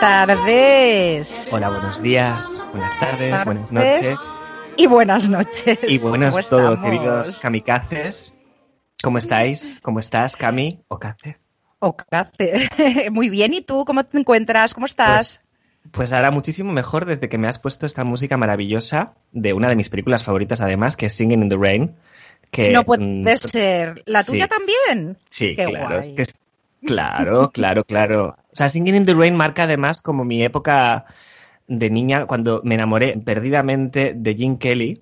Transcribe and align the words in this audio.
Buenas 0.00 0.26
tardes. 0.28 1.50
Hola, 1.52 1.70
buenos 1.70 2.00
días, 2.00 2.62
buenas 2.70 3.00
tardes, 3.00 3.44
buenas 3.44 3.72
noches. 3.72 4.22
Y 4.76 4.86
buenas 4.86 5.28
noches. 5.28 5.80
Y 5.88 5.98
buenas 5.98 6.48
todos, 6.48 6.78
queridos 6.78 7.38
kamikazes. 7.38 8.32
¿Cómo 9.02 9.18
estáis? 9.18 9.80
¿Cómo 9.82 9.98
estás, 9.98 10.36
Cami? 10.36 10.84
Ocace. 10.86 11.38
Ocace. 11.80 12.68
Muy 13.10 13.28
bien, 13.28 13.54
¿y 13.54 13.60
tú 13.60 13.84
cómo 13.84 14.04
te 14.04 14.18
encuentras? 14.18 14.72
¿Cómo 14.72 14.86
estás? 14.86 15.40
Pues, 15.82 15.90
pues, 15.90 16.12
ahora 16.12 16.30
muchísimo 16.30 16.72
mejor 16.72 17.04
desde 17.04 17.28
que 17.28 17.38
me 17.38 17.48
has 17.48 17.58
puesto 17.58 17.84
esta 17.84 18.04
música 18.04 18.36
maravillosa 18.36 19.14
de 19.32 19.52
una 19.52 19.68
de 19.68 19.74
mis 19.74 19.88
películas 19.88 20.22
favoritas, 20.22 20.60
además, 20.60 20.96
que 20.96 21.06
es 21.06 21.12
Singing 21.14 21.42
in 21.42 21.48
the 21.48 21.56
Rain. 21.56 21.96
Que, 22.52 22.70
no 22.70 22.84
puede 22.84 23.36
ser. 23.36 24.04
¿La 24.06 24.22
tuya 24.22 24.46
también? 24.46 25.18
Sí, 25.28 25.56
claro. 25.56 26.02
claro, 26.86 27.50
claro, 27.50 27.82
claro. 27.82 28.36
O 28.52 28.56
sea, 28.56 28.68
Singing 28.68 28.94
in 28.94 29.06
the 29.06 29.14
Rain 29.14 29.36
marca 29.36 29.64
además 29.64 30.02
como 30.02 30.24
mi 30.24 30.42
época 30.42 31.04
de 31.66 31.90
niña 31.90 32.26
cuando 32.26 32.62
me 32.64 32.74
enamoré 32.74 33.16
perdidamente 33.18 34.14
de 34.16 34.34
Jim 34.34 34.58
Kelly. 34.58 35.00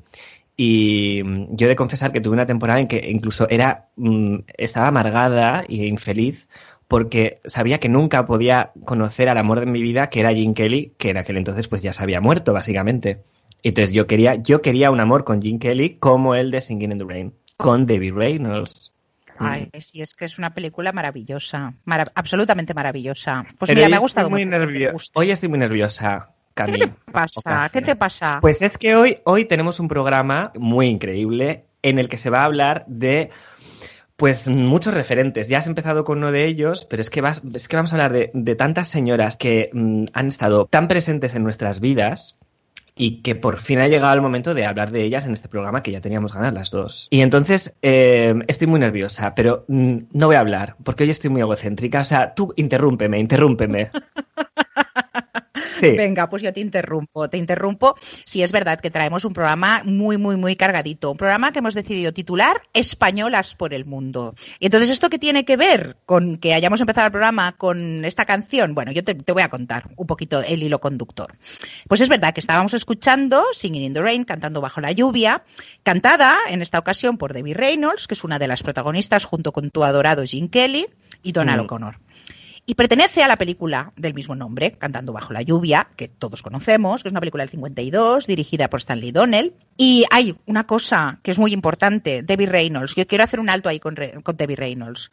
Y 0.56 1.22
mm, 1.24 1.56
yo 1.56 1.66
he 1.66 1.68
de 1.68 1.76
confesar 1.76 2.12
que 2.12 2.20
tuve 2.20 2.34
una 2.34 2.46
temporada 2.46 2.80
en 2.80 2.88
que 2.88 3.10
incluso 3.10 3.48
era, 3.48 3.88
mm, 3.96 4.38
estaba 4.56 4.88
amargada 4.88 5.64
e 5.68 5.86
infeliz 5.86 6.48
porque 6.88 7.40
sabía 7.44 7.80
que 7.80 7.88
nunca 7.88 8.26
podía 8.26 8.72
conocer 8.84 9.28
al 9.28 9.38
amor 9.38 9.60
de 9.60 9.66
mi 9.66 9.82
vida, 9.82 10.08
que 10.08 10.20
era 10.20 10.32
Jim 10.32 10.54
Kelly, 10.54 10.94
que 10.98 11.10
en 11.10 11.16
aquel 11.16 11.36
entonces 11.36 11.68
pues 11.68 11.82
ya 11.82 11.92
se 11.92 12.02
había 12.02 12.20
muerto, 12.20 12.52
básicamente. 12.52 13.24
Entonces 13.62 13.92
yo 13.92 14.06
quería, 14.06 14.36
yo 14.36 14.62
quería 14.62 14.90
un 14.90 15.00
amor 15.00 15.24
con 15.24 15.42
Jim 15.42 15.58
Kelly 15.58 15.96
como 15.98 16.34
el 16.34 16.50
de 16.50 16.60
Singing 16.60 16.92
in 16.92 16.98
the 16.98 17.04
Rain, 17.04 17.34
con 17.56 17.86
Debbie 17.86 18.12
Reynolds. 18.12 18.95
Ay, 19.38 19.70
sí, 19.80 20.02
es 20.02 20.14
que 20.14 20.24
es 20.24 20.38
una 20.38 20.54
película 20.54 20.92
maravillosa, 20.92 21.74
absolutamente 22.14 22.74
maravillosa. 22.74 23.44
Pues 23.58 23.74
mira, 23.74 23.88
me 23.88 23.96
ha 23.96 24.00
gustado 24.00 24.30
muy 24.30 24.44
mucho. 24.44 25.10
Hoy 25.14 25.30
estoy 25.30 25.48
muy 25.48 25.58
nerviosa. 25.58 26.30
¿Qué 26.54 26.64
te 26.72 26.88
pasa? 27.12 27.68
¿Qué 27.70 27.82
te 27.82 27.96
pasa? 27.96 28.38
Pues 28.40 28.62
es 28.62 28.78
que 28.78 28.96
hoy, 28.96 29.18
hoy 29.24 29.44
tenemos 29.44 29.78
un 29.78 29.88
programa 29.88 30.52
muy 30.58 30.86
increíble 30.86 31.66
en 31.82 31.98
el 31.98 32.08
que 32.08 32.16
se 32.16 32.30
va 32.30 32.40
a 32.40 32.44
hablar 32.46 32.84
de 32.88 33.30
pues 34.16 34.48
muchos 34.48 34.94
referentes. 34.94 35.48
Ya 35.48 35.58
has 35.58 35.66
empezado 35.66 36.04
con 36.04 36.18
uno 36.18 36.32
de 36.32 36.46
ellos, 36.46 36.86
pero 36.86 37.02
es 37.02 37.10
que, 37.10 37.20
vas, 37.20 37.42
es 37.54 37.68
que 37.68 37.76
vamos 37.76 37.92
a 37.92 37.96
hablar 37.96 38.30
de, 38.32 38.54
tantas 38.56 38.88
señoras 38.88 39.36
que 39.36 39.68
mm, 39.72 40.06
han 40.14 40.28
estado 40.28 40.66
tan 40.66 40.88
presentes 40.88 41.34
en 41.34 41.44
nuestras 41.44 41.80
vidas 41.80 42.38
y 42.96 43.22
que 43.22 43.34
por 43.34 43.58
fin 43.58 43.78
ha 43.78 43.88
llegado 43.88 44.14
el 44.14 44.22
momento 44.22 44.54
de 44.54 44.64
hablar 44.64 44.90
de 44.90 45.02
ellas 45.02 45.26
en 45.26 45.32
este 45.32 45.48
programa 45.48 45.82
que 45.82 45.92
ya 45.92 46.00
teníamos 46.00 46.32
ganas 46.32 46.54
las 46.54 46.70
dos. 46.70 47.08
Y 47.10 47.20
entonces 47.20 47.76
eh, 47.82 48.34
estoy 48.48 48.66
muy 48.66 48.80
nerviosa, 48.80 49.34
pero 49.34 49.64
mm, 49.68 49.96
no 50.12 50.26
voy 50.26 50.36
a 50.36 50.40
hablar 50.40 50.76
porque 50.82 51.04
hoy 51.04 51.10
estoy 51.10 51.30
muy 51.30 51.42
egocéntrica. 51.42 52.00
O 52.00 52.04
sea, 52.04 52.34
tú 52.34 52.54
interrúmpeme, 52.56 53.18
interrúmpeme. 53.18 53.90
Venga, 55.80 56.28
pues 56.28 56.42
yo 56.42 56.52
te 56.52 56.60
interrumpo, 56.60 57.28
te 57.28 57.38
interrumpo. 57.38 57.96
Si 58.24 58.42
es 58.42 58.52
verdad 58.52 58.80
que 58.80 58.90
traemos 58.90 59.24
un 59.24 59.32
programa 59.32 59.82
muy, 59.84 60.16
muy, 60.16 60.36
muy 60.36 60.56
cargadito, 60.56 61.10
un 61.10 61.16
programa 61.16 61.52
que 61.52 61.58
hemos 61.60 61.74
decidido 61.74 62.12
titular 62.12 62.60
Españolas 62.72 63.54
por 63.54 63.74
el 63.74 63.84
Mundo. 63.84 64.34
Y 64.58 64.66
entonces, 64.66 64.90
¿esto 64.90 65.10
qué 65.10 65.18
tiene 65.18 65.44
que 65.44 65.56
ver 65.56 65.96
con 66.06 66.36
que 66.36 66.54
hayamos 66.54 66.80
empezado 66.80 67.06
el 67.06 67.12
programa 67.12 67.56
con 67.56 68.04
esta 68.04 68.24
canción? 68.24 68.74
Bueno, 68.74 68.92
yo 68.92 69.04
te, 69.04 69.14
te 69.14 69.32
voy 69.32 69.42
a 69.42 69.48
contar 69.48 69.90
un 69.96 70.06
poquito 70.06 70.40
el 70.42 70.62
hilo 70.62 70.80
conductor. 70.80 71.36
Pues 71.88 72.00
es 72.00 72.08
verdad 72.08 72.34
que 72.34 72.40
estábamos 72.40 72.74
escuchando 72.74 73.44
Singing 73.52 73.82
in 73.82 73.94
the 73.94 74.02
Rain, 74.02 74.24
cantando 74.24 74.60
bajo 74.60 74.80
la 74.80 74.92
lluvia, 74.92 75.44
cantada 75.82 76.38
en 76.48 76.62
esta 76.62 76.78
ocasión 76.78 77.18
por 77.18 77.32
Debbie 77.32 77.54
Reynolds, 77.54 78.06
que 78.06 78.14
es 78.14 78.24
una 78.24 78.38
de 78.38 78.48
las 78.48 78.62
protagonistas 78.62 79.24
junto 79.24 79.52
con 79.52 79.70
tu 79.70 79.84
adorado 79.84 80.24
Jim 80.24 80.48
Kelly 80.48 80.86
y 81.22 81.32
Donald 81.32 81.62
mm. 81.62 81.64
O'Connor 81.64 81.98
y 82.68 82.74
pertenece 82.74 83.22
a 83.22 83.28
la 83.28 83.36
película 83.36 83.92
del 83.96 84.12
mismo 84.12 84.34
nombre, 84.34 84.72
Cantando 84.72 85.12
bajo 85.12 85.32
la 85.32 85.42
lluvia, 85.42 85.86
que 85.94 86.08
todos 86.08 86.42
conocemos, 86.42 87.02
que 87.02 87.08
es 87.08 87.12
una 87.12 87.20
película 87.20 87.44
del 87.44 87.50
52, 87.50 88.26
dirigida 88.26 88.68
por 88.68 88.80
Stanley 88.80 89.12
Donnell. 89.12 89.54
Y 89.76 90.04
hay 90.10 90.36
una 90.46 90.66
cosa 90.66 91.20
que 91.22 91.30
es 91.30 91.38
muy 91.38 91.52
importante, 91.52 92.22
Debbie 92.24 92.46
Reynolds. 92.46 92.96
Yo 92.96 93.06
quiero 93.06 93.22
hacer 93.22 93.38
un 93.38 93.50
alto 93.50 93.68
ahí 93.68 93.78
con, 93.78 93.94
Debbie 93.94 94.56
Reynolds. 94.56 95.12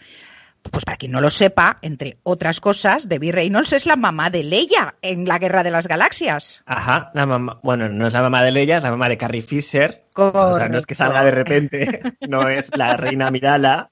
Pues 0.72 0.84
para 0.86 0.98
quien 0.98 1.12
no 1.12 1.22
lo 1.22 1.30
sepa, 1.30 1.78
entre 1.82 2.18
otras 2.24 2.60
cosas, 2.60 3.08
Debbie 3.08 3.34
Reynolds 3.34 3.74
es 3.74 3.86
la 3.86 3.98
mamá 3.98 4.30
de 4.30 4.44
Leia 4.44 4.96
en 5.02 5.28
la 5.28 5.38
Guerra 5.38 5.62
de 5.62 5.72
las 5.72 5.88
Galaxias. 5.88 6.64
Ajá, 6.66 7.12
la 7.14 7.26
mamá, 7.26 7.60
bueno, 7.62 7.88
no 7.90 8.08
es 8.08 8.14
la 8.14 8.22
mamá 8.22 8.42
de 8.44 8.52
Leia, 8.52 8.78
es 8.78 8.84
la 8.84 8.92
mamá 8.92 9.10
de 9.10 9.18
Carrie 9.18 9.42
Fisher. 9.42 10.06
O 10.16 10.56
sea, 10.56 10.70
no 10.70 10.80
es 10.80 10.86
que 10.86 10.96
salga 10.96 11.24
de 11.24 11.32
repente, 11.32 12.02
no 12.28 12.48
es 12.48 12.76
la 12.76 12.96
reina 12.96 13.28
Amidala. 13.28 13.92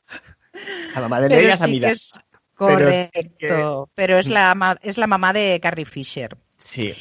La 0.95 1.01
mamá 1.01 1.19
de 1.19 1.29
Leia 1.29 1.53
es 1.55 1.61
Amidala. 1.61 1.93
Correcto, 2.61 3.89
pero 3.95 4.19
es, 4.19 4.29
la, 4.29 4.77
es 4.83 4.99
la 4.99 5.07
mamá 5.07 5.33
de 5.33 5.59
Carrie 5.59 5.85
Fisher. 5.85 6.38
Sí. 6.57 6.94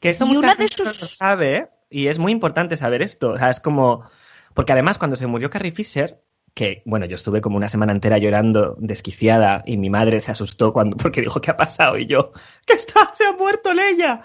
Que 0.00 0.08
esto 0.08 0.26
y 0.26 0.36
una 0.36 0.56
de 0.56 0.66
sus... 0.66 0.96
sabe, 0.96 1.68
y 1.88 2.08
es 2.08 2.18
muy 2.18 2.32
importante 2.32 2.76
saber 2.76 3.02
esto. 3.02 3.30
O 3.30 3.38
sea, 3.38 3.50
es 3.50 3.60
como. 3.60 4.08
Porque 4.52 4.72
además, 4.72 4.98
cuando 4.98 5.14
se 5.14 5.28
murió 5.28 5.48
Carrie 5.48 5.70
Fisher, 5.70 6.22
que, 6.54 6.82
bueno, 6.86 7.06
yo 7.06 7.14
estuve 7.14 7.40
como 7.40 7.56
una 7.56 7.68
semana 7.68 7.92
entera 7.92 8.18
llorando, 8.18 8.76
desquiciada, 8.80 9.62
y 9.64 9.76
mi 9.76 9.90
madre 9.90 10.18
se 10.18 10.32
asustó 10.32 10.72
cuando, 10.72 10.96
porque 11.02 11.20
dijo, 11.20 11.40
¿qué 11.40 11.52
ha 11.52 11.56
pasado? 11.56 11.98
Y 11.98 12.06
yo, 12.06 12.32
¿qué 12.66 12.72
está? 12.72 13.12
¡Se 13.14 13.26
ha 13.26 13.32
muerto 13.32 13.72
Leia! 13.74 14.22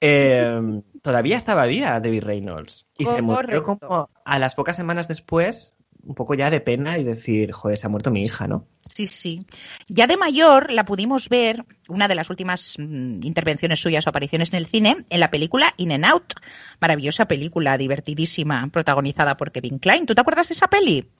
Em, 0.00 0.82
todavía 1.02 1.36
estaba 1.36 1.66
viva 1.66 1.98
Debbie 1.98 2.20
Reynolds. 2.20 2.86
Y 2.96 3.04
se 3.04 3.20
murió 3.20 3.64
como 3.64 4.10
a 4.24 4.38
las 4.38 4.54
pocas 4.54 4.76
semanas 4.76 5.08
después 5.08 5.74
un 6.08 6.14
poco 6.14 6.32
ya 6.32 6.48
de 6.48 6.62
pena 6.62 6.96
y 6.96 7.04
decir, 7.04 7.52
joder, 7.52 7.76
se 7.76 7.86
ha 7.86 7.90
muerto 7.90 8.10
mi 8.10 8.24
hija, 8.24 8.46
¿no? 8.46 8.64
Sí, 8.94 9.06
sí. 9.06 9.46
Ya 9.88 10.06
de 10.06 10.16
mayor 10.16 10.72
la 10.72 10.86
pudimos 10.86 11.28
ver, 11.28 11.66
una 11.86 12.08
de 12.08 12.14
las 12.14 12.30
últimas 12.30 12.76
mm, 12.78 13.22
intervenciones 13.22 13.78
suyas 13.78 14.06
o 14.06 14.10
apariciones 14.10 14.48
en 14.50 14.56
el 14.56 14.66
cine, 14.66 15.04
en 15.10 15.20
la 15.20 15.30
película 15.30 15.74
In 15.76 15.92
and 15.92 16.06
Out. 16.06 16.32
Maravillosa 16.80 17.26
película, 17.26 17.76
divertidísima, 17.76 18.66
protagonizada 18.72 19.36
por 19.36 19.52
Kevin 19.52 19.78
Klein. 19.78 20.06
¿Tú 20.06 20.14
te 20.14 20.22
acuerdas 20.22 20.48
de 20.48 20.54
esa 20.54 20.68
peli? 20.68 21.10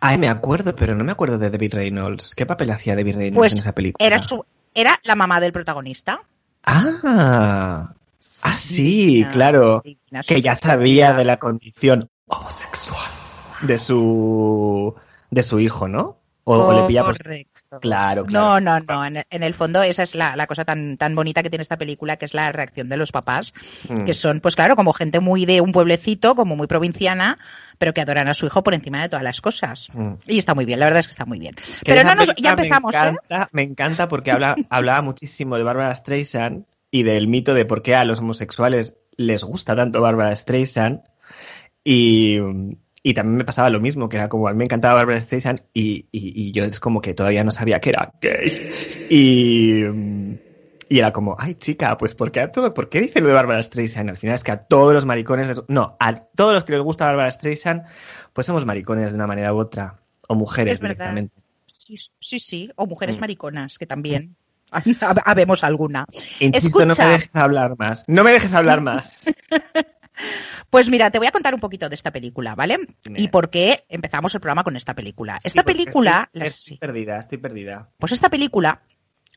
Ay, 0.00 0.16
me 0.16 0.28
acuerdo, 0.28 0.76
pero 0.76 0.94
no 0.94 1.02
me 1.02 1.10
acuerdo 1.10 1.38
de 1.38 1.50
David 1.50 1.74
Reynolds. 1.74 2.36
¿Qué 2.36 2.46
papel 2.46 2.70
hacía 2.70 2.94
David 2.94 3.16
Reynolds 3.16 3.36
pues 3.36 3.52
en 3.54 3.58
esa 3.58 3.74
película? 3.74 4.06
Era, 4.06 4.22
su, 4.22 4.44
era 4.74 5.00
la 5.02 5.16
mamá 5.16 5.40
del 5.40 5.50
protagonista. 5.50 6.20
Ah, 6.62 7.92
ah 8.42 8.58
sí, 8.58 9.26
claro. 9.32 9.82
Que 10.24 10.40
ya 10.40 10.54
sabía 10.54 11.14
de 11.14 11.24
la 11.24 11.38
condición 11.38 12.08
homosexual 12.28 13.15
de 13.62 13.78
su 13.78 14.94
de 15.30 15.42
su 15.42 15.60
hijo, 15.60 15.88
¿no? 15.88 16.18
O, 16.48 16.72
le 16.72 16.86
pilla 16.86 17.02
Claro, 17.80 18.24
claro. 18.24 18.60
No, 18.60 18.60
no, 18.60 18.78
no. 18.78 19.04
En, 19.04 19.42
el 19.42 19.52
fondo 19.52 19.82
esa 19.82 20.04
es 20.04 20.14
la, 20.14 20.46
cosa 20.46 20.64
tan, 20.64 20.96
tan 20.96 21.16
bonita 21.16 21.42
que 21.42 21.50
tiene 21.50 21.62
esta 21.62 21.76
película, 21.76 22.16
que 22.16 22.24
es 22.24 22.34
la 22.34 22.52
reacción 22.52 22.88
de 22.88 22.96
los 22.96 23.10
papás, 23.10 23.52
mm. 23.88 24.04
que 24.04 24.14
son, 24.14 24.40
pues 24.40 24.54
claro, 24.54 24.76
como 24.76 24.92
gente 24.92 25.18
muy 25.18 25.44
de 25.44 25.60
un 25.60 25.72
pueblecito, 25.72 26.36
como 26.36 26.54
muy 26.54 26.68
provinciana, 26.68 27.38
pero 27.78 27.92
que 27.92 28.00
adoran 28.00 28.28
a 28.28 28.34
su 28.34 28.46
hijo 28.46 28.62
por 28.62 28.74
encima 28.74 29.02
de 29.02 29.08
todas 29.08 29.24
las 29.24 29.40
cosas. 29.40 29.88
Mm. 29.92 30.12
Y 30.28 30.38
está 30.38 30.54
muy 30.54 30.64
bien, 30.64 30.78
la 30.78 30.86
verdad 30.86 31.00
es 31.00 31.08
que 31.08 31.10
está 31.10 31.26
muy 31.26 31.40
bien. 31.40 31.56
Pero 31.84 32.04
no 32.04 32.14
nos, 32.14 32.32
ya 32.36 32.50
empezamos, 32.50 32.94
me 32.94 33.00
¿eh? 33.00 33.10
encanta, 33.10 33.48
Me 33.50 33.62
encanta 33.64 34.08
porque 34.08 34.30
habla, 34.30 34.54
hablaba 34.70 35.02
muchísimo 35.02 35.56
de 35.56 35.64
Barbara 35.64 35.94
Streisand 35.96 36.64
y 36.92 37.02
del 37.02 37.26
mito 37.26 37.54
de 37.54 37.64
por 37.64 37.82
qué 37.82 37.96
a 37.96 38.04
los 38.04 38.20
homosexuales 38.20 38.96
les 39.16 39.42
gusta 39.42 39.74
tanto 39.74 40.00
Barbara 40.00 40.34
Streisand. 40.36 41.00
Y, 41.82 42.38
y 43.06 43.14
también 43.14 43.36
me 43.36 43.44
pasaba 43.44 43.70
lo 43.70 43.78
mismo, 43.78 44.08
que 44.08 44.16
era 44.16 44.28
como 44.28 44.48
a 44.48 44.50
mí 44.50 44.58
me 44.58 44.64
encantaba 44.64 44.94
Barbara 44.94 45.20
Streisand 45.20 45.62
y, 45.72 46.06
y, 46.10 46.50
yo 46.50 46.64
es 46.64 46.80
como 46.80 47.00
que 47.00 47.14
todavía 47.14 47.44
no 47.44 47.52
sabía 47.52 47.80
que 47.80 47.90
era 47.90 48.12
gay. 48.20 48.72
Y, 49.08 49.84
y 50.88 50.98
era 50.98 51.12
como, 51.12 51.36
ay 51.38 51.54
chica, 51.54 51.96
pues 51.98 52.16
¿por 52.16 52.32
qué, 52.32 52.40
a 52.40 52.50
todo, 52.50 52.74
¿por 52.74 52.88
qué 52.88 53.00
dice 53.00 53.20
lo 53.20 53.28
de 53.28 53.34
Barbara 53.34 53.62
Streisand? 53.62 54.10
Al 54.10 54.16
final 54.16 54.34
es 54.34 54.42
que 54.42 54.50
a 54.50 54.64
todos 54.64 54.92
los 54.92 55.06
maricones, 55.06 55.46
les, 55.46 55.62
no, 55.68 55.96
a 56.00 56.16
todos 56.16 56.52
los 56.52 56.64
que 56.64 56.72
les 56.72 56.80
gusta 56.80 57.04
Barbara 57.04 57.30
Streisand, 57.30 57.84
pues 58.32 58.44
somos 58.44 58.66
maricones 58.66 59.12
de 59.12 59.16
una 59.18 59.28
manera 59.28 59.54
u 59.54 59.58
otra, 59.58 60.00
o 60.26 60.34
mujeres 60.34 60.80
directamente. 60.80 61.32
Sí, 62.18 62.40
sí, 62.40 62.72
o 62.74 62.88
mujeres 62.88 63.18
mm. 63.18 63.20
mariconas, 63.20 63.78
que 63.78 63.86
también. 63.86 64.34
Habemos 65.24 65.62
alguna. 65.62 66.06
Insisto, 66.40 66.84
no 66.84 66.94
me 66.98 67.04
dejes 67.04 67.30
hablar 67.34 67.76
más. 67.78 68.02
No 68.08 68.24
me 68.24 68.32
dejes 68.32 68.52
hablar 68.52 68.80
más. 68.80 69.22
Pues 70.70 70.90
mira, 70.90 71.10
te 71.10 71.18
voy 71.18 71.26
a 71.26 71.32
contar 71.32 71.54
un 71.54 71.60
poquito 71.60 71.88
de 71.88 71.94
esta 71.94 72.12
película, 72.12 72.54
¿vale? 72.54 72.78
Y 73.16 73.28
por 73.28 73.50
qué 73.50 73.84
empezamos 73.88 74.34
el 74.34 74.40
programa 74.40 74.64
con 74.64 74.76
esta 74.76 74.94
película. 74.94 75.38
Esta 75.44 75.62
película... 75.62 76.28
Estoy, 76.32 76.78
perdida, 76.78 77.18
estoy 77.18 77.38
perdida. 77.38 77.90
Pues 77.98 78.12
esta 78.12 78.28
película 78.28 78.82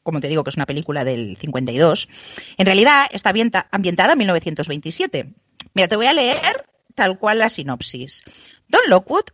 como 0.03 0.21
te 0.21 0.27
digo 0.27 0.43
que 0.43 0.49
es 0.49 0.55
una 0.55 0.65
película 0.65 1.03
del 1.03 1.37
52, 1.37 2.09
en 2.57 2.65
realidad 2.65 3.07
está 3.11 3.29
ambientada 3.69 4.13
en 4.13 4.17
1927. 4.17 5.33
Mira, 5.73 5.87
te 5.87 5.95
voy 5.95 6.07
a 6.07 6.13
leer 6.13 6.65
tal 6.95 7.19
cual 7.19 7.39
la 7.39 7.49
sinopsis. 7.49 8.23
Don 8.67 8.81
Lockwood 8.87 9.25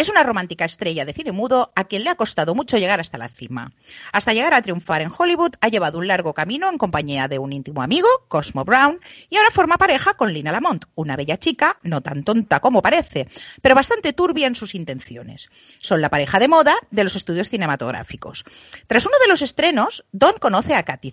es 0.00 0.08
una 0.08 0.22
romántica 0.22 0.64
estrella 0.64 1.04
de 1.04 1.12
cine 1.12 1.30
mudo 1.30 1.72
a 1.76 1.84
quien 1.84 2.04
le 2.04 2.10
ha 2.10 2.14
costado 2.14 2.54
mucho 2.54 2.78
llegar 2.78 3.00
hasta 3.00 3.18
la 3.18 3.28
cima. 3.28 3.70
Hasta 4.12 4.32
llegar 4.32 4.54
a 4.54 4.62
triunfar 4.62 5.02
en 5.02 5.12
Hollywood 5.16 5.52
ha 5.60 5.68
llevado 5.68 5.98
un 5.98 6.08
largo 6.08 6.32
camino 6.32 6.70
en 6.70 6.78
compañía 6.78 7.28
de 7.28 7.38
un 7.38 7.52
íntimo 7.52 7.82
amigo, 7.82 8.08
Cosmo 8.28 8.64
Brown, 8.64 8.98
y 9.28 9.36
ahora 9.36 9.50
forma 9.50 9.76
pareja 9.76 10.14
con 10.14 10.32
Lina 10.32 10.52
Lamont, 10.52 10.86
una 10.94 11.16
bella 11.16 11.36
chica, 11.36 11.78
no 11.82 12.00
tan 12.00 12.24
tonta 12.24 12.60
como 12.60 12.80
parece, 12.80 13.28
pero 13.60 13.74
bastante 13.74 14.14
turbia 14.14 14.46
en 14.46 14.54
sus 14.54 14.74
intenciones. 14.74 15.50
Son 15.80 16.00
la 16.00 16.08
pareja 16.08 16.38
de 16.38 16.48
moda 16.48 16.76
de 16.90 17.04
los 17.04 17.14
estudios 17.14 17.50
cinematográficos. 17.50 18.44
Tras 18.86 19.04
uno 19.04 19.16
de 19.20 19.28
los 19.28 19.42
estrenos, 19.42 20.06
Don 20.12 20.38
conoce 20.40 20.74
a 20.74 20.82
Katy 20.82 21.10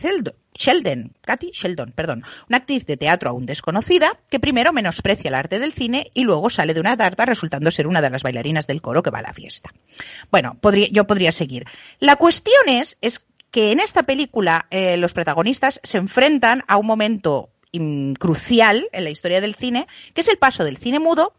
Sheldon, 0.58 1.14
Katy 1.22 1.52
Sheldon, 1.54 1.92
perdón, 1.92 2.24
una 2.50 2.58
actriz 2.58 2.86
de 2.86 2.98
teatro 2.98 3.30
aún 3.30 3.46
desconocida 3.46 4.20
que 4.30 4.40
primero 4.40 4.74
menosprecia 4.74 5.30
el 5.30 5.36
arte 5.36 5.60
del 5.60 5.74
cine 5.74 6.12
y 6.14 6.24
luego 6.24 6.50
sale 6.50 6.74
de 6.74 6.80
una 6.80 6.98
tarta 6.98 7.26
resultando 7.26 7.72
ser 7.72 7.88
una 7.88 8.02
de 8.02 8.10
las 8.10 8.24
bailarinas 8.24 8.68
del 8.68 8.82
coro 8.82 9.04
que 9.04 9.12
va 9.12 9.20
a 9.20 9.24
la 9.24 9.34
fiesta. 9.34 9.74
Bueno, 10.32 10.58
yo 10.92 11.08
podría 11.08 11.32
seguir. 11.32 11.66
La 12.00 12.16
cuestión 12.16 12.68
es, 12.68 12.98
es 13.02 13.22
que 13.52 13.72
en 13.72 13.80
esta 13.80 14.04
película 14.04 14.68
eh, 14.72 14.98
los 14.98 15.14
protagonistas 15.14 15.80
se 15.84 15.98
enfrentan 15.98 16.64
a 16.68 16.78
un 16.78 16.86
momento 16.86 17.50
crucial 18.20 18.90
en 18.92 19.04
la 19.04 19.10
historia 19.10 19.42
del 19.42 19.56
cine, 19.56 19.88
que 20.14 20.22
es 20.22 20.28
el 20.30 20.38
paso 20.38 20.64
del 20.64 20.78
cine 20.78 21.00
mudo 21.00 21.34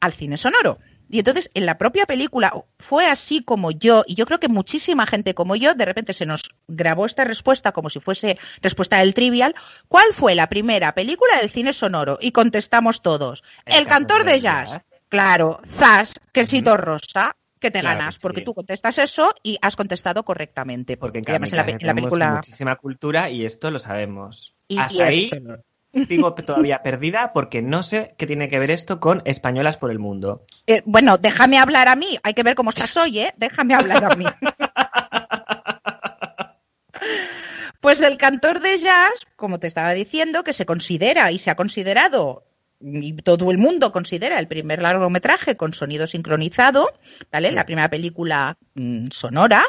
al 0.00 0.12
cine 0.12 0.36
sonoro. 0.36 0.78
Y 1.12 1.18
entonces 1.18 1.50
en 1.52 1.66
la 1.66 1.76
propia 1.76 2.06
película 2.06 2.64
fue 2.78 3.04
así 3.04 3.44
como 3.44 3.70
yo, 3.70 4.02
y 4.06 4.14
yo 4.14 4.24
creo 4.24 4.40
que 4.40 4.48
muchísima 4.48 5.04
gente 5.04 5.34
como 5.34 5.56
yo, 5.56 5.74
de 5.74 5.84
repente 5.84 6.14
se 6.14 6.24
nos 6.24 6.40
grabó 6.66 7.04
esta 7.04 7.24
respuesta 7.24 7.72
como 7.72 7.90
si 7.90 8.00
fuese 8.00 8.38
respuesta 8.62 8.96
del 8.96 9.12
trivial. 9.12 9.54
¿Cuál 9.88 10.06
fue 10.14 10.34
la 10.34 10.48
primera 10.48 10.94
película 10.94 11.36
del 11.38 11.50
cine 11.50 11.74
sonoro? 11.74 12.16
Y 12.18 12.32
contestamos 12.32 13.02
todos. 13.02 13.44
El, 13.66 13.86
cantor 13.86 14.24
de 14.24 14.40
jazz. 14.40 14.80
Claro, 15.10 15.60
Zas, 15.66 16.14
quesito 16.32 16.78
rosa, 16.78 17.36
que 17.60 17.70
te 17.70 17.82
ganas, 17.82 18.18
porque 18.18 18.40
tú 18.40 18.54
contestas 18.54 18.96
eso 18.96 19.34
y 19.42 19.58
has 19.60 19.76
contestado 19.76 20.22
correctamente. 20.22 20.96
Porque 20.96 21.18
en, 21.18 21.24
la, 21.28 21.66
película 21.94 22.36
muchísima 22.36 22.76
cultura 22.76 23.28
y 23.28 23.44
esto 23.44 23.70
lo 23.70 23.78
sabemos. 23.78 24.54
Y, 24.66 24.78
Hasta 24.78 25.04
ahí 25.04 25.30
sigo 26.06 26.34
todavía 26.34 26.82
perdida 26.82 27.32
porque 27.32 27.62
no 27.62 27.82
sé 27.82 28.14
qué 28.18 28.26
tiene 28.26 28.48
que 28.48 28.58
ver 28.58 28.70
esto 28.70 29.00
con 29.00 29.22
españolas 29.24 29.76
por 29.76 29.90
el 29.90 29.98
mundo. 29.98 30.46
Eh, 30.66 30.82
bueno, 30.84 31.18
déjame 31.18 31.58
hablar 31.58 31.88
a 31.88 31.96
mí. 31.96 32.18
Hay 32.22 32.34
que 32.34 32.42
ver 32.42 32.54
cómo 32.54 32.70
estás 32.70 32.96
hoy, 32.96 33.20
¿eh? 33.20 33.34
Déjame 33.36 33.74
hablar 33.74 34.04
a 34.04 34.16
mí. 34.16 34.24
pues 37.80 38.00
el 38.00 38.16
cantor 38.16 38.60
de 38.60 38.78
jazz, 38.78 39.26
como 39.36 39.58
te 39.58 39.66
estaba 39.66 39.92
diciendo, 39.92 40.44
que 40.44 40.52
se 40.52 40.66
considera 40.66 41.32
y 41.32 41.38
se 41.38 41.50
ha 41.50 41.56
considerado 41.56 42.44
y 42.82 43.14
todo 43.14 43.50
el 43.50 43.58
mundo 43.58 43.92
considera 43.92 44.38
el 44.38 44.48
primer 44.48 44.82
largometraje 44.82 45.56
con 45.56 45.72
sonido 45.72 46.06
sincronizado, 46.06 46.92
¿vale? 47.30 47.52
La 47.52 47.64
primera 47.64 47.88
película 47.88 48.56
mm, 48.74 49.06
sonora. 49.10 49.64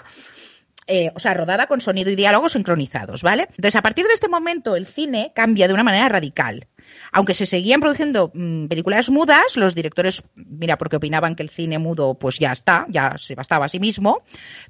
Eh, 0.88 1.12
o 1.16 1.20
sea, 1.20 1.34
rodada 1.34 1.68
con 1.68 1.82
sonido 1.82 2.12
y 2.12 2.16
diálogo 2.16 2.50
sincronizados, 2.50 3.24
¿vale? 3.24 3.44
Entonces, 3.50 3.76
a 3.76 3.82
partir 3.82 4.06
de 4.06 4.14
este 4.14 4.28
momento, 4.28 4.76
el 4.76 4.86
cine 4.86 5.32
cambia 5.34 5.68
de 5.68 5.74
una 5.74 5.84
manera 5.84 6.10
radical. 6.10 6.68
Aunque 7.12 7.34
se 7.34 7.46
seguían 7.46 7.80
produciendo 7.80 8.32
mm, 8.34 8.68
películas 8.68 9.10
mudas, 9.10 9.56
los 9.56 9.76
directores, 9.76 10.24
mira, 10.36 10.78
porque 10.78 10.98
opinaban 10.98 11.36
que 11.36 11.44
el 11.44 11.50
cine 11.50 11.80
mudo, 11.80 12.16
pues 12.16 12.40
ya 12.40 12.52
está, 12.52 12.86
ya 12.90 13.16
se 13.18 13.36
bastaba 13.36 13.66
a 13.66 13.70
sí 13.70 13.80
mismo, 13.80 14.24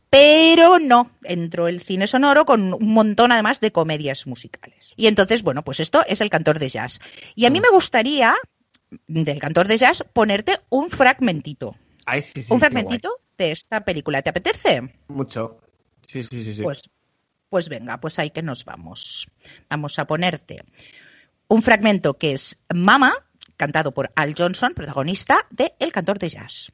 pero 0.10 0.80
no, 0.80 1.10
entró 1.24 1.68
el 1.68 1.82
cine 1.82 2.08
sonoro 2.08 2.46
con 2.46 2.74
un 2.74 2.94
montón 2.94 3.32
además 3.32 3.60
de 3.60 3.72
comedias 3.72 4.28
musicales. 4.28 4.94
Y 4.96 5.08
entonces, 5.08 5.44
bueno, 5.44 5.64
pues 5.64 5.80
esto 5.80 6.04
es 6.08 6.22
el 6.22 6.30
cantor 6.30 6.60
de 6.60 6.70
jazz. 6.70 7.00
Y 7.36 7.46
a 7.46 7.50
mí 7.50 7.60
me 7.60 7.70
gustaría, 7.70 8.36
del 9.08 9.40
cantor 9.40 9.68
de 9.68 9.78
jazz, 9.78 10.04
ponerte 10.14 10.60
un 10.70 10.90
fragmentito. 10.90 11.76
un 12.50 12.60
fragmentito 12.60 13.18
de 13.38 13.52
esta 13.52 13.84
película. 13.84 14.22
¿Te 14.22 14.30
apetece? 14.30 14.94
Mucho. 15.08 15.63
Pues, 16.64 16.90
pues 17.50 17.70
venga, 17.70 18.00
pues 18.00 18.20
ahí 18.20 18.30
que 18.30 18.42
nos 18.42 18.66
vamos. 18.66 19.28
Vamos 19.70 20.00
a 20.00 20.06
ponerte 20.06 20.64
un 21.48 21.62
fragmento 21.62 22.18
que 22.18 22.34
es 22.34 22.60
Mama, 22.74 23.14
cantado 23.58 23.94
por 23.94 24.12
Al 24.16 24.34
Johnson, 24.38 24.74
protagonista 24.74 25.46
de 25.52 25.74
El 25.80 25.92
cantor 25.92 26.20
de 26.20 26.30
jazz. 26.30 26.72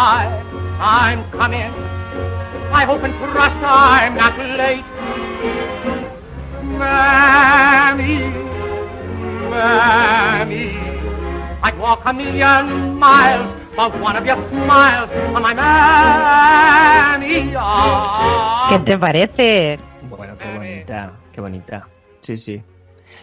I, 0.00 0.30
I'm 0.78 1.28
coming. 1.32 1.74
I 2.70 2.84
hope 2.84 3.02
and 3.02 3.12
trust 3.18 3.56
I'm 3.66 4.14
not 4.14 4.38
late. 4.38 4.86
Mammy, 6.78 8.18
Mammy. 9.50 10.78
I'd 11.64 11.76
walk 11.80 12.02
a 12.04 12.12
million 12.12 12.94
miles 12.94 13.50
for 13.74 13.90
one 13.98 14.14
of 14.14 14.24
your 14.24 14.36
smiles 14.50 15.10
on 15.34 15.42
my 15.42 15.54
mammy. 15.54 17.50
¿Qué 18.68 18.78
te 18.84 18.96
parece? 18.98 19.80
Bueno, 20.08 20.38
qué 20.38 20.46
bonita, 20.54 21.10
qué 21.32 21.40
bonita. 21.40 21.88
Sí, 22.20 22.36
sí. 22.36 22.62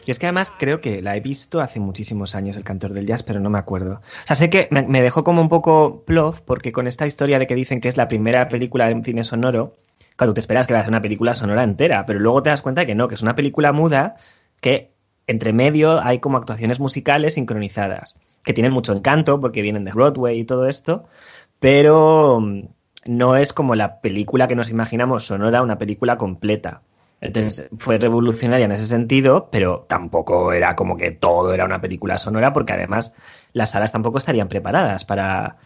Yo 0.05 0.11
es 0.11 0.19
que 0.19 0.25
además 0.27 0.53
creo 0.57 0.81
que 0.81 1.01
la 1.01 1.15
he 1.15 1.19
visto 1.19 1.61
hace 1.61 1.79
muchísimos 1.79 2.35
años, 2.35 2.57
El 2.57 2.63
Cantor 2.63 2.93
del 2.93 3.07
Jazz, 3.07 3.23
pero 3.23 3.39
no 3.39 3.49
me 3.49 3.59
acuerdo. 3.59 4.01
O 4.23 4.27
sea, 4.27 4.35
sé 4.35 4.49
que 4.49 4.67
me, 4.71 5.01
dejó 5.01 5.23
como 5.23 5.41
un 5.41 5.49
poco 5.49 6.03
plof, 6.05 6.41
porque 6.41 6.71
con 6.71 6.87
esta 6.87 7.07
historia 7.07 7.39
de 7.39 7.47
que 7.47 7.55
dicen 7.55 7.81
que 7.81 7.87
es 7.87 7.97
la 7.97 8.07
primera 8.07 8.47
película 8.49 8.87
de 8.87 8.93
un 8.93 9.03
cine 9.03 9.23
sonoro, 9.23 9.75
cuando 10.17 10.33
te 10.33 10.39
esperas 10.39 10.67
que 10.67 10.73
va 10.73 10.79
a 10.79 10.83
ser 10.83 10.91
una 10.91 11.01
película 11.01 11.33
sonora 11.33 11.63
entera, 11.63 12.05
pero 12.05 12.19
luego 12.19 12.43
te 12.43 12.49
das 12.49 12.61
cuenta 12.61 12.85
que 12.85 12.95
no, 12.95 13.07
que 13.07 13.15
es 13.15 13.21
una 13.21 13.35
película 13.35 13.71
muda 13.71 14.15
que 14.61 14.91
entre 15.27 15.53
medio 15.53 16.01
hay 16.01 16.19
como 16.19 16.37
actuaciones 16.37 16.79
musicales 16.79 17.33
sincronizadas 17.33 18.15
que 18.45 18.53
tienen 18.53 18.71
mucho 18.71 18.93
encanto 18.93 19.41
porque 19.41 19.61
vienen 19.61 19.83
de 19.83 19.91
Broadway 19.91 20.39
y 20.39 20.45
todo 20.45 20.69
esto, 20.69 21.05
pero 21.59 22.39
mm, 22.39 22.61
no 23.07 23.35
es 23.35 23.51
como 23.51 23.75
la 23.75 23.99
película 23.99 24.47
que 24.47 24.55
nos 24.55 24.69
imaginamos 24.69 25.25
sonora, 25.25 25.61
una 25.61 25.77
película 25.77 26.17
completa. 26.17 26.81
Entonces 27.25 27.67
fue 27.77 27.97
revolucionaria 27.97 28.65
en 28.65 28.71
ese 28.71 28.87
sentido, 28.87 29.49
pero 29.51 29.85
tampoco 29.87 30.53
era 30.53 30.75
como 30.75 30.97
que 30.97 31.11
todo 31.11 31.53
era 31.53 31.65
una 31.65 31.81
película 31.81 32.17
sonora, 32.17 32.53
porque 32.53 32.73
además 32.73 33.13
las 33.53 33.71
salas 33.71 33.91
tampoco 33.91 34.17
estarían 34.17 34.47
preparadas 34.47 35.05
para, 35.05 35.57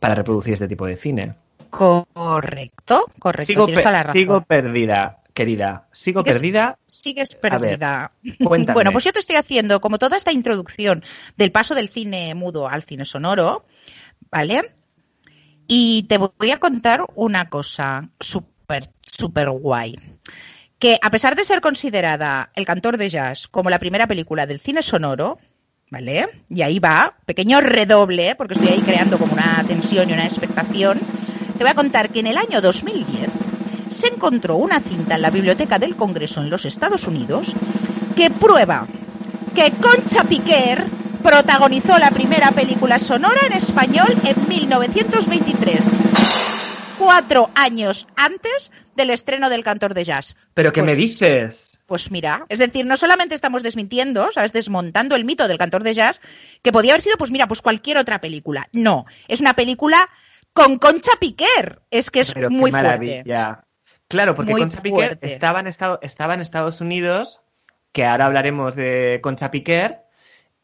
para 0.00 0.14
reproducir 0.14 0.54
este 0.54 0.68
tipo 0.68 0.86
de 0.86 0.96
cine. 0.96 1.34
Correcto, 1.70 3.06
correcto. 3.18 3.66
sigo 4.12 4.40
perdida 4.42 5.18
querida. 5.36 5.86
Sigo 5.92 6.24
perdida. 6.24 6.78
Sigues 6.86 7.36
perdida. 7.36 8.10
bueno, 8.40 8.90
pues 8.90 9.04
yo 9.04 9.12
te 9.12 9.20
estoy 9.20 9.36
haciendo 9.36 9.80
como 9.80 9.98
toda 9.98 10.16
esta 10.16 10.32
introducción 10.32 11.04
del 11.36 11.52
paso 11.52 11.76
del 11.76 11.88
cine 11.88 12.34
mudo 12.34 12.68
al 12.68 12.82
cine 12.82 13.04
sonoro, 13.04 13.62
¿vale? 14.32 14.74
Y 15.68 16.04
te 16.04 16.18
voy 16.18 16.50
a 16.50 16.58
contar 16.58 17.04
una 17.14 17.48
cosa 17.48 18.08
súper, 18.18 18.90
súper 19.02 19.50
guay. 19.50 19.94
Que 20.78 20.98
a 21.00 21.10
pesar 21.10 21.36
de 21.36 21.44
ser 21.44 21.60
considerada 21.60 22.50
El 22.54 22.66
cantor 22.66 22.98
de 22.98 23.08
jazz 23.08 23.48
como 23.48 23.70
la 23.70 23.78
primera 23.78 24.06
película 24.06 24.46
del 24.46 24.60
cine 24.60 24.82
sonoro, 24.82 25.38
¿vale? 25.90 26.26
Y 26.50 26.62
ahí 26.62 26.78
va, 26.78 27.14
pequeño 27.24 27.60
redoble, 27.60 28.34
porque 28.34 28.54
estoy 28.54 28.68
ahí 28.68 28.80
creando 28.80 29.18
como 29.18 29.32
una 29.32 29.64
tensión 29.66 30.10
y 30.10 30.12
una 30.12 30.26
expectación. 30.26 31.00
Te 31.56 31.64
voy 31.64 31.70
a 31.70 31.74
contar 31.74 32.10
que 32.10 32.20
en 32.20 32.26
el 32.26 32.36
año 32.36 32.60
2010 32.60 33.30
se 33.90 34.08
encontró 34.08 34.56
una 34.56 34.80
cinta 34.80 35.14
en 35.14 35.22
la 35.22 35.30
Biblioteca 35.30 35.78
del 35.78 35.96
Congreso 35.96 36.42
en 36.42 36.50
los 36.50 36.64
Estados 36.64 37.06
Unidos 37.06 37.54
que 38.14 38.30
prueba 38.30 38.86
que 39.54 39.70
Concha 39.70 40.24
Piquer 40.24 40.84
protagonizó 41.22 41.98
la 41.98 42.10
primera 42.10 42.50
película 42.52 42.98
sonora 42.98 43.40
en 43.46 43.54
español 43.54 44.08
en 44.24 44.48
1923 44.48 45.84
cuatro 47.06 47.50
años 47.54 48.08
antes 48.16 48.72
del 48.96 49.10
estreno 49.10 49.48
del 49.48 49.62
Cantor 49.62 49.94
de 49.94 50.02
Jazz. 50.02 50.34
¿Pero 50.54 50.72
qué 50.72 50.82
me 50.82 50.88
pues, 50.88 50.98
dices? 50.98 51.78
Pues 51.86 52.10
mira, 52.10 52.44
es 52.48 52.58
decir, 52.58 52.84
no 52.84 52.96
solamente 52.96 53.36
estamos 53.36 53.62
desmintiendo, 53.62 54.32
¿sabes? 54.32 54.52
Desmontando 54.52 55.14
el 55.14 55.24
mito 55.24 55.46
del 55.46 55.56
Cantor 55.56 55.84
de 55.84 55.94
Jazz, 55.94 56.20
que 56.62 56.72
podía 56.72 56.94
haber 56.94 57.00
sido, 57.00 57.16
pues 57.16 57.30
mira, 57.30 57.46
pues 57.46 57.62
cualquier 57.62 57.98
otra 57.98 58.20
película. 58.20 58.68
No, 58.72 59.06
es 59.28 59.40
una 59.40 59.54
película 59.54 60.08
con 60.52 60.78
Concha 60.78 61.12
Piquer. 61.20 61.80
Es 61.92 62.10
que 62.10 62.18
es 62.20 62.34
muy 62.50 62.72
fuerte. 62.72 63.22
Claro, 64.08 64.34
porque 64.34 64.50
Concha 64.50 64.82
Piquer 64.82 65.20
estaba 65.22 65.60
en, 65.60 65.68
estaba 65.68 66.34
en 66.34 66.40
Estados 66.40 66.80
Unidos, 66.80 67.40
que 67.92 68.04
ahora 68.04 68.26
hablaremos 68.26 68.74
de 68.74 69.20
Concha 69.22 69.52
Piquer, 69.52 70.05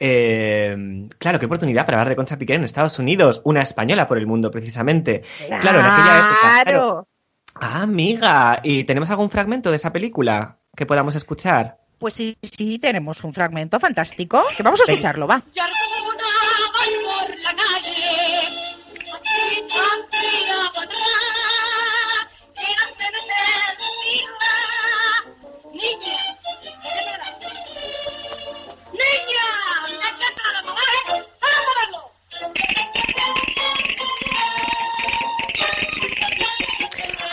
eh, 0.04 1.08
claro, 1.18 1.38
qué 1.38 1.46
oportunidad 1.46 1.86
para 1.86 1.98
hablar 1.98 2.08
de 2.08 2.16
Concha 2.16 2.36
Piquer 2.36 2.56
en 2.56 2.64
Estados 2.64 2.98
Unidos, 2.98 3.40
una 3.44 3.62
española 3.62 4.08
por 4.08 4.18
el 4.18 4.26
mundo, 4.26 4.50
precisamente. 4.50 5.22
Claro, 5.60 5.78
en 5.78 5.86
aquella 5.86 6.18
época. 6.18 6.62
Claro. 6.64 7.08
Ah, 7.54 7.82
amiga, 7.82 8.58
¿y 8.64 8.82
tenemos 8.82 9.10
algún 9.10 9.30
fragmento 9.30 9.70
de 9.70 9.76
esa 9.76 9.92
película 9.92 10.58
que 10.74 10.86
podamos 10.86 11.14
escuchar? 11.14 11.78
Pues 12.00 12.14
sí, 12.14 12.36
sí, 12.42 12.80
tenemos 12.80 13.22
un 13.22 13.32
fragmento 13.32 13.78
fantástico, 13.78 14.42
que 14.56 14.64
vamos 14.64 14.80
a 14.80 14.90
escucharlo, 14.90 15.28
va. 15.28 15.40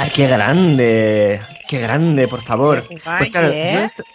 ¡Ay, 0.01 0.11
qué 0.15 0.27
grande! 0.27 1.41
¡Qué 1.67 1.81
grande, 1.81 2.29
por 2.29 2.41
favor! 2.41 2.87
Pues 2.87 3.31
claro, 3.31 3.49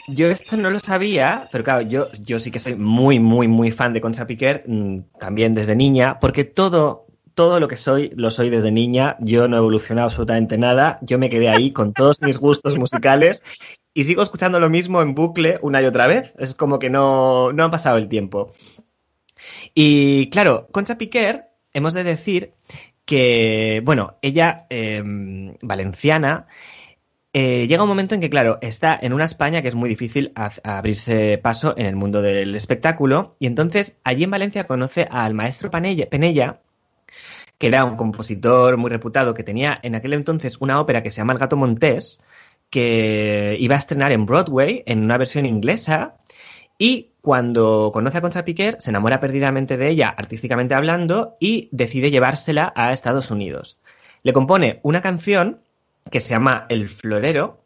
yo 0.09 0.29
esto, 0.31 0.57
no 0.57 0.71
lo 0.71 0.81
sabía, 0.81 1.51
pero 1.53 1.63
claro, 1.63 1.83
yo, 1.83 2.11
yo 2.23 2.39
sí 2.39 2.51
que 2.51 2.59
soy 2.59 2.75
muy, 2.75 3.21
muy, 3.21 3.49
muy 3.49 3.71
fan 3.71 3.93
de 3.93 4.01
Concha 4.01 4.27
Piquer, 4.27 4.65
mm, 4.67 5.19
también 5.21 5.55
desde 5.55 5.77
niña, 5.77 6.19
porque 6.21 6.45
todo, 6.45 7.05
todo 7.35 7.61
lo 7.61 7.69
que 7.69 7.77
soy 7.77 8.11
lo 8.17 8.31
soy 8.31 8.49
desde 8.49 8.73
niña. 8.73 9.19
Yo 9.21 9.47
no 9.47 9.57
he 9.57 9.59
evolucionado 9.59 10.07
absolutamente 10.07 10.57
nada. 10.57 11.01
Yo 11.03 11.19
me 11.19 11.29
quedé 11.29 11.51
ahí 11.51 11.71
con 11.71 11.93
todos 11.93 12.17
mis 12.23 12.39
gustos 12.39 12.79
musicales 12.79 13.43
y 13.93 14.05
sigo 14.05 14.23
escuchando 14.23 14.61
lo 14.61 14.71
mismo 14.71 15.03
en 15.03 15.15
bucle 15.15 15.59
una 15.61 15.83
y 15.83 15.85
otra 15.85 16.07
vez. 16.07 16.33
Es 16.39 16.55
como 16.55 16.79
que 16.79 16.89
no, 16.89 17.53
no 17.53 17.63
ha 17.63 17.71
pasado 17.71 17.99
el 17.99 18.09
tiempo. 18.09 18.53
Y 19.75 20.31
claro, 20.31 20.67
Concha 20.73 20.97
Piquer, 20.97 21.51
hemos 21.75 21.93
de 21.93 22.05
decir 22.05 22.54
que, 23.05 23.83
bueno, 23.85 24.17
ella, 24.23 24.67
em, 24.71 25.57
valenciana, 25.63 26.47
eh, 27.33 27.67
llega 27.67 27.83
un 27.83 27.89
momento 27.89 28.15
en 28.15 28.21
que, 28.21 28.31
claro, 28.31 28.59
está 28.61 28.97
en 29.01 29.13
una 29.13 29.25
España 29.25 29.61
que 29.61 29.69
es 29.69 29.75
muy 29.75 29.89
difícil 29.89 30.33
abrirse 30.63 31.39
paso 31.39 31.75
en 31.77 31.87
el 31.87 31.97
mundo 31.97 32.23
del 32.23 32.55
espectáculo, 32.55 33.37
y 33.41 33.47
entonces 33.47 33.99
allí 34.05 34.25
en 34.25 34.31
Valencia 34.31 34.67
conoce 34.69 35.09
al 35.11 35.35
maestro 35.35 35.71
Penella, 35.71 36.61
que 37.59 37.67
era 37.67 37.85
un 37.85 37.97
compositor 37.97 38.77
muy 38.77 38.91
reputado, 38.91 39.35
que 39.35 39.43
tenía 39.43 39.79
en 39.83 39.95
aquel 39.97 40.13
entonces 40.15 40.59
una 40.61 40.81
ópera 40.81 41.03
que 41.03 41.11
se 41.11 41.19
llama 41.19 41.33
El 41.33 41.41
gato 41.41 41.57
montés, 41.57 42.23
que 42.71 43.57
iba 43.59 43.75
a 43.75 43.79
estrenar 43.79 44.13
en 44.13 44.27
Broadway 44.27 44.83
en 44.87 45.03
una 45.05 45.19
versión 45.19 45.45
inglesa, 45.45 46.17
y 46.79 47.14
cuando 47.25 47.91
conoce 47.91 48.19
a 48.19 48.21
Concha 48.21 48.45
Piquer, 48.45 48.77
se 48.81 48.91
enamora 48.91 49.19
perdidamente 49.19 49.79
de 49.79 49.89
ella, 49.89 50.11
artísticamente 50.11 50.75
hablando, 50.75 51.39
y 51.41 51.71
decide 51.73 52.11
llevársela 52.11 52.71
a 52.77 52.93
Estados 52.93 53.31
Unidos. 53.31 53.79
Le 54.23 54.35
compone 54.35 54.81
una 54.83 55.01
canción 55.01 55.63
que 56.11 56.21
se 56.21 56.29
llama 56.29 56.67
El 56.69 56.91
Florero 56.91 57.65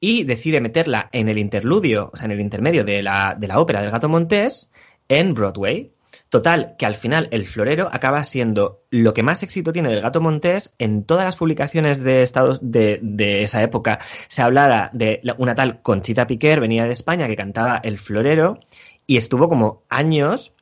y 0.00 0.24
decide 0.24 0.60
meterla 0.60 1.08
en 1.12 1.28
el 1.28 1.38
interludio, 1.38 2.10
o 2.12 2.16
sea, 2.16 2.24
en 2.24 2.32
el 2.32 2.40
intermedio 2.40 2.84
de 2.84 3.04
la, 3.04 3.36
de 3.38 3.46
la 3.46 3.60
ópera 3.60 3.80
del 3.80 3.92
Gato 3.92 4.08
Montés 4.08 4.72
en 5.08 5.34
Broadway. 5.34 5.92
Total, 6.28 6.74
que 6.76 6.86
al 6.86 6.96
final 6.96 7.28
el 7.30 7.46
florero 7.46 7.88
acaba 7.92 8.24
siendo 8.24 8.82
lo 8.90 9.14
que 9.14 9.22
más 9.22 9.42
éxito 9.44 9.72
tiene 9.72 9.90
del 9.90 10.00
gato 10.00 10.20
montés. 10.20 10.74
En 10.78 11.04
todas 11.04 11.24
las 11.24 11.36
publicaciones 11.36 12.02
de 12.02 12.22
Estados 12.22 12.58
de, 12.62 12.98
esa 13.42 13.62
época 13.62 14.00
se 14.28 14.42
hablaba 14.42 14.90
de 14.92 15.20
una 15.38 15.54
tal 15.54 15.82
Conchita 15.82 16.26
Piquer, 16.26 16.60
venía 16.60 16.84
de 16.84 16.92
España, 16.92 17.28
que 17.28 17.36
cantaba 17.36 17.80
el 17.82 17.98
florero 17.98 18.58
y 19.06 19.16
estuvo 19.16 19.48
como 19.48 19.82
años, 19.88 20.52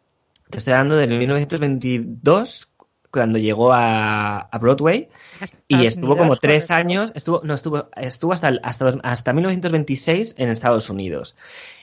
te 0.51 0.59
estoy 0.59 0.75
hablando 0.75 0.97
de 0.97 1.07
1922, 1.07 2.69
cuando 3.11 3.39
llegó 3.39 3.73
a, 3.73 4.51
Broadway 4.61 5.09
y 5.69 5.87
estuvo 5.87 6.17
como 6.17 6.37
tres 6.37 6.71
años, 6.71 7.13
estuvo, 7.15 7.43
no, 7.45 7.55
estuvo, 7.55 7.89
estuvo 7.97 8.33
hasta, 8.33 8.59
hasta, 8.63 8.99
hasta 9.03 9.33
1926 9.33 10.35
en 10.37 10.49
Estados 10.49 10.91
Unidos, 10.91 11.37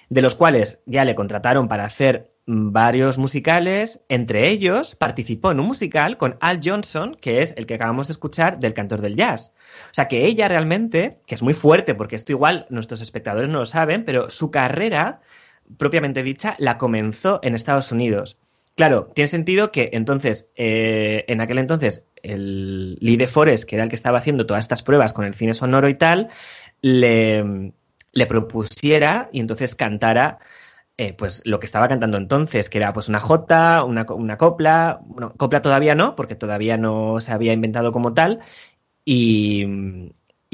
de 0.09 0.21
los 0.21 0.35
cuales 0.35 0.79
ya 0.85 1.05
le 1.05 1.15
contrataron 1.15 1.69
para 1.69 1.85
hacer 1.85 2.31
varios 2.45 3.17
musicales, 3.17 4.01
entre 4.09 4.49
ellos 4.49 4.95
participó 4.95 5.51
en 5.51 5.59
un 5.59 5.67
musical 5.67 6.17
con 6.17 6.37
Al 6.41 6.59
Johnson, 6.63 7.15
que 7.15 7.41
es 7.41 7.53
el 7.55 7.65
que 7.65 7.75
acabamos 7.75 8.07
de 8.07 8.13
escuchar 8.13 8.59
del 8.59 8.73
cantor 8.73 9.01
del 9.01 9.15
jazz. 9.15 9.53
O 9.85 9.93
sea 9.93 10.07
que 10.07 10.25
ella 10.25 10.47
realmente, 10.47 11.19
que 11.27 11.35
es 11.35 11.41
muy 11.41 11.53
fuerte, 11.53 11.95
porque 11.95 12.15
esto 12.15 12.31
igual 12.31 12.65
nuestros 12.69 13.01
espectadores 13.01 13.49
no 13.49 13.59
lo 13.59 13.65
saben, 13.65 14.03
pero 14.05 14.29
su 14.29 14.51
carrera, 14.51 15.21
propiamente 15.77 16.23
dicha, 16.23 16.55
la 16.57 16.77
comenzó 16.77 17.39
en 17.43 17.55
Estados 17.55 17.91
Unidos. 17.91 18.37
Claro, 18.75 19.11
tiene 19.13 19.27
sentido 19.27 19.71
que 19.71 19.89
entonces, 19.93 20.49
eh, 20.55 21.25
en 21.27 21.41
aquel 21.41 21.57
entonces, 21.57 22.05
el 22.23 22.95
Lee 23.01 23.17
de 23.17 23.27
Forest, 23.27 23.65
que 23.65 23.75
era 23.75 23.83
el 23.83 23.89
que 23.89 23.95
estaba 23.95 24.17
haciendo 24.19 24.45
todas 24.45 24.63
estas 24.63 24.83
pruebas 24.83 25.13
con 25.13 25.25
el 25.25 25.33
cine 25.33 25.53
sonoro 25.53 25.89
y 25.89 25.95
tal, 25.95 26.29
le, 26.81 27.73
propusiera 28.27 29.29
y 29.31 29.39
entonces 29.39 29.75
cantara 29.75 30.39
eh, 30.97 31.13
pues 31.13 31.41
lo 31.45 31.59
que 31.59 31.65
estaba 31.65 31.87
cantando 31.87 32.17
entonces, 32.17 32.69
que 32.69 32.77
era 32.77 32.93
pues 32.93 33.09
una 33.09 33.19
jota, 33.19 33.83
una, 33.83 34.05
una 34.09 34.37
copla, 34.37 34.99
bueno, 35.05 35.33
copla 35.35 35.61
todavía 35.61 35.95
no, 35.95 36.15
porque 36.15 36.35
todavía 36.35 36.77
no 36.77 37.19
se 37.19 37.31
había 37.31 37.53
inventado 37.53 37.91
como 37.91 38.13
tal, 38.13 38.41
y, 39.05 39.65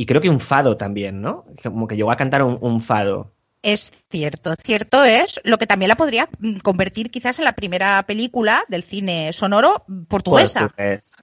creo 0.05 0.21
que 0.21 0.29
un 0.29 0.39
fado 0.39 0.77
también, 0.77 1.21
¿no? 1.21 1.45
Como 1.63 1.87
que 1.87 1.95
llegó 1.95 2.11
a 2.11 2.17
cantar 2.17 2.43
un, 2.43 2.81
fado. 2.81 3.33
Es 3.61 3.91
cierto, 4.09 4.53
cierto 4.55 5.03
es 5.03 5.41
lo 5.43 5.57
que 5.57 5.67
también 5.67 5.89
la 5.89 5.97
podría 5.97 6.29
convertir 6.63 7.09
quizás 7.09 7.39
en 7.39 7.45
la 7.45 7.53
primera 7.53 8.03
película 8.03 8.63
del 8.67 8.83
cine 8.83 9.33
sonoro 9.33 9.85
portuguesa. 10.07 10.71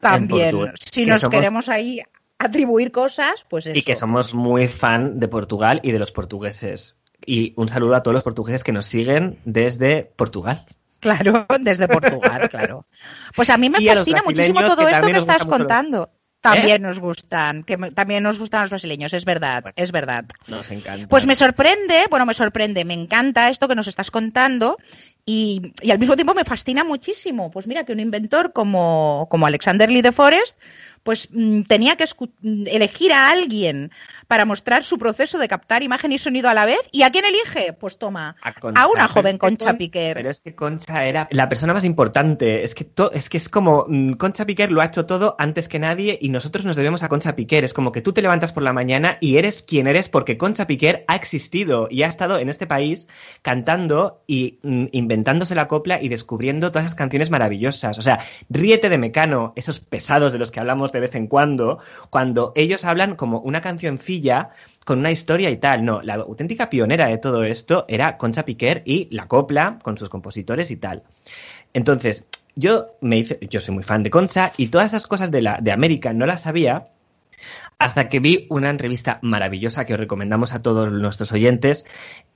también, 0.00 0.72
si 0.74 1.06
nos 1.06 1.28
queremos 1.28 1.68
ahí 1.68 2.00
atribuir 2.38 2.92
cosas, 2.92 3.46
pues 3.48 3.66
eso. 3.66 3.78
Y 3.78 3.82
que 3.82 3.96
somos 3.96 4.34
muy 4.34 4.68
fan 4.68 5.18
de 5.20 5.28
Portugal 5.28 5.80
y 5.82 5.92
de 5.92 5.98
los 5.98 6.12
portugueses. 6.12 6.98
Y 7.24 7.54
un 7.56 7.68
saludo 7.68 7.94
a 7.94 8.02
todos 8.02 8.14
los 8.14 8.24
portugueses 8.24 8.64
que 8.64 8.72
nos 8.72 8.86
siguen 8.86 9.38
desde 9.44 10.02
Portugal. 10.16 10.66
Claro, 11.00 11.46
desde 11.60 11.88
Portugal, 11.88 12.48
claro. 12.48 12.86
Pues 13.34 13.50
a 13.50 13.56
mí 13.56 13.70
me 13.70 13.80
fascina 13.80 14.22
muchísimo 14.24 14.60
todo 14.64 14.88
esto 14.88 15.06
que 15.06 15.18
estás 15.18 15.44
contando. 15.46 16.10
También 16.44 16.84
¿Eh? 16.84 16.86
nos 16.86 16.98
gustan, 17.00 17.62
que 17.62 17.78
también 17.78 18.22
nos 18.22 18.38
gustan 18.38 18.60
los 18.60 18.68
brasileños, 18.68 19.14
es 19.14 19.24
verdad, 19.24 19.72
es 19.76 19.92
verdad. 19.92 20.26
Nos 20.46 20.70
encanta. 20.70 21.08
Pues 21.08 21.24
me 21.24 21.34
sorprende, 21.36 22.04
bueno, 22.10 22.26
me 22.26 22.34
sorprende, 22.34 22.84
me 22.84 22.92
encanta 22.92 23.48
esto 23.48 23.66
que 23.66 23.74
nos 23.74 23.86
estás 23.86 24.10
contando 24.10 24.76
y, 25.24 25.72
y, 25.80 25.90
al 25.90 25.98
mismo 25.98 26.16
tiempo 26.16 26.34
me 26.34 26.44
fascina 26.44 26.84
muchísimo. 26.84 27.50
Pues 27.50 27.66
mira, 27.66 27.86
que 27.86 27.92
un 27.92 28.00
inventor 28.00 28.52
como, 28.52 29.26
como 29.30 29.46
Alexander 29.46 29.88
Lee 29.88 30.02
de 30.02 30.12
Forest, 30.12 30.60
pues 31.04 31.28
mm, 31.30 31.62
tenía 31.62 31.96
que 31.96 32.04
mm, 32.04 32.64
elegir 32.66 33.12
a 33.12 33.30
alguien 33.30 33.92
para 34.26 34.44
mostrar 34.44 34.82
su 34.82 34.98
proceso 34.98 35.38
de 35.38 35.46
captar 35.46 35.82
imagen 35.82 36.10
y 36.10 36.18
sonido 36.18 36.48
a 36.48 36.54
la 36.54 36.64
vez. 36.64 36.80
¿Y 36.90 37.02
a 37.02 37.10
quién 37.10 37.24
elige? 37.24 37.74
Pues 37.74 37.98
toma, 37.98 38.34
a, 38.42 38.88
una 38.88 39.06
joven 39.06 39.38
Concha 39.38 39.74
Piquer. 39.74 40.16
Pero 40.16 40.30
es 40.30 40.40
que 40.40 40.54
Concha 40.54 41.04
era 41.04 41.28
la 41.30 41.48
persona 41.48 41.74
más 41.74 41.84
importante. 41.84 42.64
Es 42.64 42.74
que, 42.74 42.88
es 43.12 43.28
que 43.28 43.36
es 43.36 43.48
como 43.48 43.84
mm, 43.86 44.14
Concha 44.14 44.46
Piquer 44.46 44.72
lo 44.72 44.80
ha 44.80 44.86
hecho 44.86 45.06
todo 45.06 45.36
antes 45.38 45.68
que 45.68 45.78
nadie 45.78 46.18
y 46.20 46.30
nosotros 46.30 46.64
nos 46.64 46.74
debemos 46.74 47.02
a 47.02 47.08
Concha 47.08 47.36
Piquer. 47.36 47.64
Es 47.64 47.74
como 47.74 47.92
que 47.92 48.00
tú 48.00 48.12
te 48.12 48.22
levantas 48.22 48.52
por 48.52 48.62
la 48.62 48.72
mañana 48.72 49.18
y 49.20 49.36
eres 49.36 49.62
quien 49.62 49.86
eres 49.86 50.08
porque 50.08 50.38
Concha 50.38 50.66
Piquer 50.66 51.04
ha 51.06 51.16
existido 51.16 51.86
y 51.90 52.02
ha 52.02 52.08
estado 52.08 52.38
en 52.38 52.48
este 52.48 52.66
país 52.66 53.08
cantando 53.42 54.22
y 54.26 54.58
inventándose 54.62 55.54
la 55.54 55.68
copla 55.68 56.00
y 56.02 56.08
descubriendo 56.08 56.70
todas 56.70 56.86
esas 56.86 56.96
canciones 56.96 57.30
maravillosas. 57.30 57.98
O 57.98 58.02
sea, 58.02 58.20
ríete 58.48 58.88
de 58.88 58.96
Mecano, 58.96 59.52
esos 59.54 59.80
pesados 59.80 60.32
de 60.32 60.38
los 60.38 60.50
que 60.50 60.60
hablamos 60.60 60.93
de 60.94 61.00
vez 61.00 61.14
en 61.14 61.26
cuando, 61.26 61.78
cuando 62.10 62.52
ellos 62.56 62.84
hablan 62.84 63.16
como 63.16 63.40
una 63.40 63.60
cancioncilla 63.60 64.50
con 64.84 65.00
una 65.00 65.10
historia 65.10 65.50
y 65.50 65.56
tal. 65.56 65.84
No, 65.84 66.02
la 66.02 66.14
auténtica 66.14 66.70
pionera 66.70 67.06
de 67.06 67.18
todo 67.18 67.44
esto 67.44 67.84
era 67.88 68.16
Concha 68.16 68.44
Piquer 68.44 68.82
y 68.84 69.08
la 69.14 69.28
copla 69.28 69.78
con 69.82 69.98
sus 69.98 70.08
compositores 70.08 70.70
y 70.70 70.76
tal. 70.76 71.02
Entonces, 71.72 72.26
yo 72.54 72.96
me 73.00 73.18
hice, 73.18 73.38
yo 73.50 73.60
soy 73.60 73.74
muy 73.74 73.84
fan 73.84 74.02
de 74.02 74.10
Concha 74.10 74.52
y 74.56 74.68
todas 74.68 74.92
esas 74.92 75.06
cosas 75.06 75.30
de 75.30 75.42
la 75.42 75.58
de 75.60 75.72
América 75.72 76.12
no 76.12 76.26
las 76.26 76.42
sabía 76.42 76.88
hasta 77.78 78.08
que 78.08 78.20
vi 78.20 78.46
una 78.50 78.70
entrevista 78.70 79.18
maravillosa 79.22 79.84
que 79.84 79.94
os 79.94 80.00
recomendamos 80.00 80.52
a 80.52 80.62
todos 80.62 80.92
nuestros 80.92 81.32
oyentes, 81.32 81.84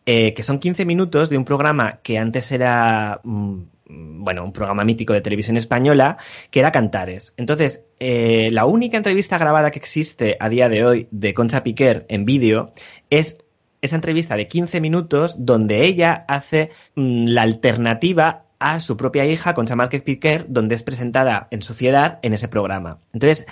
eh, 0.07 0.35
que 0.35 0.43
son 0.43 0.59
15 0.59 0.85
minutos 0.85 1.31
de 1.31 1.39
un 1.39 1.45
programa 1.45 2.01
que 2.03 2.19
antes 2.19 2.51
era 2.53 3.21
mm, 3.23 3.61
bueno, 3.89 4.45
un 4.45 4.53
programa 4.53 4.85
mítico 4.85 5.13
de 5.13 5.21
televisión 5.21 5.57
española, 5.57 6.19
que 6.51 6.61
era 6.61 6.73
Cantares. 6.73 7.35
Entonces, 7.37 7.85
eh, 7.99 8.51
la 8.53 8.67
única 8.67 8.97
entrevista 8.97 9.39
grabada 9.39 9.71
que 9.71 9.79
existe 9.79 10.37
a 10.41 10.49
día 10.49 10.69
de 10.69 10.85
hoy 10.85 11.09
de 11.11 11.35
Concha 11.35 11.63
Piquer 11.63 12.07
en 12.09 12.25
vídeo 12.25 12.73
es 13.11 13.39
esa 13.81 13.97
entrevista 13.97 14.37
de 14.37 14.49
15 14.49 14.81
minutos 14.81 15.37
donde 15.39 15.85
ella 15.85 16.25
hace 16.29 16.71
mm, 16.95 17.29
la 17.29 17.43
alternativa 17.43 18.45
a 18.59 18.81
su 18.81 18.97
propia 18.97 19.25
hija, 19.25 19.55
Concha 19.55 19.77
Márquez 19.77 20.03
Piquer, 20.03 20.47
donde 20.49 20.75
es 20.75 20.83
presentada 20.83 21.49
en 21.51 21.63
sociedad 21.63 22.19
en 22.23 22.35
ese 22.35 22.49
programa. 22.49 22.99
Entonces, 23.13 23.47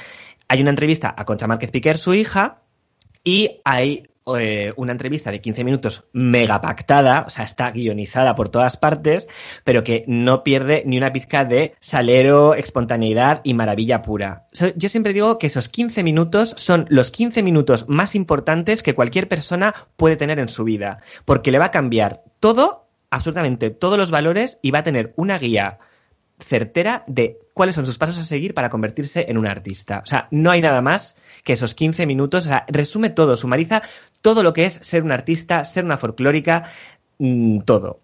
hay 0.49 0.61
una 0.61 0.71
entrevista 0.71 1.15
a 1.17 1.25
Concha 1.25 1.47
Márquez 1.47 1.71
Piquer, 1.71 1.99
su 1.99 2.15
hija, 2.15 2.63
y 3.23 3.61
hay 3.65 4.09
eh, 4.39 4.73
una 4.77 4.93
entrevista 4.93 5.31
de 5.31 5.41
15 5.41 5.63
minutos 5.63 6.05
mega 6.13 6.61
pactada, 6.61 7.25
o 7.27 7.31
sea, 7.31 7.45
está 7.45 7.71
guionizada 7.71 8.35
por 8.35 8.49
todas 8.49 8.77
partes, 8.77 9.29
pero 9.63 9.85
que 9.85 10.05
no 10.09 10.43
pierde 10.43 10.83
ni 10.85 10.99
una 10.99 11.13
pizca 11.13 11.45
de 11.45 11.75
salero, 11.81 12.55
espontaneidad 12.55 13.41
y 13.45 13.55
maravilla 13.55 14.03
pura. 14.03 14.49
yo 14.75 14.89
siempre 14.89 15.13
digo 15.13 15.39
que 15.39 15.47
esos 15.47 15.69
15 15.69 16.03
minutos 16.03 16.55
son 16.57 16.87
los 16.89 17.13
15 17.13 17.45
minutos 17.45 17.89
más 17.89 18.17
importantes 18.17 18.83
que 18.83 18.97
cualquier 18.97 19.29
persona 19.29 19.87
puede 19.97 20.17
tener 20.17 20.41
en 20.41 20.49
su 20.49 20.65
vida, 20.65 20.99
porque 21.25 21.53
le 21.53 21.59
va 21.59 21.67
a 21.67 21.71
cambiar 21.71 22.25
todo, 22.41 22.89
absolutamente 23.11 23.71
todos 23.71 23.97
los 23.97 24.11
valores 24.11 24.59
y 24.61 24.73
va 24.73 24.81
a 24.81 24.85
tener 24.85 25.13
una 25.17 25.39
guía 25.39 25.79
certera 26.41 27.05
de 27.07 27.39
cuáles 27.57 27.75
son 27.75 27.87
sus 27.87 27.97
pasos 27.97 28.19
a 28.19 28.23
seguir 28.23 28.53
para 28.53 28.69
convertirse 28.69 29.25
en 29.31 29.39
un 29.39 29.47
artista. 29.47 30.01
O 30.05 30.07
sea, 30.07 30.29
no 30.31 30.51
hay 30.51 30.61
nada 30.61 30.83
más 30.83 31.17
que 31.43 31.55
esos 31.55 31.75
15 31.75 32.05
minutos, 32.05 32.45
o 32.45 32.49
sea, 32.49 32.67
resume 32.69 33.09
todo, 33.09 33.35
sumariza 33.35 33.81
todo 34.21 34.43
lo 34.43 34.53
que 34.53 34.67
es 34.67 34.75
ser 34.75 35.03
un 35.03 35.11
artista, 35.11 35.65
ser 35.65 35.87
una 35.87 35.97
folclórica, 35.97 36.65
mm, 37.17 37.61
todo. 37.61 38.01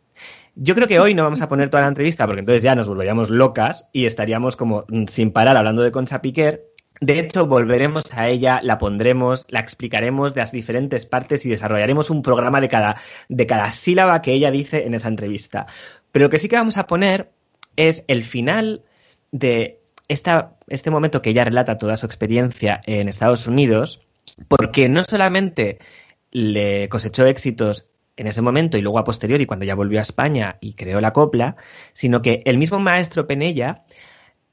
Yo 0.55 0.75
creo 0.75 0.89
que 0.89 1.01
hoy 1.01 1.13
no 1.13 1.23
vamos 1.23 1.43
a 1.43 1.51
poner 1.51 1.69
toda 1.69 1.83
la 1.83 1.89
entrevista 1.89 2.25
porque 2.25 2.41
entonces 2.41 2.63
ya 2.63 2.75
nos 2.75 2.89
volveríamos 2.89 3.29
locas 3.29 3.89
y 3.93 4.07
estaríamos 4.07 4.57
como 4.57 4.87
mm, 4.89 5.05
sin 5.09 5.33
parar 5.33 5.59
hablando 5.59 5.83
de 5.83 5.93
Concha 5.93 6.23
Piquer. 6.23 6.65
De 7.03 7.19
hecho, 7.19 7.47
volveremos 7.47 8.05
a 8.15 8.31
ella, 8.31 8.59
la 8.63 8.79
pondremos, 8.79 9.45
la 9.51 9.61
explicaremos 9.61 10.33
de 10.33 10.41
las 10.41 10.53
diferentes 10.53 11.05
partes 11.05 11.45
y 11.45 11.51
desarrollaremos 11.51 12.09
un 12.09 12.23
programa 12.23 12.63
de 12.63 12.71
cada, 12.71 12.97
de 13.29 13.47
cada 13.47 13.71
sílaba 13.71 14.23
que 14.23 14.33
ella 14.33 14.51
dice 14.51 14.87
en 14.87 14.95
esa 14.95 15.09
entrevista. 15.09 15.67
Pero 16.11 16.25
lo 16.25 16.31
que 16.31 16.39
sí 16.39 16.49
que 16.49 16.57
vamos 16.57 16.79
a 16.79 16.87
poner 16.87 17.33
es 17.77 18.07
el 18.09 18.25
final 18.25 18.85
de 19.33 19.81
este 20.09 20.91
momento 20.91 21.23
que 21.23 21.31
ella 21.31 21.45
relata 21.45 21.79
toda 21.79 21.97
su 21.97 22.07
experiencia 22.07 22.81
en 22.87 23.09
Estados 23.09 23.47
Unidos, 23.47 24.01
porque 24.47 24.89
no 24.89 25.03
solamente 25.03 25.79
le 26.31 26.89
cosechó 26.89 27.27
éxitos 27.27 27.87
en 28.17 28.27
ese 28.27 28.43
momento 28.43 28.77
y 28.77 28.83
luego 28.83 28.99
a 28.99 29.05
posteriori 29.05 29.47
cuando 29.47 29.65
ya 29.65 29.75
volvió 29.75 29.99
a 29.99 30.03
España 30.03 30.59
y 30.61 30.75
creó 30.75 31.01
la 31.01 31.12
copla, 31.12 31.57
sino 31.93 32.23
que 32.23 32.43
el 32.45 32.59
mismo 32.59 32.79
maestro 32.79 33.27
Penella, 33.27 33.85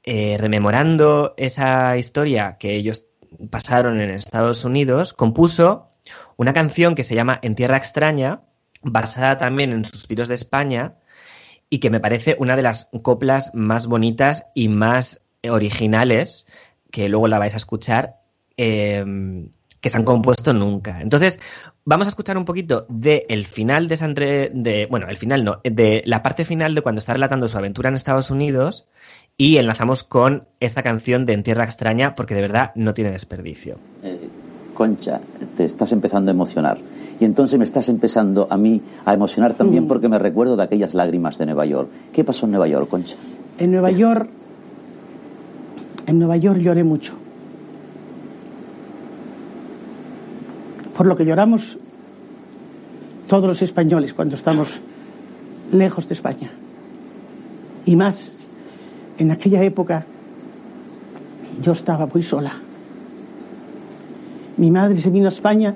eh, 0.02 0.36
rememorando 0.38 1.34
esa 1.36 1.96
historia 1.96 2.56
que 2.58 2.74
ellos 2.74 3.04
pasaron 3.50 4.00
en 4.00 4.10
Estados 4.10 4.64
Unidos, 4.64 5.12
compuso 5.12 5.90
una 6.36 6.52
canción 6.52 6.94
que 6.94 7.04
se 7.04 7.14
llama 7.14 7.38
En 7.42 7.54
Tierra 7.54 7.76
Extraña, 7.76 8.40
basada 8.82 9.36
también 9.36 9.72
en 9.72 9.84
Suspiros 9.84 10.28
de 10.28 10.34
España, 10.34 10.94
y 11.70 11.78
que 11.78 11.88
me 11.88 12.00
parece 12.00 12.36
una 12.38 12.56
de 12.56 12.62
las 12.62 12.90
coplas 13.02 13.54
más 13.54 13.86
bonitas 13.86 14.46
y 14.54 14.68
más 14.68 15.22
originales, 15.48 16.46
que 16.90 17.08
luego 17.08 17.28
la 17.28 17.38
vais 17.38 17.54
a 17.54 17.58
escuchar, 17.58 18.16
em, 18.56 19.50
que 19.80 19.88
se 19.88 19.96
han 19.96 20.04
compuesto 20.04 20.52
nunca. 20.52 21.00
Entonces, 21.00 21.40
vamos 21.84 22.06
a 22.08 22.10
escuchar 22.10 22.36
un 22.36 22.44
poquito 22.44 22.86
de 22.88 23.24
el 23.28 23.46
final 23.46 23.88
de 23.88 23.94
esa 23.94 24.08
de, 24.08 24.86
bueno, 24.90 25.06
el 25.08 25.16
final 25.16 25.44
no, 25.44 25.60
de 25.62 26.02
la 26.04 26.22
parte 26.22 26.44
final 26.44 26.74
de 26.74 26.82
cuando 26.82 26.98
está 26.98 27.14
relatando 27.14 27.48
su 27.48 27.56
aventura 27.56 27.88
en 27.88 27.94
Estados 27.94 28.30
Unidos 28.30 28.86
y 29.36 29.56
enlazamos 29.56 30.02
con 30.02 30.48
esta 30.58 30.82
canción 30.82 31.24
de 31.24 31.32
En 31.32 31.42
Tierra 31.44 31.64
Extraña 31.64 32.14
porque 32.14 32.34
de 32.34 32.42
verdad 32.42 32.72
no 32.74 32.92
tiene 32.92 33.12
desperdicio. 33.12 33.78
Eh, 34.02 34.28
Concha, 34.74 35.20
te 35.56 35.64
estás 35.64 35.92
empezando 35.92 36.30
a 36.30 36.34
emocionar. 36.34 36.78
Y 37.20 37.26
entonces 37.26 37.58
me 37.58 37.64
estás 37.64 37.90
empezando 37.90 38.46
a 38.48 38.56
mí 38.56 38.80
a 39.04 39.12
emocionar 39.12 39.52
también 39.52 39.84
mm. 39.84 39.88
porque 39.88 40.08
me 40.08 40.18
recuerdo 40.18 40.56
de 40.56 40.62
aquellas 40.62 40.94
lágrimas 40.94 41.36
de 41.36 41.44
Nueva 41.44 41.66
York. 41.66 41.88
¿Qué 42.12 42.24
pasó 42.24 42.46
en 42.46 42.52
Nueva 42.52 42.66
York, 42.66 42.88
Concha? 42.88 43.16
En 43.58 43.70
Nueva 43.70 43.90
York, 43.90 44.30
en 46.06 46.18
Nueva 46.18 46.38
York 46.38 46.58
lloré 46.60 46.82
mucho. 46.82 47.12
Por 50.96 51.06
lo 51.06 51.14
que 51.14 51.26
lloramos 51.26 51.78
todos 53.28 53.46
los 53.46 53.60
españoles 53.60 54.14
cuando 54.14 54.34
estamos 54.34 54.80
lejos 55.72 56.08
de 56.08 56.14
España. 56.14 56.50
Y 57.84 57.96
más, 57.96 58.32
en 59.18 59.30
aquella 59.30 59.62
época 59.62 60.06
yo 61.60 61.72
estaba 61.72 62.06
muy 62.06 62.22
sola. 62.22 62.52
Mi 64.56 64.70
madre 64.70 64.98
se 65.00 65.10
vino 65.10 65.26
a 65.26 65.28
España 65.28 65.74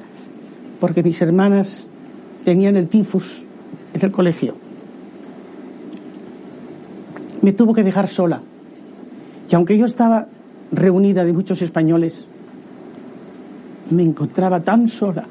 porque 0.81 1.03
mis 1.03 1.21
hermanas 1.23 1.87
tenían 2.45 2.77
el 2.77 2.89
tifus 2.89 3.43
en 3.93 4.05
el 4.05 4.11
colegio. 4.11 4.55
Me 7.43 7.53
tuvo 7.53 7.75
que 7.75 7.85
dejar 7.85 8.09
sola. 8.09 8.41
Y 9.51 9.55
aunque 9.55 9.77
yo 9.77 9.85
estaba 9.85 10.27
reunida 10.73 11.25
de 11.25 11.33
muchos 11.33 11.63
españoles, 11.63 12.25
me 13.91 14.03
encontraba 14.03 14.61
tan 14.61 14.89
sola, 14.89 15.25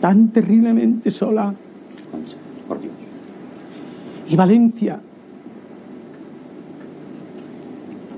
tan 0.00 0.28
terriblemente 0.28 1.10
sola. 1.10 1.54
Y 4.28 4.36
Valencia, 4.36 5.00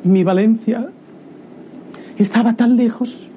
mi 0.04 0.24
Valencia, 0.24 0.88
estaba 2.16 2.54
tan 2.54 2.76
lejos. 2.76 3.28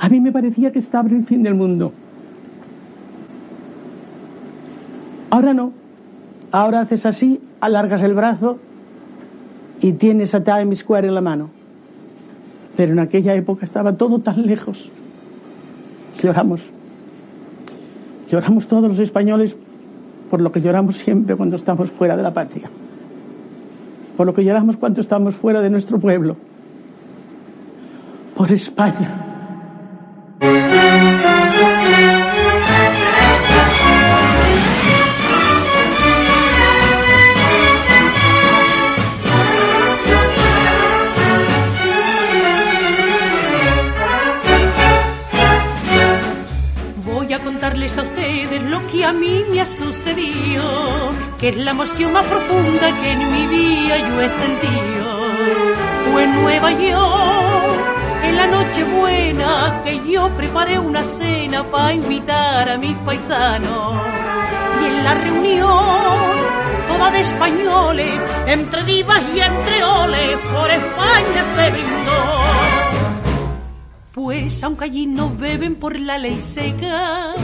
A 0.00 0.08
mí 0.08 0.18
me 0.18 0.32
parecía 0.32 0.72
que 0.72 0.78
estaba 0.78 1.08
el 1.10 1.24
fin 1.26 1.42
del 1.42 1.54
mundo. 1.54 1.92
Ahora 5.28 5.52
no. 5.52 5.72
Ahora 6.50 6.80
haces 6.80 7.04
así, 7.04 7.40
alargas 7.60 8.02
el 8.02 8.14
brazo 8.14 8.58
y 9.82 9.92
tienes 9.92 10.34
a 10.34 10.42
Times 10.42 10.80
Square 10.80 11.06
en 11.06 11.14
la 11.14 11.20
mano. 11.20 11.50
Pero 12.76 12.92
en 12.92 12.98
aquella 12.98 13.34
época 13.34 13.66
estaba 13.66 13.92
todo 13.92 14.20
tan 14.20 14.46
lejos. 14.46 14.90
Lloramos. 16.22 16.62
Lloramos 18.30 18.68
todos 18.68 18.88
los 18.88 18.98
españoles 19.00 19.54
por 20.30 20.40
lo 20.40 20.50
que 20.50 20.62
lloramos 20.62 20.96
siempre 20.96 21.36
cuando 21.36 21.56
estamos 21.56 21.90
fuera 21.90 22.16
de 22.16 22.22
la 22.22 22.32
patria. 22.32 22.70
Por 24.16 24.26
lo 24.26 24.32
que 24.32 24.44
lloramos 24.44 24.78
cuando 24.78 25.02
estamos 25.02 25.34
fuera 25.34 25.60
de 25.60 25.68
nuestro 25.68 25.98
pueblo. 25.98 26.36
Por 28.34 28.50
España. 28.50 29.19
Que 51.40 51.48
es 51.48 51.56
la 51.56 51.70
emoción 51.70 52.12
más 52.12 52.26
profunda 52.26 53.00
que 53.00 53.12
en 53.12 53.32
mi 53.32 53.46
vida 53.46 53.96
yo 53.96 54.20
he 54.20 54.28
sentido. 54.28 56.12
Fue 56.12 56.24
en 56.24 56.42
Nueva 56.42 56.70
York 56.72 57.60
en 58.24 58.36
la 58.36 58.46
noche 58.46 58.84
buena 58.84 59.80
que 59.82 60.00
yo 60.10 60.28
preparé 60.36 60.78
una 60.78 61.02
cena 61.02 61.64
para 61.70 61.94
invitar 61.94 62.68
a 62.68 62.76
mis 62.76 62.94
paisanos. 62.98 63.94
Y 64.82 64.84
en 64.84 65.04
la 65.04 65.14
reunión, 65.14 66.18
toda 66.88 67.10
de 67.10 67.20
españoles, 67.20 68.20
entre 68.46 68.84
divas 68.84 69.22
y 69.34 69.40
entre 69.40 69.82
oles, 69.82 70.36
por 70.52 70.70
España 70.70 71.44
se 71.54 71.70
brindó. 71.70 72.40
Pues 74.12 74.62
aunque 74.62 74.84
allí 74.84 75.06
no 75.06 75.30
beben 75.30 75.76
por 75.76 75.98
la 75.98 76.18
ley 76.18 76.38
seca, 76.38 77.34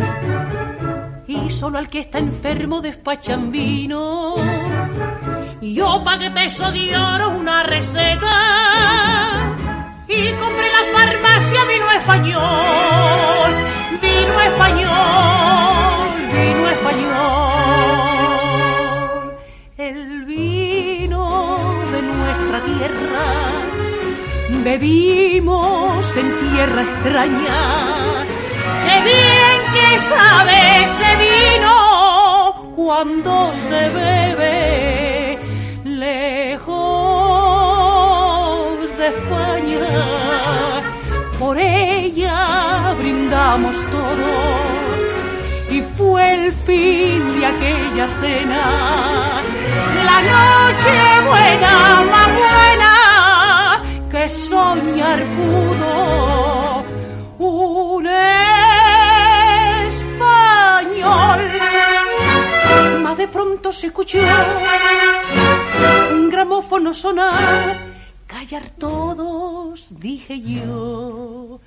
y 1.29 1.51
solo 1.51 1.79
al 1.79 1.89
que 1.89 2.01
está 2.01 2.19
enfermo 2.19 2.81
despachan 2.81 3.51
vino, 3.51 4.35
yo 5.61 6.03
pagué 6.05 6.31
peso 6.31 6.71
de 6.71 6.97
oro 6.97 7.31
una 7.31 7.65
receta 7.65 9.57
y 10.09 10.33
compré 10.33 10.71
la 10.71 10.85
farmacia 10.97 11.65
vino 11.65 11.91
español, 11.91 13.53
vino 14.01 14.41
español, 14.41 16.09
vino 16.33 16.69
español. 16.69 17.37
El 19.79 20.25
vino 20.27 21.59
de 21.93 22.03
nuestra 22.03 22.63
tierra, 22.63 23.25
bebimos 24.63 26.17
en 26.17 26.39
tierra 26.39 26.83
extraña. 26.83 27.97
Que 29.77 29.99
sabe 29.99 30.57
ese 30.85 31.11
vino 31.27 31.75
cuando 32.75 33.33
se 33.53 33.89
bebe 34.01 35.39
lejos 35.85 36.77
de 38.99 39.07
España, 39.15 39.89
por 41.39 41.59
ella 41.59 42.95
brindamos 42.99 43.77
todos 43.91 44.97
y 45.71 45.79
fue 45.97 46.23
el 46.35 46.53
fin 46.67 47.21
de 47.39 47.47
aquella 47.47 48.09
cena, 48.09 49.43
la 50.11 50.19
noche 50.33 50.97
buena, 51.29 51.75
más 52.13 52.29
buena 52.43 52.93
que 54.11 54.29
soñar 54.29 55.21
pudo 55.37 56.56
escuchó 63.85 64.19
un 66.13 66.29
gramófono 66.29 66.93
sonar, 66.93 67.79
callar 68.27 68.71
todos, 68.79 69.89
dije 69.91 70.41
yo, 70.41 71.61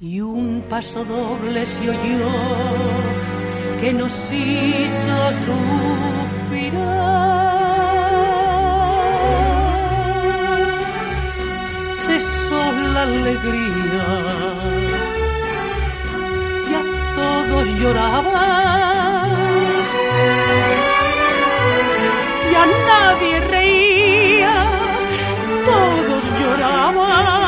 y 0.00 0.20
un 0.20 0.64
paso 0.68 1.04
doble 1.04 1.66
se 1.66 1.90
oyó 1.90 2.30
que 3.80 3.92
nos 3.92 4.12
hizo 4.32 5.32
suspirar. 5.44 6.92
Cesó 12.06 12.72
la 12.94 13.02
alegría 13.02 14.06
y 16.70 16.74
a 16.74 16.82
todos 17.16 17.66
lloraban 17.80 18.91
nadie 22.66 23.40
reía, 23.40 24.54
todos 25.64 26.24
lloraban. 26.40 27.42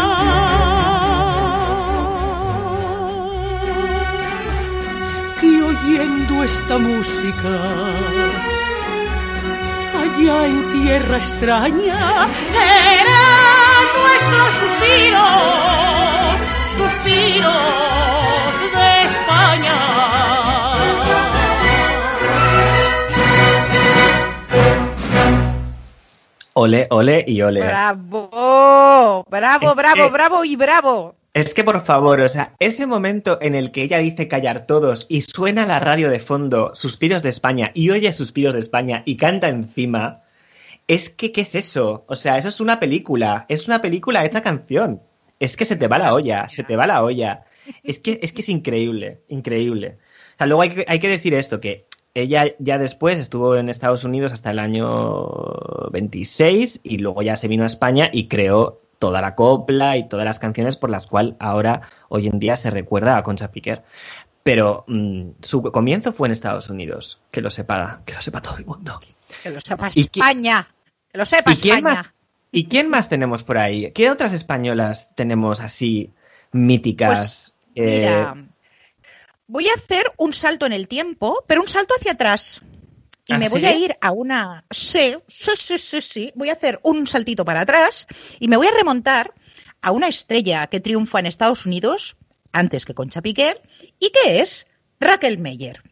Y 5.42 5.60
oyendo 5.60 6.44
esta 6.44 6.78
música, 6.78 7.54
allá 10.02 10.46
en 10.46 10.72
tierra 10.72 11.16
extraña, 11.18 12.28
eran 13.00 13.82
nuestros 14.00 14.54
suspiros, 14.54 16.34
suspiros 16.76 18.54
de 18.74 19.04
España. 19.04 20.23
Ole, 26.56 26.86
ole 26.90 27.24
y 27.26 27.42
ole. 27.42 27.60
Bravo, 27.62 29.24
bravo, 29.28 29.70
Es 29.70 29.76
bravo, 29.76 30.06
que- 30.06 30.12
bravo 30.12 30.44
y 30.44 30.56
bravo. 30.56 31.14
Es 31.32 31.52
que 31.52 31.64
por 31.64 31.84
favor, 31.84 32.20
o 32.20 32.28
sea, 32.28 32.54
ese 32.60 32.86
momento 32.86 33.38
en 33.42 33.56
el 33.56 33.72
que 33.72 33.82
ella 33.82 33.98
dice 33.98 34.28
callar 34.28 34.66
todos 34.66 35.06
y 35.08 35.22
suena 35.22 35.66
la 35.66 35.80
radio 35.80 36.08
de 36.10 36.20
fondo, 36.20 36.70
Suspiros 36.76 37.24
de 37.24 37.30
España, 37.30 37.72
y 37.74 37.90
oye 37.90 38.12
Suspiros 38.12 38.54
de 38.54 38.60
España 38.60 39.02
y 39.04 39.16
canta 39.16 39.48
encima, 39.48 40.22
es 40.86 41.08
que, 41.10 41.32
¿qué 41.32 41.40
es 41.40 41.56
eso? 41.56 42.04
O 42.06 42.14
sea, 42.14 42.38
eso 42.38 42.46
es 42.46 42.60
una 42.60 42.78
película, 42.78 43.46
es 43.48 43.66
una 43.66 43.82
película 43.82 44.24
hecha 44.24 44.42
canción. 44.42 45.02
Es 45.40 45.56
que 45.56 45.64
se 45.64 45.74
te 45.74 45.88
va 45.88 45.98
la 45.98 46.14
olla, 46.14 46.48
se 46.48 46.62
te 46.62 46.76
va 46.76 46.86
la 46.86 47.02
olla. 47.02 47.46
Es 47.82 47.98
que 47.98 48.20
es, 48.22 48.32
que 48.32 48.42
es 48.42 48.48
increíble, 48.48 49.22
increíble. 49.28 49.98
O 50.34 50.38
sea, 50.38 50.46
luego 50.46 50.62
hay 50.62 50.68
que, 50.70 50.84
hay 50.86 51.00
que 51.00 51.08
decir 51.08 51.34
esto, 51.34 51.58
que 51.60 51.86
ella 52.14 52.46
ya 52.58 52.78
después 52.78 53.18
estuvo 53.18 53.56
en 53.56 53.68
Estados 53.68 54.04
Unidos 54.04 54.32
hasta 54.32 54.50
el 54.52 54.58
año 54.60 55.26
26 55.90 56.80
y 56.82 56.98
luego 56.98 57.22
ya 57.22 57.36
se 57.36 57.48
vino 57.48 57.64
a 57.64 57.66
España 57.66 58.08
y 58.12 58.28
creó 58.28 58.80
toda 58.98 59.20
la 59.20 59.34
copla 59.34 59.96
y 59.96 60.08
todas 60.08 60.24
las 60.24 60.38
canciones 60.38 60.76
por 60.76 60.90
las 60.90 61.06
cuales 61.06 61.34
ahora, 61.38 61.82
hoy 62.08 62.26
en 62.28 62.38
día, 62.38 62.56
se 62.56 62.70
recuerda 62.70 63.16
a 63.16 63.22
Concha 63.22 63.50
Piquer. 63.50 63.82
Pero 64.42 64.84
mm, 64.86 65.30
su 65.42 65.62
comienzo 65.62 66.12
fue 66.12 66.28
en 66.28 66.32
Estados 66.32 66.68
Unidos, 66.70 67.20
que 67.30 67.40
lo 67.40 67.50
sepa, 67.50 68.02
que 68.04 68.14
lo 68.14 68.20
sepa 68.20 68.40
todo 68.42 68.58
el 68.58 68.66
mundo. 68.66 69.00
Que 69.42 69.50
lo 69.50 69.60
sepa 69.60 69.88
¿Y 69.88 70.02
qui- 70.04 70.20
España. 70.20 70.66
Que 71.10 71.18
lo 71.18 71.24
sepa 71.24 71.52
¿Y 71.52 71.56
quién, 71.56 71.76
España. 71.78 71.94
más, 72.02 72.14
¿Y 72.52 72.64
quién 72.66 72.90
más 72.90 73.08
tenemos 73.08 73.42
por 73.42 73.58
ahí? 73.58 73.90
¿Qué 73.92 74.10
otras 74.10 74.32
españolas 74.32 75.10
tenemos 75.14 75.60
así 75.60 76.10
míticas? 76.52 77.18
Pues, 77.18 77.54
Eh, 77.76 77.98
Mira, 77.98 78.46
voy 79.46 79.68
a 79.68 79.74
hacer 79.74 80.04
un 80.16 80.32
salto 80.32 80.66
en 80.66 80.72
el 80.72 80.88
tiempo, 80.88 81.44
pero 81.46 81.60
un 81.60 81.68
salto 81.68 81.94
hacia 81.98 82.12
atrás. 82.12 82.60
Y 83.26 83.32
¿Ah, 83.34 83.38
me 83.38 83.48
voy 83.48 83.60
sí? 83.60 83.66
a 83.66 83.74
ir 83.76 83.96
a 84.00 84.10
una... 84.12 84.64
Sí, 84.70 85.14
sí, 85.26 85.52
sí, 85.56 85.78
sí, 85.78 86.02
sí. 86.02 86.32
Voy 86.34 86.50
a 86.50 86.54
hacer 86.54 86.78
un 86.82 87.06
saltito 87.06 87.44
para 87.44 87.62
atrás 87.62 88.06
y 88.38 88.48
me 88.48 88.56
voy 88.58 88.66
a 88.66 88.70
remontar 88.76 89.32
a 89.80 89.92
una 89.92 90.08
estrella 90.08 90.66
que 90.66 90.80
triunfa 90.80 91.20
en 91.20 91.26
Estados 91.26 91.64
Unidos 91.64 92.16
antes 92.52 92.84
que 92.84 92.94
Concha 92.94 93.22
Piqué 93.22 93.60
y 93.98 94.10
que 94.10 94.40
es 94.40 94.66
Raquel 95.00 95.38
Meyer. 95.38 95.82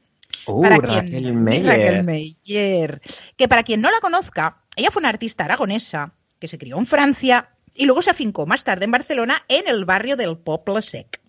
uh, 0.47 0.61
Para 0.63 0.77
Raquel 0.77 1.09
quien- 1.11 1.43
Meyer. 1.43 1.65
Raquel 1.67 2.03
Meyer. 2.05 3.01
Que 3.37 3.49
para 3.49 3.63
quien 3.63 3.81
no 3.81 3.91
la 3.91 4.01
conozca, 4.01 4.63
ella 4.77 4.91
fue 4.91 5.01
una 5.01 5.09
artista 5.09 5.45
aragonesa 5.45 6.13
que 6.39 6.49
se 6.49 6.59
crió 6.59 6.77
en 6.77 6.85
Francia 6.87 7.49
y 7.75 7.87
luego 7.87 8.03
se 8.03 8.11
afincó 8.11 8.45
más 8.45 8.63
tarde 8.65 8.85
en 8.85 8.91
Barcelona 8.91 9.43
en 9.49 9.69
el 9.69 9.87
barrio 9.87 10.17
del 10.19 10.37
Poble 10.37 10.83
Sec. 10.83 11.22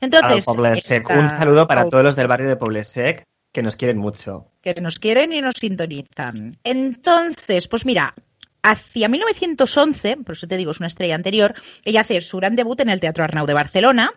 Entonces, 0.00 0.44
esta- 0.72 1.18
Un 1.20 1.30
saludo 1.30 1.66
para 1.66 1.82
todos 1.90 2.04
los 2.04 2.16
del 2.16 2.26
barrio 2.28 2.48
de 2.48 2.56
Poble 2.56 2.84
Sec 2.84 3.24
que 3.52 3.62
nos 3.62 3.76
quieren 3.76 3.98
mucho. 3.98 4.50
que 4.60 4.74
nos 4.80 4.98
quieren 4.98 5.32
y 5.32 5.40
nos 5.40 5.54
sintonizan. 5.60 6.58
Entonces, 6.64 7.68
pues 7.68 7.86
mira, 7.86 8.14
hacia 8.62 9.08
1911, 9.08 10.16
por 10.18 10.32
eso 10.34 10.46
te 10.48 10.56
digo, 10.56 10.70
es 10.72 10.78
una 10.80 10.88
estrella 10.88 11.14
anterior, 11.14 11.54
ella 11.84 12.00
hace 12.00 12.20
su 12.20 12.38
gran 12.38 12.56
debut 12.56 12.80
en 12.80 12.88
el 12.88 12.98
Teatro 13.00 13.22
Arnau 13.24 13.46
de 13.46 13.54
Barcelona 13.54 14.12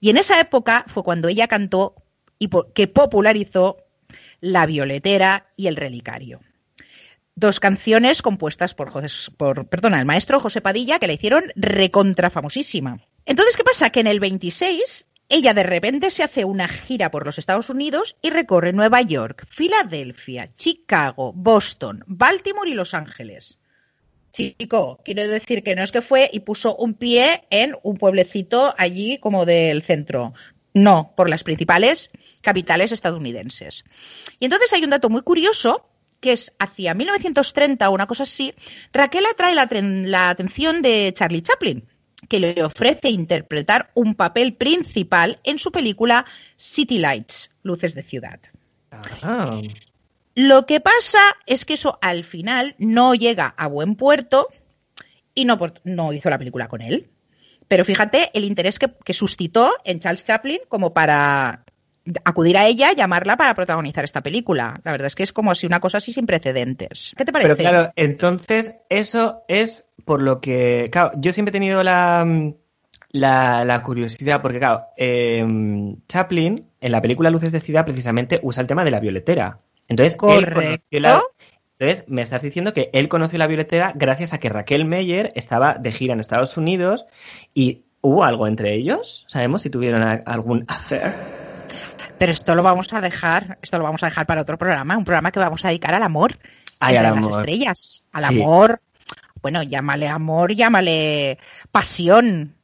y 0.00 0.10
en 0.10 0.16
esa 0.18 0.38
época 0.40 0.84
fue 0.88 1.02
cuando 1.02 1.28
ella 1.28 1.48
cantó 1.48 1.94
y 2.38 2.48
que 2.74 2.88
popularizó 2.88 3.78
La 4.40 4.66
Violetera 4.66 5.46
y 5.56 5.68
El 5.68 5.76
Relicario. 5.76 6.40
Dos 7.36 7.58
canciones 7.60 8.20
compuestas 8.22 8.74
por, 8.74 8.90
José- 8.90 9.30
por 9.36 9.66
perdona, 9.68 9.98
el 9.98 10.04
maestro 10.06 10.38
José 10.40 10.60
Padilla 10.60 10.98
que 10.98 11.06
la 11.06 11.14
hicieron 11.14 11.44
recontra 11.56 12.30
famosísima. 12.30 12.98
Entonces, 13.26 13.56
¿qué 13.56 13.64
pasa? 13.64 13.90
Que 13.90 14.00
en 14.00 14.06
el 14.06 14.20
26 14.20 15.06
ella 15.28 15.54
de 15.54 15.62
repente 15.62 16.10
se 16.10 16.22
hace 16.22 16.44
una 16.44 16.68
gira 16.68 17.10
por 17.10 17.24
los 17.24 17.38
Estados 17.38 17.70
Unidos 17.70 18.16
y 18.20 18.30
recorre 18.30 18.72
Nueva 18.72 19.00
York, 19.00 19.46
Filadelfia, 19.48 20.50
Chicago, 20.54 21.32
Boston, 21.32 22.04
Baltimore 22.06 22.68
y 22.70 22.74
Los 22.74 22.94
Ángeles. 22.94 23.58
Chico, 24.32 25.00
quiero 25.04 25.26
decir 25.28 25.62
que 25.62 25.74
no 25.74 25.82
es 25.82 25.92
que 25.92 26.02
fue 26.02 26.28
y 26.32 26.40
puso 26.40 26.76
un 26.76 26.94
pie 26.94 27.44
en 27.50 27.76
un 27.82 27.96
pueblecito 27.96 28.74
allí 28.76 29.18
como 29.18 29.46
del 29.46 29.82
centro. 29.82 30.34
No, 30.74 31.12
por 31.16 31.30
las 31.30 31.44
principales 31.44 32.10
capitales 32.42 32.90
estadounidenses. 32.90 33.84
Y 34.40 34.46
entonces 34.46 34.72
hay 34.72 34.82
un 34.82 34.90
dato 34.90 35.08
muy 35.08 35.22
curioso 35.22 35.88
que 36.24 36.32
es 36.32 36.56
hacia 36.58 36.94
1930 36.94 37.88
o 37.88 37.92
una 37.92 38.06
cosa 38.06 38.22
así, 38.22 38.54
Raquel 38.94 39.26
atrae 39.26 39.54
la, 39.54 40.30
atención 40.30 40.80
de 40.80 41.12
Charlie 41.14 41.42
Chaplin, 41.42 41.86
que 42.28 42.40
le 42.40 42.62
ofrece 42.62 43.08
interpretar 43.10 43.90
un 43.94 44.14
papel 44.14 44.54
principal 44.54 45.40
en 45.44 45.58
su 45.58 45.72
película 45.72 46.24
City 46.56 46.98
Lights, 46.98 47.50
Luces 47.62 47.94
de 47.94 48.02
Ciudad. 48.02 48.40
Ah, 48.90 49.60
Lo 50.34 50.66
que 50.66 50.80
pasa 50.80 51.20
es 51.46 51.64
que 51.64 51.74
eso 51.74 51.98
al 52.00 52.24
final 52.24 52.74
no 52.78 53.14
llega 53.14 53.54
a 53.56 53.66
buen 53.66 53.96
puerto 53.96 54.48
y 55.34 55.44
no, 55.44 56.12
hizo 56.12 56.30
la 56.30 56.38
película 56.38 56.68
con 56.68 56.80
él. 56.80 57.10
Pero 57.66 57.84
fíjate 57.84 58.30
el 58.34 58.44
interés 58.44 58.78
que, 58.78 58.92
que 59.04 59.14
suscitó 59.14 59.72
en 59.84 59.98
Charles 59.98 60.24
Chaplin 60.24 60.60
como 60.68 60.92
para 60.92 61.64
acudir 62.24 62.56
a 62.58 62.66
ella, 62.66 62.92
llamarla 62.92 63.36
para 63.36 63.54
protagonizar 63.54 64.04
esta 64.04 64.22
película. 64.22 64.80
La 64.84 64.92
verdad 64.92 65.06
es 65.06 65.14
que 65.14 65.22
es 65.22 65.32
como 65.32 65.54
si 65.54 65.66
una 65.66 65.80
cosa 65.80 65.98
así 65.98 66.12
sin 66.12 66.26
precedentes. 66.26 67.14
¿Qué 67.16 67.24
te 67.24 67.32
parece? 67.32 67.56
Pero 67.56 67.70
claro, 67.70 67.92
entonces 67.96 68.76
eso 68.88 69.42
es 69.48 69.86
por 70.04 70.22
lo 70.22 70.40
que, 70.40 70.88
claro, 70.92 71.12
yo 71.16 71.32
siempre 71.32 71.50
he 71.50 71.52
tenido 71.52 71.82
la, 71.82 72.26
la, 73.10 73.64
la 73.64 73.82
curiosidad, 73.82 74.42
porque 74.42 74.58
claro, 74.58 74.84
eh, 74.96 75.44
Chaplin 76.08 76.66
en 76.80 76.92
la 76.92 77.00
película 77.00 77.30
Luces 77.30 77.52
de 77.52 77.60
Ciudad 77.60 77.84
precisamente 77.84 78.40
usa 78.42 78.60
el 78.60 78.66
tema 78.66 78.84
de 78.84 78.90
la 78.90 79.00
violetera. 79.00 79.58
Entonces, 79.88 80.16
él 80.28 80.80
la- 81.02 81.20
entonces, 81.78 82.04
me 82.08 82.22
estás 82.22 82.40
diciendo 82.42 82.72
que 82.72 82.88
él 82.92 83.08
conoció 83.08 83.38
la 83.38 83.46
violetera 83.48 83.92
gracias 83.96 84.32
a 84.32 84.38
que 84.38 84.48
Raquel 84.48 84.84
Meyer 84.84 85.32
estaba 85.34 85.74
de 85.74 85.90
gira 85.92 86.14
en 86.14 86.20
Estados 86.20 86.56
Unidos 86.56 87.04
y 87.52 87.82
hubo 88.00 88.22
algo 88.24 88.46
entre 88.46 88.74
ellos. 88.74 89.24
¿Sabemos 89.28 89.62
si 89.62 89.70
tuvieron 89.70 90.02
a- 90.02 90.22
algún 90.24 90.64
affair? 90.68 91.14
Pero 92.18 92.30
esto 92.30 92.54
lo 92.54 92.62
vamos 92.62 92.92
a 92.92 93.00
dejar, 93.00 93.58
esto 93.60 93.76
lo 93.78 93.84
vamos 93.84 94.02
a 94.04 94.06
dejar 94.06 94.24
para 94.26 94.42
otro 94.42 94.56
programa, 94.56 94.96
un 94.96 95.04
programa 95.04 95.32
que 95.32 95.40
vamos 95.40 95.64
a 95.64 95.68
dedicar 95.68 95.94
al 95.94 96.02
amor 96.04 96.32
Ay, 96.78 96.96
al 96.96 97.02
las 97.02 97.16
amor. 97.16 97.40
estrellas, 97.40 98.04
al 98.12 98.24
Sí. 98.24 98.40
amor. 98.40 98.80
Bueno, 99.44 99.62
llámale 99.62 100.08
amor, 100.08 100.54
llámale 100.54 101.36
pasión, 101.70 102.54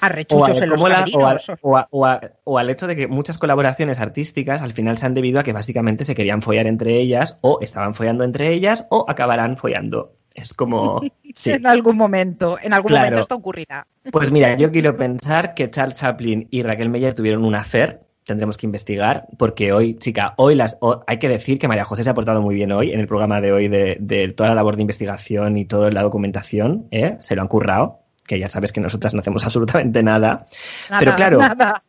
O, 0.00 0.04
arrechuchos 0.06 0.62
en 0.62 0.70
los 0.70 0.80
la- 0.80 0.86
o, 0.86 0.90
a- 0.90 0.94
camerinos. 0.94 1.52
o 1.60 1.76
a- 1.76 1.88
o 1.90 2.06
a- 2.06 2.20
o 2.44 2.58
al 2.58 2.70
hecho 2.70 2.86
de 2.86 2.96
que 2.96 3.06
muchas 3.06 3.36
colaboraciones 3.36 4.00
artísticas 4.00 4.62
al 4.62 4.72
final 4.72 4.96
se 4.96 5.04
han 5.04 5.12
debido 5.12 5.40
a 5.40 5.42
que 5.42 5.52
básicamente 5.52 6.06
se 6.06 6.14
querían 6.14 6.40
follar 6.40 6.66
entre 6.66 6.96
ellas, 6.98 7.38
o 7.42 7.58
estaban 7.60 7.94
follando 7.94 8.24
entre 8.24 8.48
ellas, 8.50 8.86
o 8.88 9.04
acabarán 9.08 9.58
follando. 9.58 10.14
Es 10.34 10.54
como. 10.54 11.02
Sí. 11.34 11.50
En 11.50 11.66
algún 11.66 11.96
momento, 11.98 12.58
en 12.62 12.72
algún 12.72 12.90
Claro. 12.90 13.04
momento 13.06 13.20
esto 13.22 13.34
ocurrirá. 13.36 13.86
Pues 14.10 14.30
mira, 14.30 14.54
yo 14.56 14.70
quiero 14.70 14.96
pensar 14.96 15.52
que 15.54 15.70
Charles 15.70 15.96
Chaplin 15.98 16.48
y 16.50 16.62
Raquel 16.62 16.88
Meyer 16.88 17.14
tuvieron 17.14 17.44
un 17.44 17.54
affair. 17.54 18.00
Tendremos 18.24 18.56
que 18.56 18.66
investigar, 18.66 19.26
porque 19.36 19.72
hoy, 19.72 19.94
chica, 19.94 20.34
hoy 20.36 20.54
las 20.54 20.78
hay 21.08 21.18
que 21.18 21.28
decir 21.28 21.58
que 21.58 21.66
María 21.66 21.84
José 21.84 22.04
se 22.04 22.10
ha 22.10 22.14
portado 22.14 22.40
muy 22.40 22.54
bien 22.54 22.70
hoy 22.70 22.92
en 22.92 23.00
el 23.00 23.08
programa 23.08 23.40
de 23.40 23.52
hoy 23.52 23.68
de, 23.68 23.96
de 23.98 24.28
toda 24.28 24.50
la 24.50 24.54
labor 24.54 24.76
de 24.76 24.82
investigación 24.82 25.56
y 25.56 25.64
toda 25.64 25.90
la 25.90 26.02
documentación, 26.02 26.86
¿eh? 26.92 27.16
Se 27.20 27.34
lo 27.34 27.42
han 27.42 27.48
currado, 27.48 27.98
que 28.26 28.38
ya 28.38 28.48
sabes 28.48 28.72
que 28.72 28.80
nosotras 28.80 29.12
no 29.12 29.20
hacemos 29.20 29.44
absolutamente 29.44 30.02
nada. 30.02 30.46
Nada, 30.88 31.00
Pero 31.00 31.14
claro, 31.16 31.38
nada. 31.38 31.82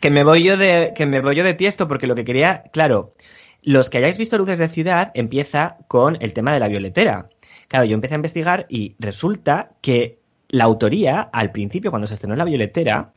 que 0.00 0.10
me 0.10 0.22
voy 0.22 0.42
yo 0.42 0.56
de 0.58 0.92
que 0.94 1.06
me 1.06 1.20
voy 1.20 1.34
yo 1.34 1.44
de 1.44 1.54
tiesto 1.54 1.88
porque 1.88 2.06
lo 2.06 2.14
que 2.14 2.24
quería, 2.26 2.64
claro, 2.72 3.14
los 3.62 3.88
que 3.88 3.98
hayáis 3.98 4.18
visto 4.18 4.36
Luces 4.36 4.58
de 4.58 4.68
Ciudad 4.68 5.10
empieza 5.14 5.78
con 5.88 6.18
el 6.20 6.34
tema 6.34 6.52
de 6.52 6.60
la 6.60 6.68
violetera. 6.68 7.30
Claro, 7.68 7.86
yo 7.86 7.94
empecé 7.94 8.14
a 8.14 8.16
investigar 8.16 8.66
y 8.68 8.94
resulta 8.98 9.70
que 9.80 10.18
la 10.50 10.64
autoría, 10.64 11.22
al 11.32 11.50
principio, 11.50 11.90
cuando 11.90 12.06
se 12.06 12.14
estrenó 12.14 12.36
la 12.36 12.44
violetera, 12.44 13.13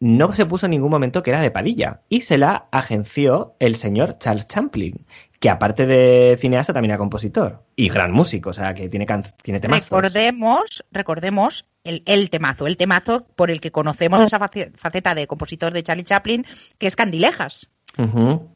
no 0.00 0.32
se 0.32 0.46
puso 0.46 0.66
en 0.66 0.70
ningún 0.70 0.90
momento 0.90 1.22
que 1.22 1.30
era 1.30 1.40
de 1.40 1.50
Padilla 1.50 2.00
y 2.08 2.22
se 2.22 2.38
la 2.38 2.66
agenció 2.70 3.54
el 3.58 3.76
señor 3.76 4.18
Charles 4.18 4.46
Champlin, 4.46 5.06
que 5.40 5.50
aparte 5.50 5.86
de 5.86 6.36
cineasta 6.40 6.72
también 6.72 6.90
era 6.90 6.98
compositor 6.98 7.62
y 7.76 7.88
gran 7.88 8.12
músico, 8.12 8.50
o 8.50 8.52
sea, 8.52 8.74
que 8.74 8.88
tiene, 8.88 9.06
tiene 9.42 9.60
temazos. 9.60 9.90
Recordemos, 9.90 10.84
recordemos 10.92 11.66
el, 11.84 12.02
el, 12.06 12.30
temazo, 12.30 12.66
el 12.66 12.76
temazo 12.76 13.26
por 13.36 13.50
el 13.50 13.60
que 13.60 13.70
conocemos 13.70 14.20
esa 14.20 14.38
faceta 14.38 15.14
de 15.14 15.26
compositor 15.26 15.72
de 15.72 15.82
Charlie 15.82 16.04
Chaplin, 16.04 16.44
que 16.78 16.86
es 16.86 16.96
Candilejas. 16.96 17.68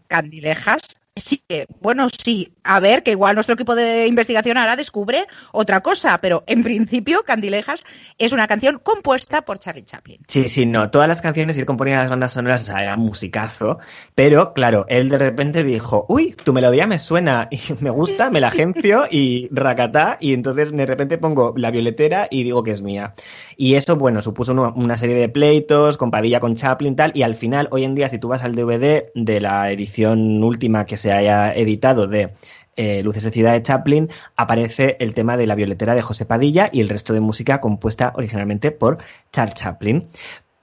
Candilejas 0.09 0.83
Sí, 1.21 1.43
bueno, 1.81 2.09
sí. 2.09 2.53
A 2.63 2.81
ver, 2.81 3.03
que 3.03 3.13
igual 3.13 3.35
nuestro 3.35 3.55
equipo 3.55 3.75
de 3.75 4.07
investigación 4.07 4.57
ahora 4.57 4.77
descubre 4.77 5.27
otra 5.53 5.81
cosa, 5.81 6.19
pero 6.21 6.45
en 6.47 6.63
principio 6.63 7.23
Candilejas 7.25 7.85
es 8.19 8.33
una 8.33 8.47
canción 8.47 8.79
compuesta 8.83 9.43
por 9.43 9.59
Charlie 9.59 9.85
Chaplin. 9.85 10.21
Sí, 10.29 10.49
sí, 10.49 10.67
no. 10.67 10.91
Todas 10.91 11.09
las 11.09 11.21
canciones 11.21 11.57
ir 11.59 11.67
componiendo 11.67 12.03
las 12.03 12.11
bandas 12.11 12.33
sonoras, 12.33 12.63
o 12.63 12.67
sea, 12.67 12.83
era 12.83 12.97
musicazo. 12.97 13.79
Pero, 14.15 14.53
claro, 14.53 14.87
él 14.89 15.09
de 15.09 15.19
repente 15.19 15.65
dijo, 15.65 16.07
uy, 16.09 16.33
tu 16.33 16.53
melodía 16.53 16.87
me 16.87 16.99
suena 16.99 17.49
y 17.51 17.61
me 17.81 17.91
gusta, 17.91 18.31
me 18.31 18.41
la 18.41 18.49
agencio 18.49 19.05
y 19.11 19.49
racatá. 19.51 20.19
Y 20.21 20.35
entonces 20.35 20.73
de 20.73 20.87
repente 20.87 21.19
pongo 21.19 21.55
la 21.57 21.71
violetera 21.71 22.29
y 22.31 22.45
digo 22.45 22.63
que 22.63 22.73
es 22.73 22.83
mía. 22.83 23.15
Y 23.57 23.75
eso, 23.75 23.97
bueno, 23.97 24.23
supuso 24.23 24.53
una, 24.53 24.97
serie 24.97 25.17
de 25.17 25.29
pleitos 25.29 25.97
con 25.97 26.11
Padilla, 26.11 26.41
con 26.41 26.55
Chaplin, 26.55 26.97
tal. 26.97 27.13
Y 27.15 27.23
al 27.23 27.35
final, 27.35 27.69
hoy 27.71 27.85
en 27.85 27.95
día, 27.95 28.09
si 28.09 28.19
tú 28.19 28.29
vas 28.29 28.43
al 28.43 28.55
DVD 28.55 29.11
de 29.15 29.41
la 29.41 29.71
edición 29.71 30.43
última 30.43 30.87
que 30.87 30.97
se 30.97 31.10
haya 31.13 31.53
editado 31.55 32.07
de 32.07 32.35
eh, 32.77 33.03
Luces 33.03 33.25
de 33.25 33.31
Ciudad 33.31 33.53
de 33.53 33.63
Chaplin, 33.63 34.09
aparece 34.37 34.97
el 35.01 35.13
tema 35.13 35.37
de 35.37 35.47
la 35.47 35.55
violetera 35.55 35.95
de 35.95 36.03
José 36.03 36.25
Padilla 36.25 36.71
y 36.73 36.81
el 36.81 36.89
resto 36.89 37.13
de 37.13 37.21
música 37.21 37.61
compuesta 37.61 38.13
originalmente 38.15 38.71
por 38.71 38.99
Charles 39.33 39.55
Chaplin. 39.55 40.09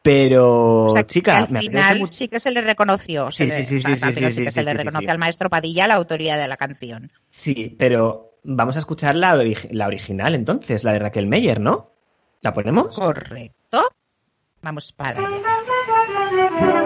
Pero, 0.01 0.85
o 0.85 0.89
sea, 0.89 1.05
chica, 1.05 1.39
al 1.39 1.47
final 1.47 2.07
sí 2.07 2.29
que 2.29 2.39
se 2.39 2.49
le 2.51 2.61
reconoció. 2.61 3.29
Sí, 3.29 3.51
sí, 3.51 3.63
sí, 3.63 3.79
sí, 3.81 3.95
sí, 3.97 4.43
que 4.43 4.51
se 4.51 4.63
le 4.63 4.73
reconoce 4.73 5.11
al 5.11 5.17
maestro 5.17 5.49
Padilla 5.49 5.85
la 5.85 5.95
autoría 5.95 6.37
de 6.37 6.47
la 6.47 6.55
canción. 6.55 7.11
Sí, 7.29 7.75
pero 7.77 8.39
vamos 8.43 8.77
a 8.77 8.79
escuchar 8.79 9.15
la, 9.15 9.35
la 9.71 9.87
original 9.87 10.33
entonces, 10.33 10.83
la 10.85 10.93
de 10.93 10.99
Raquel 10.99 11.27
Meyer, 11.27 11.59
¿no? 11.59 11.91
¿La 12.41 12.53
ponemos? 12.53 12.95
Correcto. 12.95 13.81
Vamos 14.61 14.91
para 14.93 15.19
allá. 15.19 16.83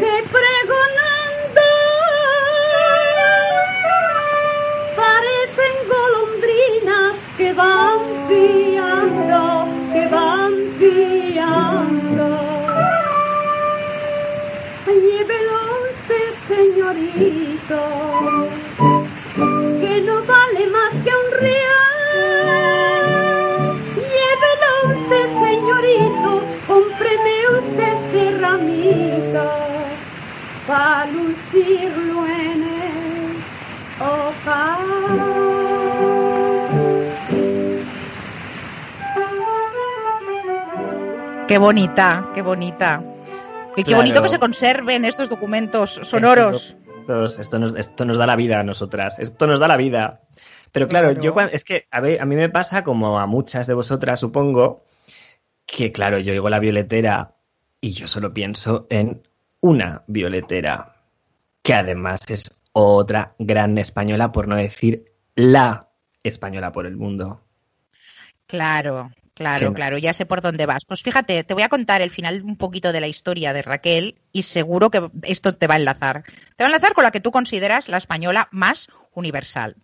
que 0.00 0.14
pregonando 0.32 1.68
parecen 4.96 5.76
golondrinas 5.92 7.14
que 7.36 7.52
van 7.52 8.00
piando, 8.28 9.68
que 9.92 10.04
van 10.08 10.52
piando. 10.78 12.28
Llévelo 14.86 15.60
señorito, 16.48 17.80
Qué 41.56 41.60
bonita, 41.60 42.32
qué 42.34 42.42
bonita. 42.42 43.02
Y 43.72 43.76
qué 43.76 43.84
Claro. 43.84 44.02
bonito 44.02 44.20
que 44.22 44.28
se 44.28 44.38
conserven 44.38 45.06
estos 45.06 45.30
documentos 45.30 45.88
sonoros. 46.02 46.76
Estos- 47.00 47.38
Esto 47.38 47.58
nos, 47.58 47.74
esto 47.76 48.04
nos 48.04 48.18
da 48.18 48.26
la 48.26 48.36
vida 48.36 48.60
a 48.60 48.62
nosotras. 48.62 49.18
Esto 49.18 49.46
nos 49.46 49.58
da 49.58 49.66
la 49.66 49.78
vida. 49.78 50.20
Pero 50.70 50.86
claro, 50.86 51.14
Claro. 51.14 51.22
yo 51.22 51.40
es 51.50 51.64
que 51.64 51.86
a, 51.90 52.00
ver, 52.00 52.20
a 52.20 52.26
mí 52.26 52.36
me 52.36 52.50
pasa 52.50 52.84
como 52.84 53.18
a 53.18 53.26
muchas 53.26 53.66
de 53.66 53.72
vosotras, 53.72 54.20
supongo, 54.20 54.84
que 55.64 55.92
claro, 55.92 56.18
yo 56.18 56.34
oigo 56.34 56.50
la 56.50 56.58
violetera 56.58 57.36
y 57.80 57.92
yo 57.92 58.06
solo 58.06 58.34
pienso 58.34 58.86
en 58.90 59.26
una 59.62 60.02
violetera, 60.08 60.96
que 61.62 61.72
además 61.72 62.20
es 62.28 62.50
otra 62.74 63.34
gran 63.38 63.78
española, 63.78 64.30
por 64.30 64.46
no 64.46 64.56
decir 64.56 65.10
la 65.34 65.88
española 66.22 66.70
por 66.72 66.84
el 66.84 66.98
mundo. 66.98 67.40
Claro, 68.46 69.10
claro, 69.36 69.72
claro, 69.74 69.98
ya 69.98 70.12
sé 70.12 70.26
por 70.26 70.40
dónde 70.40 70.66
vas. 70.66 70.84
Pues 70.84 71.02
fíjate, 71.02 71.44
te 71.44 71.54
voy 71.54 71.62
a 71.62 71.68
contar 71.68 72.02
el 72.02 72.10
final 72.10 72.42
un 72.42 72.56
poquito 72.56 72.92
de 72.92 73.00
la 73.00 73.06
historia 73.06 73.52
de 73.52 73.62
Raquel 73.62 74.16
y 74.32 74.42
seguro 74.42 74.90
que 74.90 75.10
esto 75.22 75.54
te 75.54 75.66
va 75.66 75.74
a 75.74 75.78
enlazar. 75.78 76.24
Te 76.56 76.64
va 76.64 76.68
a 76.68 76.70
enlazar 76.72 76.94
con 76.94 77.04
la 77.04 77.10
que 77.10 77.20
tú 77.20 77.30
consideras 77.30 77.88
la 77.88 77.98
española 77.98 78.48
más 78.50 78.88
universal. 79.12 79.76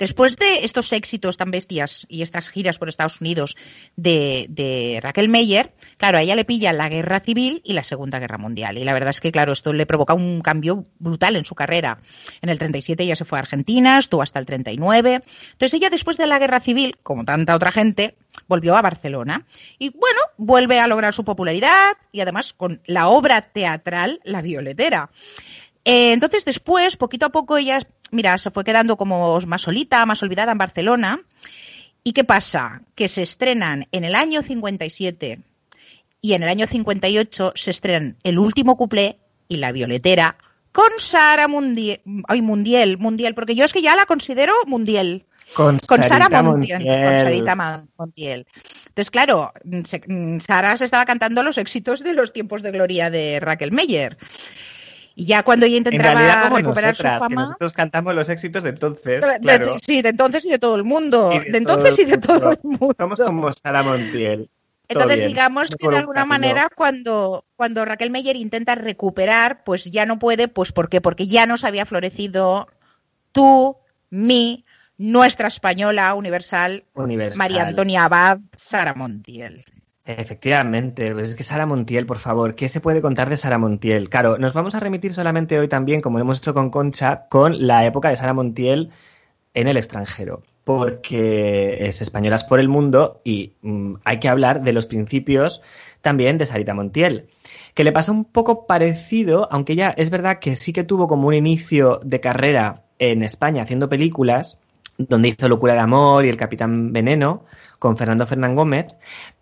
Después 0.00 0.38
de 0.38 0.64
estos 0.64 0.94
éxitos 0.94 1.36
tan 1.36 1.50
bestias 1.50 2.06
y 2.08 2.22
estas 2.22 2.48
giras 2.48 2.78
por 2.78 2.88
Estados 2.88 3.20
Unidos 3.20 3.54
de, 3.96 4.98
Raquel 5.02 5.28
Meyer, 5.28 5.74
claro, 5.98 6.16
a 6.16 6.22
ella 6.22 6.34
le 6.34 6.46
pilla 6.46 6.72
la 6.72 6.88
guerra 6.88 7.20
civil 7.20 7.60
y 7.66 7.74
la 7.74 7.82
Segunda 7.82 8.18
Guerra 8.18 8.38
Mundial. 8.38 8.78
Y 8.78 8.84
la 8.84 8.94
verdad 8.94 9.10
es 9.10 9.20
que, 9.20 9.30
claro, 9.30 9.52
esto 9.52 9.74
le 9.74 9.84
provoca 9.84 10.14
un 10.14 10.40
cambio 10.40 10.86
brutal 10.98 11.36
en 11.36 11.44
su 11.44 11.54
carrera. 11.54 11.98
En 12.40 12.48
el 12.48 12.58
37 12.58 13.04
ella 13.04 13.14
se 13.14 13.26
fue 13.26 13.38
a 13.38 13.42
Argentina, 13.42 13.98
estuvo 13.98 14.22
hasta 14.22 14.38
el 14.38 14.46
39. 14.46 15.22
Entonces 15.52 15.74
ella, 15.74 15.90
después 15.90 16.16
de 16.16 16.26
la 16.26 16.38
guerra 16.38 16.60
civil, 16.60 16.96
como 17.02 17.26
tanta 17.26 17.54
otra 17.54 17.70
gente, 17.70 18.16
volvió 18.48 18.78
a 18.78 18.82
Barcelona. 18.82 19.44
Y 19.78 19.90
bueno, 19.90 20.20
vuelve 20.38 20.80
a 20.80 20.86
lograr 20.86 21.12
su 21.12 21.24
popularidad 21.24 21.98
y 22.10 22.22
además 22.22 22.54
con 22.54 22.80
la 22.86 23.08
obra 23.08 23.42
teatral 23.42 24.20
La 24.24 24.40
Violetera. 24.40 25.10
Eh, 25.84 26.12
entonces 26.12 26.44
después, 26.44 26.96
poquito 26.96 27.26
a 27.26 27.30
poco, 27.30 27.56
ella, 27.56 27.80
mira, 28.10 28.36
se 28.38 28.50
fue 28.50 28.64
quedando 28.64 28.96
como 28.96 29.38
más 29.46 29.62
solita, 29.62 30.04
más 30.06 30.22
olvidada 30.22 30.52
en 30.52 30.58
Barcelona. 30.58 31.20
¿Y 32.02 32.12
qué 32.12 32.24
pasa? 32.24 32.82
Que 32.94 33.08
se 33.08 33.22
estrenan 33.22 33.86
en 33.92 34.04
el 34.04 34.14
año 34.14 34.42
57 34.42 35.40
y 36.22 36.32
en 36.32 36.42
el 36.42 36.48
año 36.48 36.66
58 36.66 37.52
se 37.54 37.70
estrenan 37.70 38.16
El 38.22 38.38
último 38.38 38.76
cuplé 38.76 39.18
y 39.48 39.56
La 39.56 39.72
Violetera 39.72 40.36
con 40.72 40.88
Sara 40.98 41.48
Mundial, 41.48 42.00
ay, 42.28 42.42
Mundial, 42.42 42.96
Mundial, 42.98 43.34
porque 43.34 43.54
yo 43.56 43.64
es 43.64 43.72
que 43.72 43.82
ya 43.82 43.96
la 43.96 44.06
considero 44.06 44.54
Mundial. 44.66 45.24
Con, 45.54 45.80
Con 45.80 46.00
Sara 46.04 46.28
Montiel. 46.28 46.84
Con. 46.84 47.18
Sarita 47.18 47.56
Montiel. 47.98 48.46
Entonces, 48.86 49.10
claro, 49.10 49.52
se- 49.84 50.04
Sara 50.46 50.76
se 50.76 50.84
estaba 50.84 51.04
cantando 51.04 51.42
los 51.42 51.58
éxitos 51.58 52.04
de 52.04 52.14
los 52.14 52.32
tiempos 52.32 52.62
de 52.62 52.70
gloria 52.70 53.10
de 53.10 53.40
Raquel 53.40 53.72
Meyer. 53.72 54.16
Y 55.14 55.26
ya 55.26 55.42
cuando 55.42 55.66
ella 55.66 55.76
En 55.76 55.86
intentaba 55.86 56.14
realidad, 56.14 56.42
como 56.44 56.56
recuperar 56.56 56.94
su 56.94 57.02
nosotras, 57.02 57.14
que 57.14 57.18
fama. 57.34 57.40
nosotros 57.42 57.72
cantamos 57.72 58.14
los 58.14 58.28
éxitos 58.28 58.62
de 58.62 58.70
entonces, 58.70 59.20
de- 59.20 59.26
de- 59.28 59.38
claro. 59.40 59.76
sí, 59.80 60.02
de 60.02 60.08
entonces 60.10 60.44
y 60.46 60.50
de 60.50 60.58
todo 60.58 60.76
el 60.76 60.84
mundo. 60.84 61.30
Y 61.32 61.50
De, 61.50 61.58
entonces 61.58 61.98
y 61.98 62.04
de 62.04 62.18
todo 62.18 62.52
el 62.52 62.58
mundo. 62.62 62.94
Somos 62.98 63.20
como 63.20 63.52
Sara 63.52 63.82
Montiel. 63.82 64.48
Entonces, 64.88 65.18
bien. 65.18 65.28
digamos 65.28 65.70
que 65.70 65.76
de 65.84 65.88
un 65.88 65.94
alguna 65.94 66.24
manera, 66.24 66.68
cuando, 66.74 67.44
cuando 67.54 67.84
Raquel 67.84 68.10
Meyer 68.10 68.34
intenta 68.34 68.74
recuperar, 68.74 69.62
pues 69.62 69.84
ya 69.84 70.04
no 70.04 70.18
puede, 70.18 70.48
pues 70.48 70.72
¿por 70.72 70.88
qué? 70.88 71.00
Porque 71.00 71.28
ya 71.28 71.46
nos 71.46 71.62
había 71.64 71.86
florecido 71.86 72.66
tú, 73.30 73.76
mí, 74.10 74.64
nuestra 74.98 75.46
española 75.48 76.12
universal, 76.14 76.84
Universal. 76.94 77.38
María 77.38 77.66
Antonia 77.68 78.04
Abad, 78.04 78.38
Sara 78.56 78.94
Montiel. 78.94 79.64
Efectivamente, 80.18 81.12
pues 81.12 81.30
es 81.30 81.36
que 81.36 81.42
Sara 81.42 81.66
Montiel, 81.66 82.06
por 82.06 82.18
favor, 82.18 82.54
¿qué 82.54 82.68
se 82.68 82.80
puede 82.80 83.02
contar 83.02 83.28
de 83.30 83.36
Sara 83.36 83.58
Montiel? 83.58 84.08
Claro, 84.08 84.38
nos 84.38 84.54
vamos 84.54 84.74
a 84.74 84.80
remitir 84.80 85.14
solamente 85.14 85.58
hoy 85.58 85.68
también, 85.68 86.00
como 86.00 86.18
hemos 86.18 86.38
hecho 86.38 86.54
con 86.54 86.70
Concha, 86.70 87.26
con 87.28 87.66
la 87.66 87.84
época 87.86 88.08
de 88.08 88.16
Sara 88.16 88.34
Montiel 88.34 88.90
en 89.54 89.68
el 89.68 89.76
extranjero. 89.76 90.42
porque 90.64 91.78
es 91.88 92.00
Españolas 92.00 92.44
por 92.44 92.60
el 92.60 92.68
Mundo 92.68 93.20
y 93.24 93.54
mm, 93.62 93.94
hay 94.04 94.20
que 94.20 94.28
hablar 94.28 94.62
de 94.62 94.72
los 94.72 94.86
principios 94.86 95.62
también 96.00 96.38
de 96.38 96.46
Sarita 96.46 96.74
Montiel, 96.74 97.28
que 97.74 97.82
le 97.82 97.92
pasa 97.92 98.12
un 98.12 98.24
poco 98.24 98.66
parecido, 98.66 99.48
aunque 99.50 99.72
ella 99.72 99.92
es 99.96 100.10
verdad 100.10 100.38
que 100.38 100.54
sí 100.56 100.72
que 100.72 100.84
tuvo 100.84 101.08
como 101.08 101.28
un 101.28 101.34
inicio 101.34 102.00
de 102.04 102.20
carrera 102.20 102.84
en 102.98 103.22
España 103.22 103.62
haciendo 103.62 103.88
películas, 103.88 104.60
donde 104.98 105.28
hizo 105.28 105.48
Locura 105.48 105.74
de 105.74 105.80
Amor 105.80 106.24
y 106.24 106.28
El 106.28 106.36
Capitán 106.36 106.92
Veneno 106.92 107.44
con 107.78 107.96
Fernando 107.96 108.26
Fernán 108.26 108.54
Gómez, 108.54 108.86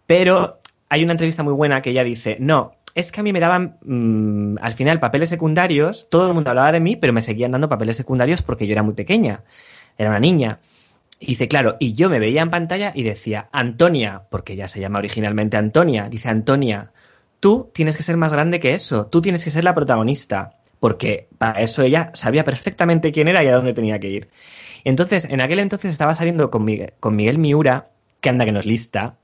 pero 0.06 0.57
hay 0.88 1.04
una 1.04 1.12
entrevista 1.12 1.42
muy 1.42 1.52
buena 1.52 1.82
que 1.82 1.90
ella 1.90 2.04
dice, 2.04 2.36
no, 2.40 2.74
es 2.94 3.12
que 3.12 3.20
a 3.20 3.22
mí 3.22 3.32
me 3.32 3.40
daban 3.40 3.78
mm, 3.82 4.58
al 4.60 4.74
final 4.74 5.00
papeles 5.00 5.28
secundarios, 5.28 6.08
todo 6.10 6.28
el 6.28 6.34
mundo 6.34 6.50
hablaba 6.50 6.72
de 6.72 6.80
mí, 6.80 6.96
pero 6.96 7.12
me 7.12 7.22
seguían 7.22 7.52
dando 7.52 7.68
papeles 7.68 7.96
secundarios 7.96 8.42
porque 8.42 8.66
yo 8.66 8.72
era 8.72 8.82
muy 8.82 8.94
pequeña, 8.94 9.42
era 9.96 10.10
una 10.10 10.20
niña. 10.20 10.60
Y 11.20 11.26
dice, 11.26 11.48
claro, 11.48 11.76
y 11.80 11.94
yo 11.94 12.08
me 12.08 12.20
veía 12.20 12.42
en 12.42 12.50
pantalla 12.50 12.92
y 12.94 13.02
decía, 13.02 13.48
Antonia, 13.52 14.22
porque 14.30 14.52
ella 14.52 14.68
se 14.68 14.80
llama 14.80 15.00
originalmente 15.00 15.56
Antonia, 15.56 16.08
dice 16.08 16.28
Antonia, 16.28 16.92
tú 17.40 17.70
tienes 17.74 17.96
que 17.96 18.02
ser 18.02 18.16
más 18.16 18.32
grande 18.32 18.60
que 18.60 18.74
eso, 18.74 19.06
tú 19.06 19.20
tienes 19.20 19.44
que 19.44 19.50
ser 19.50 19.64
la 19.64 19.74
protagonista, 19.74 20.54
porque 20.80 21.28
para 21.38 21.60
eso 21.60 21.82
ella 21.82 22.10
sabía 22.14 22.44
perfectamente 22.44 23.12
quién 23.12 23.28
era 23.28 23.42
y 23.42 23.48
a 23.48 23.54
dónde 23.54 23.74
tenía 23.74 23.98
que 23.98 24.10
ir. 24.10 24.28
Entonces, 24.84 25.24
en 25.24 25.40
aquel 25.40 25.58
entonces 25.58 25.92
estaba 25.92 26.14
saliendo 26.14 26.50
con 26.50 26.64
Miguel, 26.64 26.94
con 27.00 27.16
Miguel 27.16 27.38
Miura, 27.38 27.90
que 28.20 28.28
anda 28.28 28.44
que 28.44 28.52
nos 28.52 28.66
lista, 28.66 29.16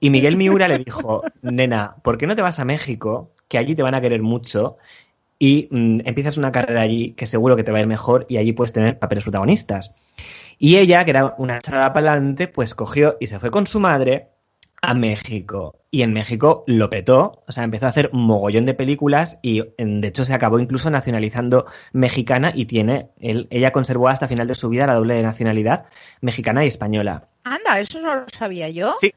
y 0.00 0.10
Miguel 0.10 0.36
Miura 0.36 0.68
le 0.68 0.78
dijo, 0.78 1.22
nena, 1.42 1.96
¿por 2.02 2.18
qué 2.18 2.26
no 2.26 2.36
te 2.36 2.42
vas 2.42 2.58
a 2.58 2.64
México? 2.64 3.32
Que 3.48 3.58
allí 3.58 3.74
te 3.74 3.82
van 3.82 3.94
a 3.94 4.00
querer 4.00 4.22
mucho 4.22 4.76
y 5.38 5.68
mm, 5.72 6.00
empiezas 6.04 6.36
una 6.36 6.52
carrera 6.52 6.82
allí 6.82 7.14
que 7.14 7.26
seguro 7.26 7.56
que 7.56 7.64
te 7.64 7.72
va 7.72 7.78
a 7.78 7.80
ir 7.80 7.88
mejor 7.88 8.26
y 8.28 8.36
allí 8.36 8.52
puedes 8.52 8.72
tener 8.72 9.00
papeles 9.00 9.24
protagonistas. 9.24 9.92
Y 10.56 10.76
ella, 10.76 11.04
que 11.04 11.10
era 11.10 11.34
una 11.38 11.56
echada 11.56 11.92
para 11.92 12.12
adelante, 12.12 12.46
pues 12.46 12.76
cogió 12.76 13.16
y 13.18 13.26
se 13.26 13.40
fue 13.40 13.50
con 13.50 13.66
su 13.66 13.80
madre 13.80 14.28
a 14.80 14.94
México. 14.94 15.80
Y 15.90 16.02
en 16.02 16.12
México 16.12 16.62
lo 16.68 16.90
petó, 16.90 17.42
o 17.48 17.50
sea, 17.50 17.64
empezó 17.64 17.86
a 17.86 17.88
hacer 17.88 18.10
un 18.12 18.24
mogollón 18.24 18.66
de 18.66 18.74
películas 18.74 19.38
y 19.42 19.62
de 19.78 20.08
hecho 20.08 20.24
se 20.24 20.34
acabó 20.34 20.60
incluso 20.60 20.90
nacionalizando 20.90 21.66
mexicana 21.92 22.52
y 22.54 22.66
tiene, 22.66 23.10
ella 23.18 23.72
conservó 23.72 24.08
hasta 24.08 24.28
final 24.28 24.46
de 24.46 24.54
su 24.54 24.68
vida 24.68 24.86
la 24.86 24.94
doble 24.94 25.22
nacionalidad 25.22 25.86
mexicana 26.20 26.64
y 26.64 26.68
española. 26.68 27.28
Anda, 27.44 27.80
eso 27.80 28.00
no 28.00 28.14
lo 28.14 28.24
sabía 28.28 28.68
yo. 28.68 28.92
Sí. 29.00 29.12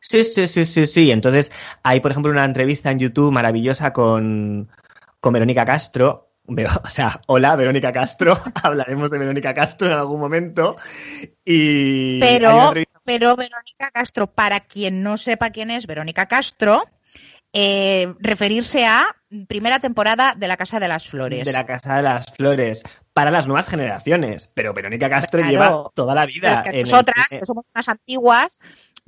Sí, 0.00 0.24
sí, 0.24 0.48
sí, 0.48 0.64
sí, 0.64 0.86
sí. 0.86 1.10
Entonces, 1.10 1.52
hay, 1.82 2.00
por 2.00 2.10
ejemplo, 2.10 2.32
una 2.32 2.44
entrevista 2.44 2.90
en 2.90 2.98
YouTube 2.98 3.32
maravillosa 3.32 3.92
con, 3.92 4.68
con 5.20 5.32
Verónica 5.32 5.64
Castro, 5.64 6.30
o 6.84 6.88
sea, 6.88 7.20
hola 7.26 7.56
Verónica 7.56 7.92
Castro, 7.92 8.38
hablaremos 8.62 9.10
de 9.10 9.18
Verónica 9.18 9.54
Castro 9.54 9.88
en 9.88 9.94
algún 9.94 10.20
momento. 10.20 10.76
Y 11.44 12.20
pero, 12.20 12.72
pero 13.04 13.36
Verónica 13.36 13.90
Castro, 13.92 14.26
para 14.26 14.60
quien 14.60 15.02
no 15.02 15.16
sepa 15.16 15.50
quién 15.50 15.70
es 15.70 15.86
Verónica 15.86 16.26
Castro, 16.26 16.84
eh, 17.52 18.14
referirse 18.20 18.86
a 18.86 19.16
primera 19.48 19.80
temporada 19.80 20.34
de 20.36 20.46
La 20.46 20.56
Casa 20.56 20.78
de 20.78 20.88
las 20.88 21.08
Flores. 21.08 21.44
De 21.44 21.52
La 21.52 21.66
Casa 21.66 21.96
de 21.96 22.02
las 22.02 22.32
Flores, 22.32 22.82
para 23.12 23.30
las 23.30 23.46
nuevas 23.46 23.68
generaciones. 23.68 24.50
Pero 24.54 24.72
Verónica 24.72 25.10
Castro 25.10 25.42
lleva 25.42 25.90
toda 25.94 26.14
la 26.14 26.26
vida. 26.26 26.64
nosotras, 26.72 27.26
que 27.28 27.44
somos 27.44 27.64
unas 27.74 27.88
antiguas, 27.88 28.58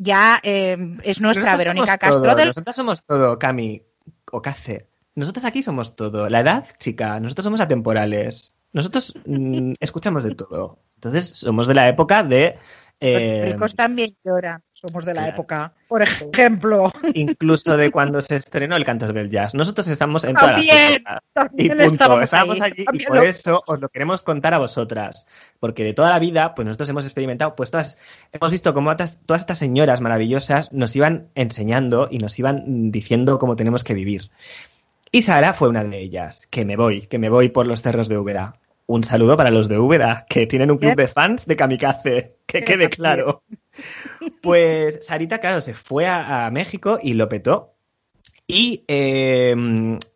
ya 0.03 0.41
eh, 0.43 0.77
es 1.05 1.21
nuestra 1.21 1.57
Verónica 1.57 1.97
Castro. 1.99 2.35
Del... 2.35 2.49
Nosotras 2.49 2.77
somos 2.77 3.05
todo, 3.05 3.39
Cami, 3.39 3.83
o 4.31 4.43
Cace. 4.43 4.89
Nosotros 5.15 5.45
aquí 5.45 5.63
somos 5.63 5.95
todo. 5.95 6.29
La 6.29 6.41
edad, 6.41 6.67
chica, 6.79 7.21
nosotros 7.21 7.45
somos 7.45 7.61
atemporales. 7.61 8.55
Nosotros 8.73 9.15
mm, 9.27 9.75
escuchamos 9.79 10.25
de 10.25 10.35
todo. 10.35 10.81
Entonces, 10.95 11.29
somos 11.29 11.67
de 11.67 11.75
la 11.75 11.89
época 11.89 12.23
de. 12.23 12.59
Eh, 13.05 13.41
Los 13.43 13.53
ricos 13.55 13.75
también 13.75 14.11
lloran. 14.25 14.63
Somos 14.73 15.05
de 15.05 15.15
la 15.15 15.29
época, 15.29 15.75
por 15.89 16.03
ejemplo. 16.03 16.93
Incluso 17.15 17.77
de 17.77 17.91
cuando 17.91 18.21
se 18.21 18.37
estrenó 18.37 18.77
el 18.77 18.85
Cantor 18.85 19.13
del 19.13 19.29
Jazz. 19.29 19.55
Nosotros 19.55 19.89
estamos 19.89 20.23
en 20.23 20.35
todas 20.35 20.65
las 20.65 21.51
Y 21.57 21.69
punto. 21.69 22.21
Estamos 22.21 22.61
allí 22.61 22.85
y 22.93 23.05
por 23.05 23.25
eso 23.25 23.63
os 23.67 23.81
lo 23.81 23.89
queremos 23.89 24.23
contar 24.23 24.55
a 24.55 24.59
vosotras. 24.59 25.27
Porque 25.59 25.83
de 25.83 25.95
toda 25.95 26.11
la 26.11 26.21
vida, 26.21 26.55
pues 26.55 26.67
nosotros 26.67 26.89
hemos 26.91 27.05
experimentado, 27.05 27.57
pues 27.57 27.73
todas, 27.73 27.99
hemos 28.33 28.51
visto 28.53 28.73
cómo 28.73 28.95
todas 28.97 29.41
estas 29.43 29.59
señoras 29.59 30.01
maravillosas 30.01 30.73
nos 30.73 30.95
iban 30.95 31.29
enseñando 31.35 32.09
y 32.09 32.19
nos 32.19 32.39
iban 32.39 32.93
diciendo 32.93 33.39
cómo 33.41 33.57
tenemos 33.57 33.83
que 33.83 33.95
vivir. 33.95 34.31
Y 35.11 35.23
Sara 35.23 35.55
fue 35.55 35.69
una 35.69 35.83
de 35.85 36.01
ellas. 36.01 36.47
Que 36.51 36.65
me 36.65 36.77
voy, 36.77 37.09
que 37.09 37.19
me 37.19 37.29
voy 37.29 37.49
por 37.49 37.67
los 37.67 37.83
cerros 37.83 38.09
de 38.09 38.17
Úbeda. 38.17 38.55
Un 38.87 39.05
saludo 39.05 39.37
para 39.37 39.51
los 39.51 39.69
de 39.69 39.79
Úbeda, 39.79 40.27
que 40.29 40.47
tienen 40.47 40.71
un 40.71 40.79
club 40.79 40.97
de 40.97 41.09
fans 41.09 41.47
de 41.47 41.57
Kamikaze, 41.57 42.37
que 42.47 42.65
quede 42.65 42.91
claro. 42.91 43.43
Pues 44.43 45.07
Sarita, 45.07 45.39
claro, 45.39 45.61
se 45.61 45.75
fue 45.75 46.07
a, 46.07 46.51
México 46.53 46.99
y 47.03 47.15
lo 47.15 47.29
petó. 47.29 47.75
Y 48.47 48.85
eh, 48.89 49.55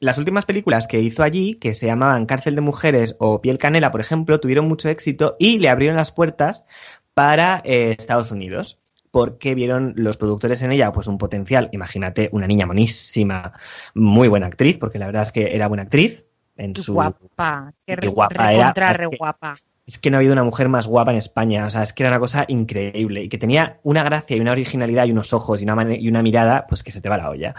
las 0.01 0.19
últimas 0.19 0.45
películas 0.45 0.87
que 0.87 1.01
hizo 1.01 1.23
allí, 1.23 1.55
que 1.55 1.73
se 1.73 1.87
llamaban 1.87 2.27
Cárcel 2.27 2.55
de 2.55 2.61
Mujeres 2.61 3.17
o 3.19 3.41
Piel 3.41 3.57
Canela, 3.57 3.91
por 3.91 4.01
ejemplo, 4.01 4.41
tuvieron 4.41 4.69
mucho 4.69 4.91
éxito 4.91 5.37
y 5.39 5.59
le 5.59 5.69
abrieron 5.69 5.97
las 5.97 6.13
puertas 6.13 6.67
para 7.15 7.63
eh, 7.65 7.95
Estados 7.99 8.31
Unidos 8.31 8.79
porque 9.11 9.55
vieron 9.55 9.95
los 9.97 10.19
productores 10.19 10.61
en 10.61 10.73
ella 10.73 10.93
pues 10.93 11.07
un 11.07 11.17
potencial, 11.17 11.71
imagínate, 11.73 12.29
una 12.33 12.47
niña 12.47 12.67
monísima, 12.67 13.55
muy 13.95 14.29
buena 14.29 14.49
actriz, 14.49 14.77
porque 14.77 14.99
la 14.99 15.07
verdad 15.07 15.23
es 15.23 15.33
que 15.33 15.57
era 15.57 15.69
buena 15.69 15.85
actriz 15.85 16.26
en 16.57 16.77
su 16.77 16.95
guapa, 16.95 17.73
qué 17.87 18.09
guapa 18.09 18.53
era, 18.53 18.93
re 18.93 19.07
guapa. 19.07 19.57
Es 19.87 19.99
que 19.99 20.11
no 20.11 20.17
ha 20.17 20.19
habido 20.19 20.33
una 20.33 20.43
mujer 20.43 20.69
más 20.69 20.87
guapa 20.87 21.13
en 21.13 21.19
España, 21.19 21.67
o 21.67 21.71
sea, 21.71 21.83
es 21.83 21.93
que 21.93 22.03
era 22.03 22.11
una 22.11 22.19
cosa 22.19 22.45
increíble 22.49 23.23
y 23.23 23.29
que 23.29 23.39
tenía 23.39 23.79
una 23.85 24.03
gracia 24.03 24.37
y 24.37 24.41
una 24.41 24.53
originalidad 24.53 25.07
y 25.07 25.13
unos 25.13 25.33
ojos 25.33 25.61
y 25.61 25.65
una, 25.65 25.95
y 25.95 26.09
una 26.09 26.23
mirada, 26.23 26.67
pues 26.69 26.83
que 26.83 26.91
se 26.91 27.01
te 27.01 27.09
va 27.09 27.17
la 27.17 27.31
olla. 27.31 27.55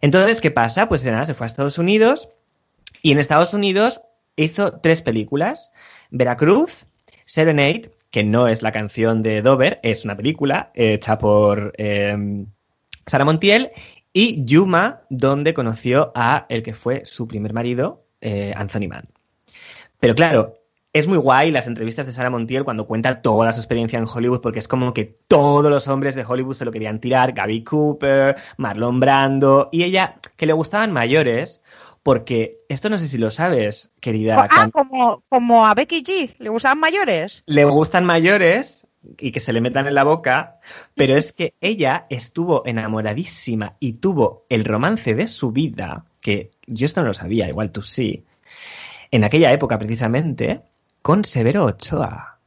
Entonces, 0.00 0.40
¿qué 0.40 0.50
pasa? 0.50 0.88
Pues 0.88 1.04
nada, 1.04 1.24
se 1.24 1.34
fue 1.34 1.46
a 1.46 1.48
Estados 1.48 1.78
Unidos 1.78 2.28
y 3.02 3.12
en 3.12 3.18
Estados 3.18 3.52
Unidos 3.52 4.00
hizo 4.36 4.74
tres 4.80 5.02
películas, 5.02 5.72
Veracruz, 6.10 6.86
Serenade 7.24 7.90
que 8.16 8.24
no 8.24 8.48
es 8.48 8.62
la 8.62 8.72
canción 8.72 9.22
de 9.22 9.42
Dover, 9.42 9.78
es 9.82 10.06
una 10.06 10.16
película 10.16 10.70
hecha 10.74 11.18
por 11.18 11.74
eh, 11.76 12.46
Sara 13.04 13.26
Montiel, 13.26 13.72
y 14.14 14.42
Yuma, 14.46 15.02
donde 15.10 15.52
conoció 15.52 16.12
a 16.14 16.46
el 16.48 16.62
que 16.62 16.72
fue 16.72 17.04
su 17.04 17.28
primer 17.28 17.52
marido, 17.52 18.05
eh, 18.20 18.52
Anthony 18.56 18.88
Mann. 18.88 19.08
Pero 20.00 20.14
claro, 20.14 20.58
es 20.92 21.06
muy 21.06 21.18
guay 21.18 21.50
las 21.50 21.66
entrevistas 21.66 22.06
de 22.06 22.12
Sara 22.12 22.30
Montiel 22.30 22.64
cuando 22.64 22.86
cuenta 22.86 23.20
toda 23.20 23.52
su 23.52 23.60
experiencia 23.60 23.98
en 23.98 24.06
Hollywood, 24.06 24.40
porque 24.40 24.60
es 24.60 24.68
como 24.68 24.94
que 24.94 25.14
todos 25.28 25.70
los 25.70 25.88
hombres 25.88 26.14
de 26.14 26.24
Hollywood 26.24 26.54
se 26.54 26.64
lo 26.64 26.72
querían 26.72 27.00
tirar, 27.00 27.32
Gaby 27.32 27.64
Cooper, 27.64 28.36
Marlon 28.56 28.98
Brando, 28.98 29.68
y 29.72 29.82
ella, 29.82 30.16
que 30.36 30.46
le 30.46 30.54
gustaban 30.54 30.92
mayores, 30.92 31.60
porque 32.02 32.60
esto 32.68 32.88
no 32.88 32.96
sé 32.96 33.08
si 33.08 33.18
lo 33.18 33.30
sabes, 33.30 33.92
querida. 34.00 34.48
Ah, 34.50 34.70
como, 34.72 35.22
como 35.28 35.66
a 35.66 35.74
Becky 35.74 36.02
G, 36.02 36.34
¿le 36.38 36.48
gustan 36.48 36.80
mayores? 36.80 37.42
Le 37.46 37.64
gustan 37.64 38.04
mayores 38.04 38.86
y 39.18 39.32
que 39.32 39.40
se 39.40 39.52
le 39.52 39.60
metan 39.60 39.86
en 39.86 39.94
la 39.94 40.04
boca, 40.04 40.60
pero 40.94 41.14
es 41.16 41.32
que 41.32 41.54
ella 41.60 42.06
estuvo 42.08 42.64
enamoradísima 42.66 43.76
y 43.80 43.94
tuvo 43.94 44.46
el 44.48 44.64
romance 44.64 45.14
de 45.14 45.26
su 45.26 45.52
vida, 45.52 46.06
que 46.20 46.52
yo 46.66 46.86
esto 46.86 47.00
no 47.02 47.08
lo 47.08 47.14
sabía, 47.14 47.48
igual 47.48 47.70
tú 47.70 47.82
sí, 47.82 48.24
en 49.10 49.24
aquella 49.24 49.52
época 49.52 49.78
precisamente, 49.78 50.62
con 51.02 51.24
Severo 51.24 51.64
Ochoa. 51.64 52.38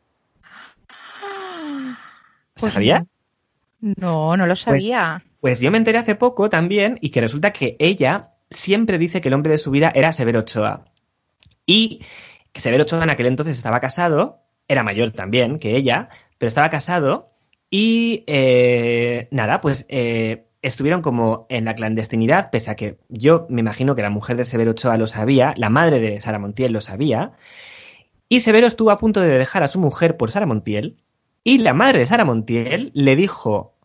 Pues 2.55 2.73
¿Sabía? 2.73 3.05
No, 3.79 4.35
no 4.35 4.45
lo 4.45 4.51
pues, 4.51 4.59
sabía. 4.59 5.23
pues 5.39 5.61
yo 5.61 5.71
me 5.71 5.77
enteré 5.77 5.97
hace 5.97 6.15
poco 6.15 6.49
también 6.49 6.97
y 7.01 7.09
que 7.09 7.21
resulta 7.21 7.53
que 7.53 7.77
ella 7.79 8.31
siempre 8.51 8.97
dice 8.97 9.21
que 9.21 9.29
el 9.29 9.33
hombre 9.33 9.51
de 9.51 9.57
su 9.57 9.71
vida 9.71 9.91
era 9.95 10.11
Severo 10.11 10.39
Ochoa. 10.39 10.85
Y 11.65 12.03
que 12.51 12.61
Severo 12.61 12.83
Ochoa 12.83 13.03
en 13.03 13.09
aquel 13.11 13.27
entonces 13.27 13.55
estaba 13.55 13.79
casado, 13.79 14.41
era 14.67 14.83
mayor 14.83 15.11
también 15.11 15.59
que 15.59 15.75
ella, 15.77 16.09
pero 16.37 16.49
estaba 16.49 16.69
casado 16.69 17.31
y 17.69 18.23
eh, 18.27 19.27
nada, 19.31 19.61
pues 19.61 19.85
eh, 19.89 20.48
estuvieron 20.61 21.01
como 21.01 21.45
en 21.49 21.65
la 21.65 21.75
clandestinidad, 21.75 22.51
pese 22.51 22.71
a 22.71 22.75
que 22.75 22.97
yo 23.09 23.47
me 23.49 23.61
imagino 23.61 23.95
que 23.95 24.01
la 24.01 24.09
mujer 24.09 24.37
de 24.37 24.45
Severo 24.45 24.71
Ochoa 24.71 24.97
lo 24.97 25.07
sabía, 25.07 25.53
la 25.57 25.69
madre 25.69 25.99
de 25.99 26.21
Sara 26.21 26.39
Montiel 26.39 26.73
lo 26.73 26.81
sabía, 26.81 27.33
y 28.27 28.41
Severo 28.41 28.67
estuvo 28.67 28.91
a 28.91 28.97
punto 28.97 29.21
de 29.21 29.37
dejar 29.37 29.63
a 29.63 29.67
su 29.67 29.79
mujer 29.79 30.17
por 30.17 30.31
Sara 30.31 30.45
Montiel, 30.45 30.97
y 31.43 31.59
la 31.59 31.73
madre 31.73 31.99
de 31.99 32.05
Sara 32.05 32.25
Montiel 32.25 32.91
le 32.93 33.15
dijo, 33.15 33.75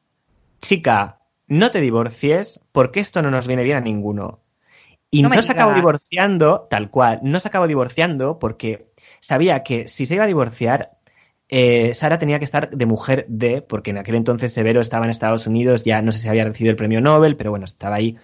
chica, 0.60 1.20
no 1.46 1.70
te 1.70 1.80
divorcies 1.80 2.60
porque 2.72 3.00
esto 3.00 3.22
no 3.22 3.30
nos 3.30 3.46
viene 3.46 3.64
bien 3.64 3.76
a 3.76 3.80
ninguno. 3.80 4.40
Y 5.10 5.22
no, 5.22 5.30
se 5.42 5.52
acabó 5.52 5.72
divorciando, 5.74 6.66
tal 6.68 6.90
cual, 6.90 7.20
no 7.22 7.38
se 7.38 7.46
acabó 7.46 7.68
divorciando 7.68 8.40
porque 8.40 8.90
sabía 9.20 9.62
que 9.62 9.86
si 9.86 10.06
se 10.06 10.16
iba 10.16 10.24
a 10.24 10.26
divorciar, 10.26 10.98
eh, 11.56 11.94
Sara 11.94 12.18
tenía 12.18 12.40
que 12.40 12.44
estar 12.44 12.68
de 12.68 12.84
mujer 12.84 13.26
de, 13.28 13.62
porque 13.62 13.90
en 13.90 13.98
aquel 13.98 14.16
entonces 14.16 14.52
Severo 14.52 14.80
estaba 14.80 15.04
en 15.04 15.12
Estados 15.12 15.46
Unidos, 15.46 15.84
ya 15.84 16.02
no 16.02 16.10
sé 16.10 16.18
si 16.18 16.28
había 16.28 16.44
recibido 16.44 16.72
el 16.72 16.76
premio 16.76 17.00
Nobel, 17.00 17.36
pero 17.36 17.50
bueno, 17.50 17.64
estaba 17.64 17.94
ahí 17.94 18.16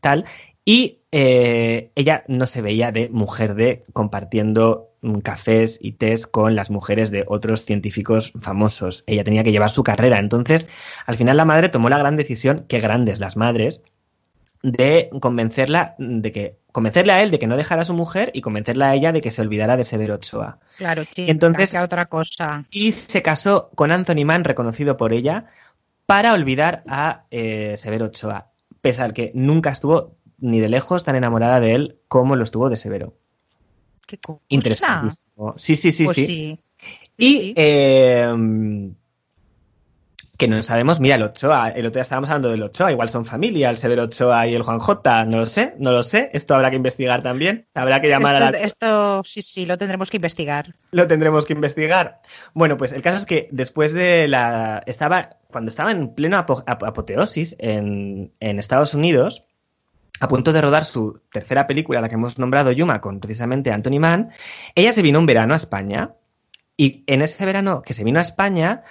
tal. 0.00 0.24
Y 0.64 0.98
eh, 1.12 1.92
ella 1.94 2.24
no 2.26 2.46
se 2.46 2.62
veía 2.62 2.90
de 2.90 3.08
mujer 3.08 3.54
de 3.54 3.84
compartiendo 3.92 4.90
mm, 5.00 5.18
cafés 5.18 5.78
y 5.80 5.92
tés 5.92 6.26
con 6.26 6.56
las 6.56 6.70
mujeres 6.70 7.12
de 7.12 7.24
otros 7.28 7.64
científicos 7.64 8.32
famosos. 8.40 9.04
Ella 9.06 9.22
tenía 9.22 9.44
que 9.44 9.52
llevar 9.52 9.70
su 9.70 9.84
carrera. 9.84 10.18
Entonces, 10.18 10.68
al 11.06 11.14
final 11.16 11.36
la 11.36 11.44
madre 11.44 11.68
tomó 11.68 11.88
la 11.88 11.98
gran 11.98 12.16
decisión, 12.16 12.64
qué 12.66 12.80
grandes 12.80 13.20
las 13.20 13.36
madres, 13.36 13.84
de 14.66 15.10
convencerla 15.20 15.94
de 15.98 16.32
que 16.32 16.56
convencerle 16.72 17.12
a 17.12 17.22
él 17.22 17.30
de 17.30 17.38
que 17.38 17.46
no 17.46 17.56
dejara 17.56 17.82
a 17.82 17.84
su 17.84 17.94
mujer 17.94 18.32
y 18.34 18.40
convencerla 18.40 18.90
a 18.90 18.94
ella 18.96 19.12
de 19.12 19.20
que 19.20 19.30
se 19.30 19.40
olvidara 19.40 19.76
de 19.76 19.84
Severo 19.84 20.16
Ochoa. 20.16 20.58
Claro, 20.76 21.04
sí. 21.14 21.26
Entonces, 21.28 21.74
otra 21.76 22.06
cosa. 22.06 22.64
Y 22.70 22.90
se 22.92 23.22
casó 23.22 23.70
con 23.76 23.92
Anthony 23.92 24.24
Mann, 24.24 24.42
reconocido 24.44 24.96
por 24.96 25.12
ella, 25.12 25.46
para 26.04 26.32
olvidar 26.32 26.82
a 26.88 27.24
eh, 27.30 27.74
Severo 27.76 28.06
Ochoa, 28.06 28.48
pese 28.80 29.02
al 29.02 29.12
que 29.14 29.30
nunca 29.34 29.70
estuvo 29.70 30.16
ni 30.38 30.58
de 30.58 30.68
lejos 30.68 31.04
tan 31.04 31.14
enamorada 31.14 31.60
de 31.60 31.74
él 31.74 31.98
como 32.08 32.34
lo 32.34 32.42
estuvo 32.42 32.68
de 32.68 32.76
Severo. 32.76 33.14
¿Qué 34.04 34.18
cosa? 34.18 34.40
Interesantísimo. 34.48 35.54
Sí, 35.58 35.76
sí, 35.76 35.92
sí, 35.92 36.04
Pues 36.04 36.16
sí. 36.16 36.26
sí. 36.26 36.60
Y 37.18 37.30
Sí. 37.38 37.54
eh, 37.56 38.90
que 40.38 40.48
no 40.48 40.62
sabemos, 40.62 41.00
mira, 41.00 41.14
el 41.14 41.22
Ochoa, 41.22 41.68
el 41.70 41.86
otro 41.86 41.94
día 41.98 42.02
estábamos 42.02 42.28
hablando 42.30 42.50
del 42.50 42.62
Ochoa, 42.62 42.92
igual 42.92 43.08
son 43.08 43.24
familia, 43.24 43.70
el 43.70 43.78
Severo 43.78 44.04
Ochoa 44.04 44.46
y 44.46 44.54
el 44.54 44.62
Juan 44.62 44.78
J, 44.78 45.24
no 45.24 45.38
lo 45.38 45.46
sé, 45.46 45.74
no 45.78 45.92
lo 45.92 46.02
sé, 46.02 46.30
esto 46.34 46.54
habrá 46.54 46.70
que 46.70 46.76
investigar 46.76 47.22
también, 47.22 47.66
habrá 47.74 48.00
que 48.00 48.08
llamar 48.08 48.36
a 48.36 48.40
la... 48.40 48.58
esto 48.58 49.22
sí, 49.24 49.42
sí, 49.42 49.64
lo 49.66 49.78
tendremos 49.78 50.10
que 50.10 50.18
investigar. 50.18 50.74
Lo 50.90 51.06
tendremos 51.06 51.46
que 51.46 51.54
investigar. 51.54 52.20
Bueno, 52.54 52.76
pues 52.76 52.92
el 52.92 53.02
caso 53.02 53.16
es 53.16 53.26
que 53.26 53.48
después 53.50 53.92
de 53.92 54.28
la... 54.28 54.82
Estaba, 54.86 55.36
cuando 55.50 55.68
estaba 55.70 55.90
en 55.90 56.14
pleno 56.14 56.36
apo- 56.38 56.64
ap- 56.66 56.84
apoteosis 56.84 57.56
en, 57.58 58.32
en 58.40 58.58
Estados 58.58 58.94
Unidos, 58.94 59.42
a 60.20 60.28
punto 60.28 60.52
de 60.52 60.60
rodar 60.60 60.84
su 60.84 61.20
tercera 61.32 61.66
película, 61.66 62.00
la 62.00 62.08
que 62.08 62.14
hemos 62.14 62.38
nombrado 62.38 62.72
Yuma, 62.72 63.00
con 63.00 63.20
precisamente 63.20 63.70
Anthony 63.70 63.98
Mann, 64.00 64.30
ella 64.74 64.92
se 64.92 65.02
vino 65.02 65.18
un 65.18 65.26
verano 65.26 65.52
a 65.54 65.56
España 65.56 66.10
y 66.76 67.04
en 67.06 67.22
ese 67.22 67.44
verano 67.46 67.82
que 67.82 67.94
se 67.94 68.04
vino 68.04 68.18
a 68.18 68.22
España 68.22 68.82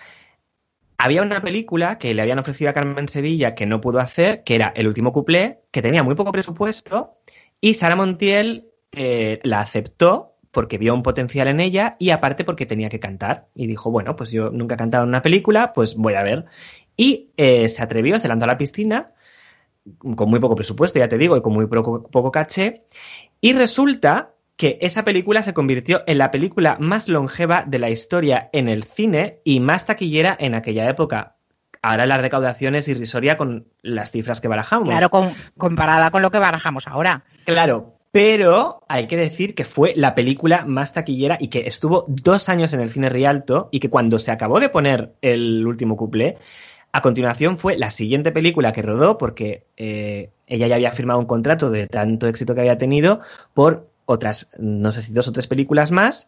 había 0.98 1.22
una 1.22 1.42
película 1.42 1.98
que 1.98 2.14
le 2.14 2.22
habían 2.22 2.40
ofrecido 2.40 2.70
a 2.70 2.74
Carmen 2.74 3.08
Sevilla 3.08 3.56
que 3.56 3.66
no 3.66 3.82
pudo 3.82 4.00
hacer, 4.00 4.44
que 4.44 4.56
era 4.56 4.74
El 4.76 4.88
último 4.88 5.14
cuplé, 5.14 5.62
que 5.72 5.82
tenía 5.82 6.04
muy 6.04 6.16
poco 6.16 6.32
presupuesto 6.32 7.18
y 7.62 7.74
Sara 7.74 7.96
Montiel 7.96 8.70
eh, 8.92 9.40
la 9.44 9.60
aceptó 9.60 10.36
porque 10.52 10.78
vio 10.78 10.94
un 10.94 11.04
potencial 11.04 11.48
en 11.50 11.60
ella 11.60 11.98
y 12.00 12.12
aparte 12.12 12.46
porque 12.46 12.66
tenía 12.66 12.90
que 12.90 13.00
cantar. 13.00 13.48
Y 13.56 13.68
dijo, 13.68 13.92
bueno, 13.92 14.16
pues 14.16 14.32
yo 14.32 14.52
nunca 14.52 14.76
he 14.76 14.78
cantado 14.78 15.04
en 15.04 15.10
una 15.10 15.22
película, 15.22 15.74
pues 15.74 15.96
voy 15.96 16.14
a 16.14 16.24
ver. 16.24 16.46
Y 16.96 17.32
eh, 17.36 17.68
se 17.68 17.84
atrevió, 17.84 18.20
se 18.20 18.30
lanzó 18.30 18.46
a 18.46 18.48
la 18.48 18.58
piscina 18.58 19.12
con 20.16 20.30
muy 20.30 20.40
poco 20.40 20.56
presupuesto, 20.56 21.00
ya 21.00 21.10
te 21.10 21.18
digo, 21.18 21.36
y 21.38 21.42
con 21.42 21.54
muy 21.54 21.68
poco, 21.68 22.04
poco 22.04 22.32
caché. 22.32 22.86
Y 23.42 23.54
resulta 23.54 24.35
que 24.58 24.78
esa 24.82 25.04
película 25.04 25.44
se 25.44 25.54
convirtió 25.54 26.04
en 26.08 26.18
la 26.18 26.32
película 26.32 26.78
más 26.80 27.08
longeva 27.10 27.64
de 27.68 27.80
la 27.80 27.90
historia 27.90 28.50
en 28.54 28.70
el 28.70 28.84
cine 28.84 29.40
y 29.44 29.60
más 29.60 29.86
taquillera 29.86 30.36
en 30.40 30.56
aquella 30.56 30.90
época. 30.90 31.36
Ahora 31.82 32.06
la 32.06 32.18
recaudación 32.18 32.74
es 32.76 32.88
irrisoria 32.88 33.38
con 33.38 33.68
las 33.82 34.12
cifras 34.12 34.42
que 34.42 34.48
barajamos. 34.48 34.90
Claro, 34.90 35.10
con- 35.10 35.34
comparada 35.58 36.10
con 36.10 36.22
lo 36.22 36.32
que 36.32 36.40
barajamos 36.40 36.88
ahora. 36.88 37.26
Claro, 37.46 37.98
pero 38.12 38.84
hay 38.88 39.08
que 39.08 39.18
decir 39.18 39.56
que 39.56 39.66
fue 39.66 39.94
la 39.96 40.16
película 40.16 40.64
más 40.66 40.94
taquillera 40.94 41.38
y 41.40 41.50
que 41.50 41.68
estuvo 41.68 42.06
dos 42.08 42.48
años 42.50 42.74
en 42.74 42.80
el 42.80 42.90
cine 42.90 43.10
Rialto 43.10 43.68
y 43.72 43.82
que 43.82 43.90
cuando 43.90 44.20
se 44.20 44.32
acabó 44.32 44.60
de 44.62 44.70
poner 44.70 45.14
el 45.22 45.68
último 45.68 45.98
cuplé, 45.98 46.38
a 46.94 47.02
continuación 47.02 47.58
fue 47.60 47.78
la 47.78 47.92
siguiente 47.92 48.32
película 48.32 48.72
que 48.72 48.82
rodó 48.82 49.18
porque 49.18 49.66
eh, 49.76 50.30
ella 50.48 50.68
ya 50.68 50.76
había 50.76 50.94
firmado 50.94 51.20
un 51.20 51.26
contrato 51.26 51.70
de 51.70 51.88
tanto 51.88 52.28
éxito 52.30 52.56
que 52.56 52.62
había 52.62 52.78
tenido 52.78 53.20
por 53.54 53.90
otras, 54.06 54.48
no 54.58 54.92
sé 54.92 55.02
si 55.02 55.14
dos 55.14 55.28
o 55.28 55.32
tres 55.32 55.48
películas 55.48 55.92
más, 55.92 56.28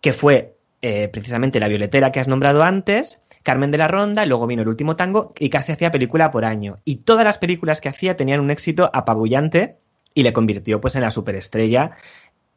que 0.00 0.12
fue 0.12 0.56
eh, 0.82 1.08
precisamente 1.08 1.60
La 1.60 1.68
Violetera 1.68 2.12
que 2.12 2.20
has 2.20 2.28
nombrado 2.28 2.62
antes, 2.62 3.20
Carmen 3.42 3.70
de 3.70 3.78
la 3.78 3.88
Ronda, 3.88 4.24
y 4.24 4.28
luego 4.28 4.46
vino 4.46 4.62
El 4.62 4.68
Último 4.68 4.96
Tango 4.96 5.32
y 5.38 5.50
casi 5.50 5.72
hacía 5.72 5.90
película 5.90 6.30
por 6.30 6.44
año. 6.44 6.78
Y 6.84 6.96
todas 6.96 7.24
las 7.24 7.38
películas 7.38 7.80
que 7.80 7.88
hacía 7.88 8.16
tenían 8.16 8.40
un 8.40 8.50
éxito 8.50 8.90
apabullante 8.92 9.76
y 10.14 10.22
le 10.22 10.32
convirtió 10.32 10.80
pues 10.80 10.96
en 10.96 11.02
la 11.02 11.10
superestrella 11.10 11.92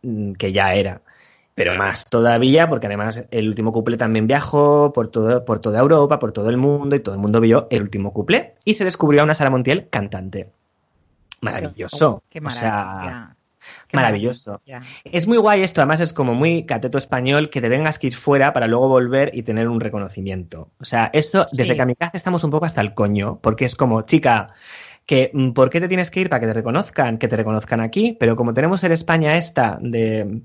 mm, 0.03 0.33
que 0.33 0.53
ya 0.53 0.73
era. 0.73 1.01
Pero 1.53 1.75
más 1.75 2.05
todavía, 2.05 2.69
porque 2.69 2.87
además 2.87 3.25
el 3.29 3.47
último 3.47 3.73
couple 3.73 3.97
también 3.97 4.25
viajó 4.25 4.93
por, 4.93 5.09
todo, 5.09 5.43
por 5.43 5.59
toda 5.59 5.79
Europa, 5.79 6.17
por 6.17 6.31
todo 6.31 6.49
el 6.49 6.57
mundo, 6.57 6.95
y 6.95 7.01
todo 7.01 7.13
el 7.13 7.21
mundo 7.21 7.41
vio 7.41 7.67
el 7.69 7.81
último 7.81 8.13
couple. 8.13 8.55
Y 8.63 8.75
se 8.75 8.85
descubrió 8.85 9.21
a 9.21 9.23
una 9.25 9.33
Sara 9.33 9.49
Montiel 9.49 9.89
cantante. 9.89 10.49
Maravilloso. 11.41 12.23
Qué 12.29 12.39
o 12.39 12.49
sea, 12.49 12.71
maravilla. 12.71 13.35
Qué 13.35 13.40
maravilloso. 13.93 14.61
es 15.03 15.27
muy 15.27 15.37
guay 15.37 15.61
esto, 15.63 15.81
además 15.81 16.01
es 16.01 16.13
como 16.13 16.33
muy 16.33 16.65
cateto 16.65 16.97
español 16.97 17.49
que 17.49 17.61
te 17.61 17.69
vengas 17.69 17.99
que 17.99 18.07
ir 18.07 18.15
fuera 18.15 18.53
para 18.53 18.67
luego 18.67 18.87
volver 18.87 19.31
y 19.33 19.43
tener 19.43 19.67
un 19.67 19.79
reconocimiento. 19.79 20.69
O 20.79 20.85
sea, 20.85 21.09
esto, 21.13 21.45
desde 21.51 21.71
Sí. 21.71 21.75
que 21.75 21.81
a 21.81 21.85
mi 21.85 21.95
casa 21.95 22.17
estamos 22.17 22.43
un 22.43 22.51
poco 22.51 22.65
hasta 22.65 22.81
el 22.81 22.93
coño, 22.93 23.39
porque 23.41 23.65
es 23.65 23.75
como, 23.75 24.01
chica, 24.03 24.49
que 25.05 25.31
mm, 25.33 25.51
¿por 25.51 25.69
qué 25.69 25.79
te 25.81 25.87
tienes 25.87 26.09
que 26.11 26.21
ir 26.21 26.29
para 26.29 26.39
que 26.39 26.47
te 26.47 26.53
reconozcan? 26.53 27.17
Que 27.17 27.27
te 27.27 27.35
reconozcan 27.35 27.81
aquí, 27.81 28.15
pero 28.19 28.35
como 28.35 28.53
tenemos 28.53 28.83
en 28.83 28.91
España 28.91 29.37
esta 29.37 29.77
de... 29.81 30.41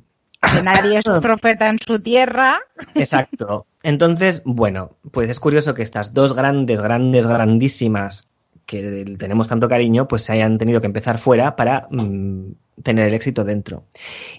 Que 0.54 0.62
nadie 0.62 0.98
es 0.98 1.04
profeta 1.22 1.68
en 1.68 1.78
su 1.78 1.98
tierra. 1.98 2.60
Exacto. 2.94 3.66
Entonces, 3.82 4.42
bueno, 4.44 4.90
pues 5.10 5.30
es 5.30 5.40
curioso 5.40 5.74
que 5.74 5.82
estas 5.82 6.12
dos 6.14 6.34
grandes, 6.34 6.80
grandes, 6.80 7.26
grandísimas 7.26 8.30
que 8.66 9.16
tenemos 9.18 9.48
tanto 9.48 9.68
cariño, 9.68 10.08
pues 10.08 10.22
se 10.22 10.32
hayan 10.32 10.58
tenido 10.58 10.80
que 10.80 10.86
empezar 10.88 11.18
fuera 11.18 11.56
para 11.56 11.86
mm, 11.90 12.50
tener 12.82 13.08
el 13.08 13.14
éxito 13.14 13.44
dentro. 13.44 13.84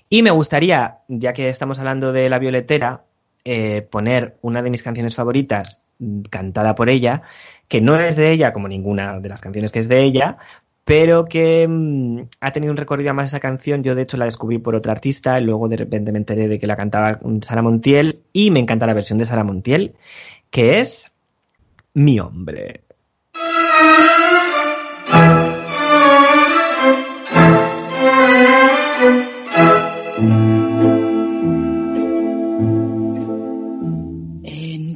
Y 0.09 0.23
me 0.23 0.31
gustaría, 0.31 0.99
ya 1.07 1.33
que 1.33 1.49
estamos 1.49 1.79
hablando 1.79 2.11
de 2.11 2.29
la 2.29 2.39
violetera, 2.39 3.03
eh, 3.45 3.81
poner 3.81 4.37
una 4.41 4.61
de 4.61 4.69
mis 4.69 4.83
canciones 4.83 5.15
favoritas 5.15 5.81
mm, 5.99 6.21
cantada 6.23 6.75
por 6.75 6.89
ella, 6.89 7.21
que 7.67 7.81
no 7.81 7.99
es 7.99 8.15
de 8.15 8.31
ella 8.31 8.53
como 8.53 8.67
ninguna 8.67 9.19
de 9.19 9.29
las 9.29 9.41
canciones 9.41 9.71
que 9.71 9.79
es 9.79 9.87
de 9.87 10.03
ella, 10.03 10.37
pero 10.83 11.25
que 11.25 11.67
mm, 11.67 12.21
ha 12.39 12.51
tenido 12.51 12.71
un 12.71 12.77
recorrido 12.77 13.13
más 13.13 13.29
esa 13.29 13.39
canción. 13.39 13.83
Yo 13.83 13.95
de 13.95 14.03
hecho 14.03 14.17
la 14.17 14.25
descubrí 14.25 14.57
por 14.57 14.75
otra 14.75 14.93
artista, 14.93 15.39
luego 15.39 15.67
de 15.67 15.77
repente 15.77 16.11
me 16.11 16.19
enteré 16.19 16.47
de 16.47 16.59
que 16.59 16.67
la 16.67 16.77
cantaba 16.77 17.19
Sara 17.41 17.61
Montiel 17.61 18.21
y 18.33 18.51
me 18.51 18.59
encanta 18.59 18.87
la 18.87 18.93
versión 18.93 19.17
de 19.17 19.25
Sara 19.25 19.43
Montiel, 19.43 19.95
que 20.49 20.79
es 20.79 21.11
Mi 21.93 22.19
hombre. 22.19 22.81
En 30.19 30.33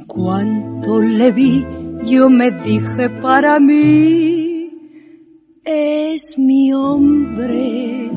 cuanto 0.08 1.00
le 1.00 1.30
vi, 1.30 1.64
yo 2.04 2.28
me 2.28 2.50
dije 2.50 3.08
para 3.08 3.60
mí, 3.60 4.68
es 5.64 6.36
mi 6.36 6.72
hombre. 6.72 8.10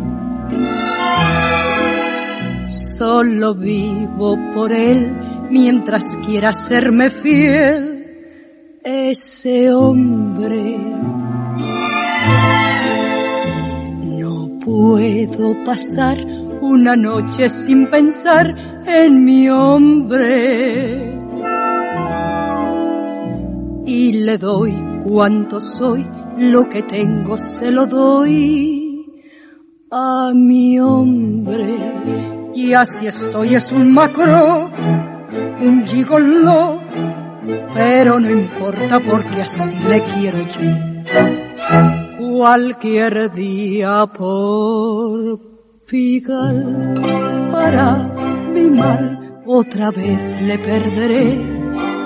Solo 2.70 3.54
vivo 3.54 4.36
por 4.56 4.72
él 4.72 5.16
mientras 5.52 6.18
quiera 6.26 6.52
serme 6.54 7.12
fiel, 7.12 8.80
ese 8.84 9.72
hombre. 9.72 10.80
No 14.02 14.58
puedo 14.60 15.64
pasar 15.64 16.45
una 16.70 16.96
noche 16.96 17.50
sin 17.50 17.88
pensar 17.88 18.56
en 18.86 19.24
mi 19.24 19.50
hombre. 19.50 21.14
Y 23.86 24.14
le 24.14 24.38
doy 24.38 24.74
cuanto 25.04 25.60
soy, 25.60 26.08
lo 26.38 26.68
que 26.68 26.84
tengo 26.84 27.38
se 27.38 27.72
lo 27.72 27.86
doy 27.86 29.06
a 29.92 30.32
mi 30.34 30.80
hombre. 30.80 31.76
Y 32.54 32.74
así 32.74 33.08
estoy, 33.08 33.56
es 33.56 33.72
un 33.72 33.94
macro, 33.94 34.72
un 35.62 35.86
gigolo, 35.86 36.82
pero 37.74 38.20
no 38.20 38.30
importa 38.30 39.00
porque 39.00 39.42
así 39.42 39.76
le 39.88 40.04
quiero 40.04 40.40
yo 40.40 40.96
cualquier 42.36 43.32
día 43.32 44.06
por 44.08 45.55
Pigal 45.88 46.98
para 47.52 47.88
mi 48.54 48.70
mal 48.72 49.42
otra 49.46 49.92
vez 49.92 50.42
le 50.42 50.58
perderé 50.58 51.36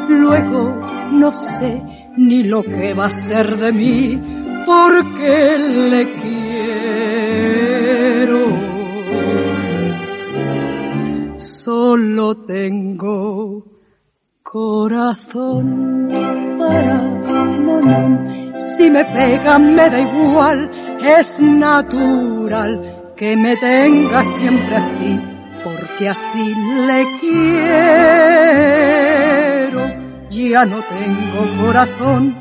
luego 0.09 0.81
no 1.11 1.31
sé 1.31 1.81
ni 2.17 2.43
lo 2.43 2.61
que 2.63 2.93
va 2.93 3.05
a 3.05 3.09
ser 3.09 3.55
de 3.55 3.71
mí 3.71 4.21
porque 4.65 5.57
le 5.91 6.13
quiero 6.13 6.59
solo 11.37 12.35
tengo 12.35 13.63
corazón 14.43 16.09
para 16.57 17.01
monón. 17.65 18.57
Si 18.57 18.89
me 18.89 19.05
pegan 19.05 19.75
me 19.75 19.89
da 19.89 19.99
igual, 19.99 20.69
es 21.01 21.39
natural 21.39 22.98
que 23.19 23.35
me 23.35 23.55
tenga 23.57 24.23
siempre 24.23 24.75
así, 24.77 25.19
porque 25.61 26.07
así 26.07 26.55
le 26.87 27.05
quiero. 27.19 27.99
Ya 30.29 30.63
no 30.63 30.81
tengo 30.83 31.45
corazón. 31.61 32.37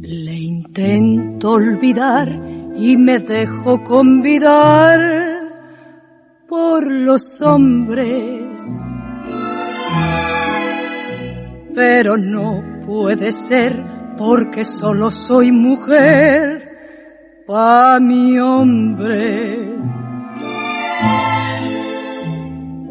Le 0.00 0.34
intento 0.34 1.50
olvidar 1.50 2.28
y 2.76 2.96
me 2.96 3.18
dejo 3.18 3.84
convidar 3.84 5.37
por 6.48 6.90
los 6.90 7.42
hombres. 7.42 8.58
Pero 11.74 12.16
no 12.16 12.64
puede 12.86 13.32
ser 13.32 13.84
porque 14.16 14.64
solo 14.64 15.10
soy 15.10 15.52
mujer 15.52 16.68
pa' 17.46 18.00
mi 18.00 18.38
hombre. 18.38 19.58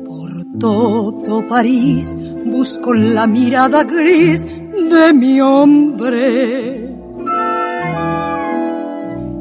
Por 0.06 0.46
todo 0.60 1.48
París 1.48 2.16
busco 2.46 2.94
la 2.94 3.26
mirada 3.26 3.84
gris 3.84 4.46
de 4.46 5.14
mi 5.14 5.42
hombre. 5.42 6.96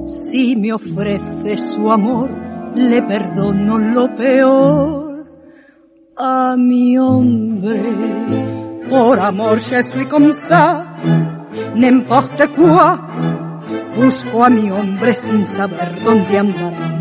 Si 0.06 0.56
me 0.56 0.72
ofrece 0.72 1.56
su 1.58 1.90
amor, 1.90 2.45
le 2.76 3.02
perdono 3.02 3.78
lo 3.78 4.14
peor 4.14 5.26
a 6.16 6.56
mi 6.56 6.96
hombre. 6.98 7.82
Por 8.88 9.18
amor, 9.18 9.58
je 9.58 9.82
suis 9.82 10.06
comme 10.06 10.32
ça, 10.32 10.86
n'importe 11.74 12.48
quoi. 12.54 12.98
Busco 13.96 14.44
a 14.44 14.50
mi 14.50 14.70
hombre 14.70 15.14
sin 15.14 15.42
saber 15.42 16.02
dónde 16.04 16.38
andará. 16.38 16.96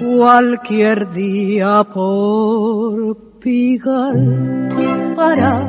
Cualquier 0.00 1.12
día 1.12 1.84
por 1.92 3.16
Pigal, 3.40 4.68
para 5.14 5.60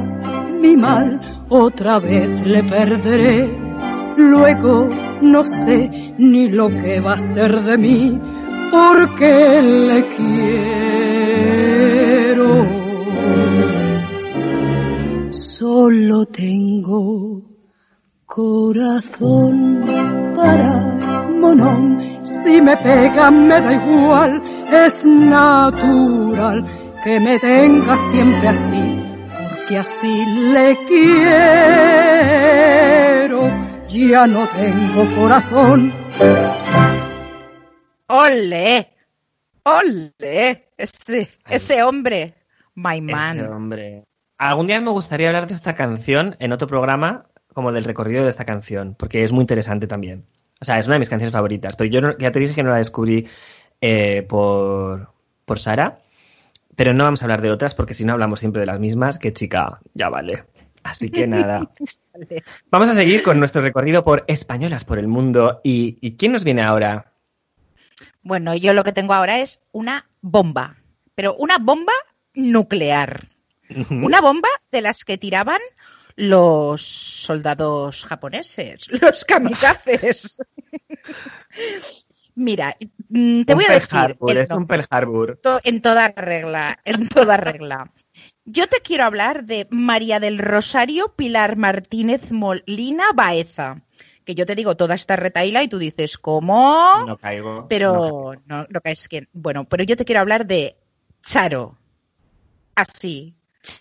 mi 0.61 0.77
mal, 0.77 1.19
otra 1.49 1.99
vez 1.99 2.41
le 2.45 2.63
perderé. 2.63 3.49
Luego 4.17 4.89
no 5.21 5.43
sé 5.43 6.13
ni 6.17 6.49
lo 6.49 6.69
que 6.69 6.99
va 6.99 7.13
a 7.13 7.17
ser 7.17 7.63
de 7.63 7.77
mí, 7.77 8.19
porque 8.71 9.61
le 9.61 10.07
quiero. 10.07 10.87
Solo 15.29 16.25
tengo 16.27 17.41
corazón 18.25 19.83
para 20.35 21.27
monón. 21.41 21.97
Si 22.23 22.61
me 22.61 22.77
pega 22.77 23.31
me 23.31 23.59
da 23.61 23.73
igual, 23.73 24.41
es 24.71 25.05
natural 25.05 26.65
que 27.03 27.19
me 27.19 27.39
tenga 27.39 27.97
siempre 28.11 28.47
así, 28.47 28.95
porque 29.49 29.77
así 29.77 30.25
le 30.53 30.77
quiero. 30.87 31.77
Ya 33.89 34.27
no 34.27 34.47
tengo 34.49 35.05
corazón. 35.15 35.93
¡Ole! 38.07 38.87
¡Ole! 39.63 40.13
Ese, 40.77 41.27
ese 41.49 41.83
hombre. 41.83 42.35
My 42.75 43.01
man. 43.01 43.37
Ese 43.37 43.47
hombre. 43.47 44.03
Algún 44.37 44.67
día 44.67 44.79
me 44.79 44.91
gustaría 44.91 45.27
hablar 45.27 45.47
de 45.47 45.55
esta 45.55 45.73
canción 45.75 46.35
en 46.39 46.51
otro 46.51 46.67
programa, 46.67 47.25
como 47.53 47.71
del 47.71 47.83
recorrido 47.85 48.23
de 48.23 48.29
esta 48.29 48.45
canción, 48.45 48.95
porque 48.97 49.23
es 49.23 49.31
muy 49.31 49.41
interesante 49.41 49.87
también. 49.87 50.25
O 50.61 50.65
sea, 50.65 50.79
es 50.79 50.85
una 50.87 50.95
de 50.95 50.99
mis 50.99 51.09
canciones 51.09 51.33
favoritas, 51.33 51.75
pero 51.75 51.89
yo 51.89 52.01
no- 52.01 52.17
ya 52.17 52.31
te 52.31 52.39
dije 52.39 52.53
que 52.53 52.63
no 52.63 52.69
la 52.71 52.77
descubrí 52.77 53.27
eh, 53.81 54.25
por, 54.29 55.09
por 55.45 55.59
Sara, 55.59 55.99
pero 56.75 56.93
no 56.93 57.03
vamos 57.03 57.21
a 57.21 57.25
hablar 57.25 57.41
de 57.41 57.51
otras 57.51 57.73
porque 57.75 57.93
si 57.93 58.05
no 58.05 58.13
hablamos 58.13 58.39
siempre 58.39 58.59
de 58.61 58.65
las 58.67 58.79
mismas, 58.79 59.17
que 59.19 59.33
chica, 59.33 59.79
ya 59.93 60.09
vale. 60.09 60.45
Así 60.83 61.09
que 61.11 61.27
nada. 61.27 61.69
Vamos 62.71 62.89
a 62.89 62.93
seguir 62.93 63.21
con 63.21 63.39
nuestro 63.39 63.61
recorrido 63.61 64.03
por 64.03 64.23
Españolas 64.27 64.85
por 64.85 64.97
el 64.99 65.07
mundo. 65.07 65.59
¿Y, 65.63 65.97
y 66.01 66.15
quién 66.15 66.31
nos 66.31 66.43
viene 66.43 66.61
ahora? 66.63 67.11
Bueno, 68.27 68.53
yo 68.55 68.73
lo 68.73 68.83
que 68.83 68.91
tengo 68.91 69.13
ahora 69.13 69.39
es 69.39 69.61
una 69.71 70.05
bomba, 70.21 70.75
pero 71.15 71.35
una 71.35 71.59
bomba 71.59 71.93
nuclear. 72.33 73.25
Una 73.89 74.19
bomba 74.21 74.49
de 74.71 74.81
las 74.81 75.05
que 75.05 75.17
tiraban 75.17 75.61
los 76.17 76.81
soldados 76.81 78.05
japoneses, 78.05 78.87
los 79.01 79.23
kamikazes. 79.23 80.37
Mira, 82.35 82.75
mm, 83.09 83.43
te 83.43 83.53
Un 83.53 83.57
voy 83.57 83.65
a 83.65 83.73
decir 83.73 83.97
Harbor, 83.97 84.37
es 84.37 84.49
un 84.51 84.67
Pearl 84.67 84.85
Harbor. 84.89 85.39
en 85.63 85.81
toda 85.81 86.09
regla, 86.09 86.79
en 86.83 87.07
toda 87.07 87.37
regla. 87.37 87.91
Yo 88.43 88.67
te 88.67 88.81
quiero 88.81 89.05
hablar 89.05 89.45
de 89.45 89.67
María 89.71 90.19
del 90.19 90.37
Rosario 90.37 91.13
Pilar 91.15 91.55
Martínez 91.55 92.31
Molina 92.31 93.05
Baeza, 93.15 93.81
que 94.27 94.35
yo 94.35 94.45
te 94.45 94.55
digo 94.55 94.75
toda 94.75 94.93
esta 94.93 95.15
retaila 95.15 95.63
y 95.63 95.69
tú 95.69 95.79
dices, 95.79 96.17
¿cómo? 96.17 97.05
No 97.07 97.17
caigo. 97.17 97.65
Pero 97.69 98.33
no, 98.45 98.67
no 98.69 98.81
caes 98.81 99.07
que. 99.07 99.29
Bueno, 99.31 99.63
pero 99.63 99.85
yo 99.85 99.95
te 99.95 100.03
quiero 100.03 100.19
hablar 100.19 100.45
de 100.45 100.75
Charo. 101.23 101.77
Así. 102.75 103.35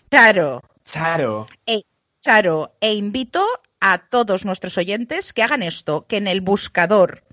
Charo. 0.09 0.63
Charo. 0.85 1.47
E, 1.65 1.83
Charo. 2.21 2.77
E 2.79 2.93
invito 2.93 3.45
a 3.81 3.97
todos 3.97 4.45
nuestros 4.45 4.77
oyentes 4.77 5.33
que 5.33 5.43
hagan 5.43 5.63
esto, 5.63 6.07
que 6.07 6.15
en 6.15 6.27
el 6.27 6.39
buscador 6.39 7.23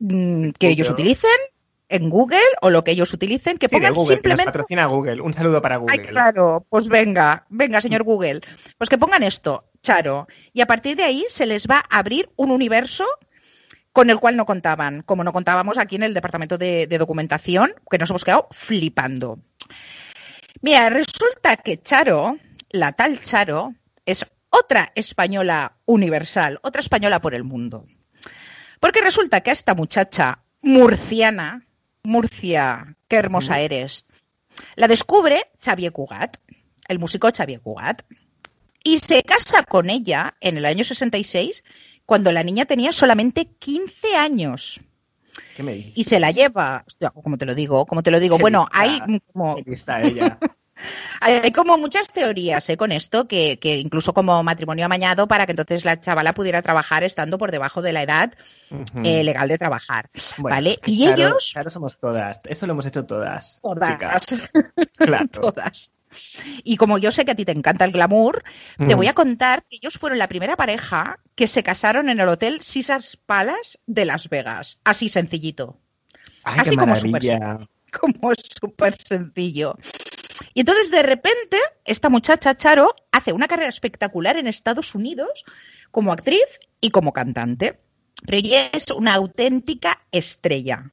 mm, 0.00 0.50
que 0.58 0.70
ellos 0.70 0.90
utilicen, 0.90 1.30
en 1.92 2.10
Google 2.10 2.40
o 2.60 2.70
lo 2.70 2.82
que 2.84 2.90
ellos 2.92 3.12
utilicen, 3.12 3.58
que 3.58 3.68
Sí, 3.68 3.76
pongan 3.76 3.92
Google, 3.94 4.06
que 4.06 4.12
nos 4.12 4.16
simplemente. 4.16 4.44
patrocina 4.46 4.86
Google. 4.86 5.20
Un 5.20 5.34
saludo 5.34 5.62
para 5.62 5.76
Google. 5.76 5.96
Ay, 6.00 6.06
claro, 6.08 6.66
pues 6.68 6.88
venga, 6.88 7.46
venga, 7.48 7.80
señor 7.80 8.02
Google. 8.02 8.40
Pues 8.78 8.88
que 8.90 8.98
pongan 8.98 9.22
esto, 9.22 9.70
Charo. 9.82 10.26
Y 10.52 10.60
a 10.60 10.66
partir 10.66 10.96
de 10.96 11.04
ahí 11.04 11.24
se 11.28 11.46
les 11.46 11.66
va 11.68 11.84
a 11.88 11.98
abrir 11.98 12.30
un 12.36 12.50
universo 12.50 13.06
con 13.92 14.08
el 14.10 14.18
cual 14.18 14.36
no 14.36 14.46
contaban, 14.46 15.02
como 15.02 15.22
no 15.22 15.32
contábamos 15.32 15.76
aquí 15.78 15.96
en 15.96 16.02
el 16.02 16.14
departamento 16.14 16.56
de, 16.56 16.86
de 16.86 16.98
documentación, 16.98 17.74
que 17.90 17.98
nos 17.98 18.08
hemos 18.10 18.24
quedado 18.24 18.48
flipando. 18.50 19.38
Mira, 20.62 20.88
resulta 20.88 21.56
que 21.56 21.82
Charo, 21.82 22.36
la 22.70 22.92
tal 22.92 23.20
Charo, 23.22 23.74
es 24.06 24.24
otra 24.48 24.92
española 24.94 25.76
universal, 25.86 26.58
otra 26.62 26.80
española 26.80 27.20
por 27.20 27.34
el 27.34 27.44
mundo. 27.44 27.86
Porque 28.80 29.00
resulta 29.00 29.40
que 29.42 29.50
a 29.50 29.52
esta 29.52 29.74
muchacha 29.74 30.40
murciana, 30.60 31.66
Murcia, 32.04 32.96
qué 33.08 33.16
hermosa 33.16 33.60
eres, 33.60 34.06
la 34.74 34.88
descubre 34.88 35.46
Xavier 35.64 35.92
Cugat, 35.92 36.36
el 36.88 36.98
músico 36.98 37.28
Xavier 37.34 37.60
Cugat, 37.60 38.02
y 38.82 38.98
se 38.98 39.22
casa 39.22 39.62
con 39.62 39.88
ella 39.88 40.34
en 40.40 40.56
el 40.56 40.64
año 40.64 40.82
66, 40.82 41.62
cuando 42.04 42.32
la 42.32 42.42
niña 42.42 42.64
tenía 42.64 42.90
solamente 42.90 43.46
15 43.46 44.16
años. 44.16 44.80
¿Qué 45.56 45.62
me 45.62 45.74
dices? 45.74 45.92
Y 45.94 46.04
se 46.04 46.18
la 46.18 46.32
lleva, 46.32 46.84
como 47.22 47.38
te 47.38 47.46
lo 47.46 47.54
digo, 47.54 47.86
como 47.86 48.02
te 48.02 48.10
lo 48.10 48.18
digo, 48.18 48.36
bueno, 48.36 48.68
hay 48.72 49.00
como, 49.32 49.56
ella. 49.56 50.38
Hay 51.20 51.52
como 51.52 51.78
muchas 51.78 52.08
teorías 52.08 52.68
¿eh? 52.70 52.76
con 52.76 52.92
esto, 52.92 53.28
que, 53.28 53.58
que 53.58 53.78
incluso 53.78 54.12
como 54.12 54.42
matrimonio 54.42 54.86
amañado 54.86 55.28
para 55.28 55.46
que 55.46 55.52
entonces 55.52 55.84
la 55.84 56.00
chavala 56.00 56.32
pudiera 56.34 56.62
trabajar 56.62 57.04
estando 57.04 57.38
por 57.38 57.50
debajo 57.52 57.82
de 57.82 57.92
la 57.92 58.02
edad 58.02 58.32
eh, 59.04 59.22
legal 59.22 59.48
de 59.48 59.58
trabajar. 59.58 60.10
Bueno, 60.38 60.56
¿Vale? 60.56 60.78
Y 60.86 61.04
claro, 61.04 61.22
ellos, 61.22 61.50
Claro, 61.52 61.70
somos 61.70 61.98
todas. 61.98 62.40
Eso 62.44 62.66
lo 62.66 62.72
hemos 62.72 62.86
hecho 62.86 63.04
todas. 63.04 63.60
todas, 63.62 63.88
chicas. 64.26 64.50
Claro. 64.96 65.28
todas. 65.28 65.90
Y 66.62 66.76
como 66.76 66.98
yo 66.98 67.10
sé 67.10 67.24
que 67.24 67.30
a 67.30 67.34
ti 67.34 67.44
te 67.44 67.52
encanta 67.52 67.84
el 67.86 67.92
glamour, 67.92 68.42
te 68.76 68.84
Mm. 68.94 68.96
voy 68.96 69.06
a 69.06 69.14
contar 69.14 69.62
que 69.62 69.76
ellos 69.76 69.94
fueron 69.98 70.18
la 70.18 70.28
primera 70.28 70.56
pareja 70.56 71.18
que 71.34 71.46
se 71.46 71.62
casaron 71.62 72.08
en 72.10 72.20
el 72.20 72.28
hotel 72.28 72.60
Caesars 72.60 73.16
Palace 73.16 73.78
de 73.86 74.04
Las 74.04 74.28
Vegas. 74.28 74.78
Así 74.84 75.08
sencillito. 75.08 75.78
Ay, 76.44 76.58
Así 76.60 76.70
qué 76.70 76.76
como 76.76 76.96
súper 76.96 77.22
como 78.00 78.32
súper 78.34 78.94
sencillo. 78.96 79.76
Y 80.54 80.60
entonces 80.60 80.90
de 80.90 81.02
repente 81.02 81.58
esta 81.84 82.08
muchacha 82.08 82.56
Charo 82.56 82.94
hace 83.10 83.32
una 83.32 83.48
carrera 83.48 83.68
espectacular 83.68 84.36
en 84.36 84.46
Estados 84.46 84.94
Unidos 84.94 85.44
como 85.90 86.12
actriz 86.12 86.60
y 86.80 86.90
como 86.90 87.12
cantante. 87.12 87.78
Pero 88.24 88.38
ella 88.38 88.70
es 88.72 88.90
una 88.90 89.14
auténtica 89.14 90.00
estrella. 90.12 90.92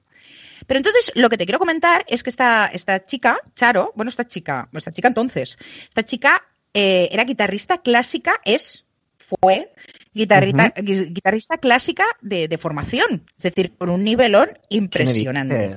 Pero 0.68 0.78
entonces 0.78 1.12
lo 1.16 1.30
que 1.30 1.38
te 1.38 1.46
quiero 1.46 1.60
comentar 1.60 2.06
es 2.08 2.24
que 2.24 2.30
esta, 2.30 2.68
esta 2.68 3.06
chica, 3.06 3.40
Charo, 3.56 3.92
bueno, 3.96 4.10
esta 4.10 4.28
chica, 4.28 4.70
esta 4.74 4.92
chica 4.92 5.08
entonces, 5.08 5.58
esta 5.88 6.04
chica 6.04 6.44
eh, 6.74 7.10
era 7.12 7.24
guitarrista 7.24 7.80
clásica, 7.80 8.40
es 8.46 8.86
fue 9.18 9.72
guitarrista, 10.14 10.74
guitarrista 10.78 11.58
clásica 11.58 12.06
de, 12.22 12.48
de, 12.48 12.58
formación, 12.58 13.26
es 13.38 13.44
decir, 13.44 13.76
con 13.78 13.90
un 13.90 14.04
nivelón 14.04 14.50
impresionante. 14.70 15.76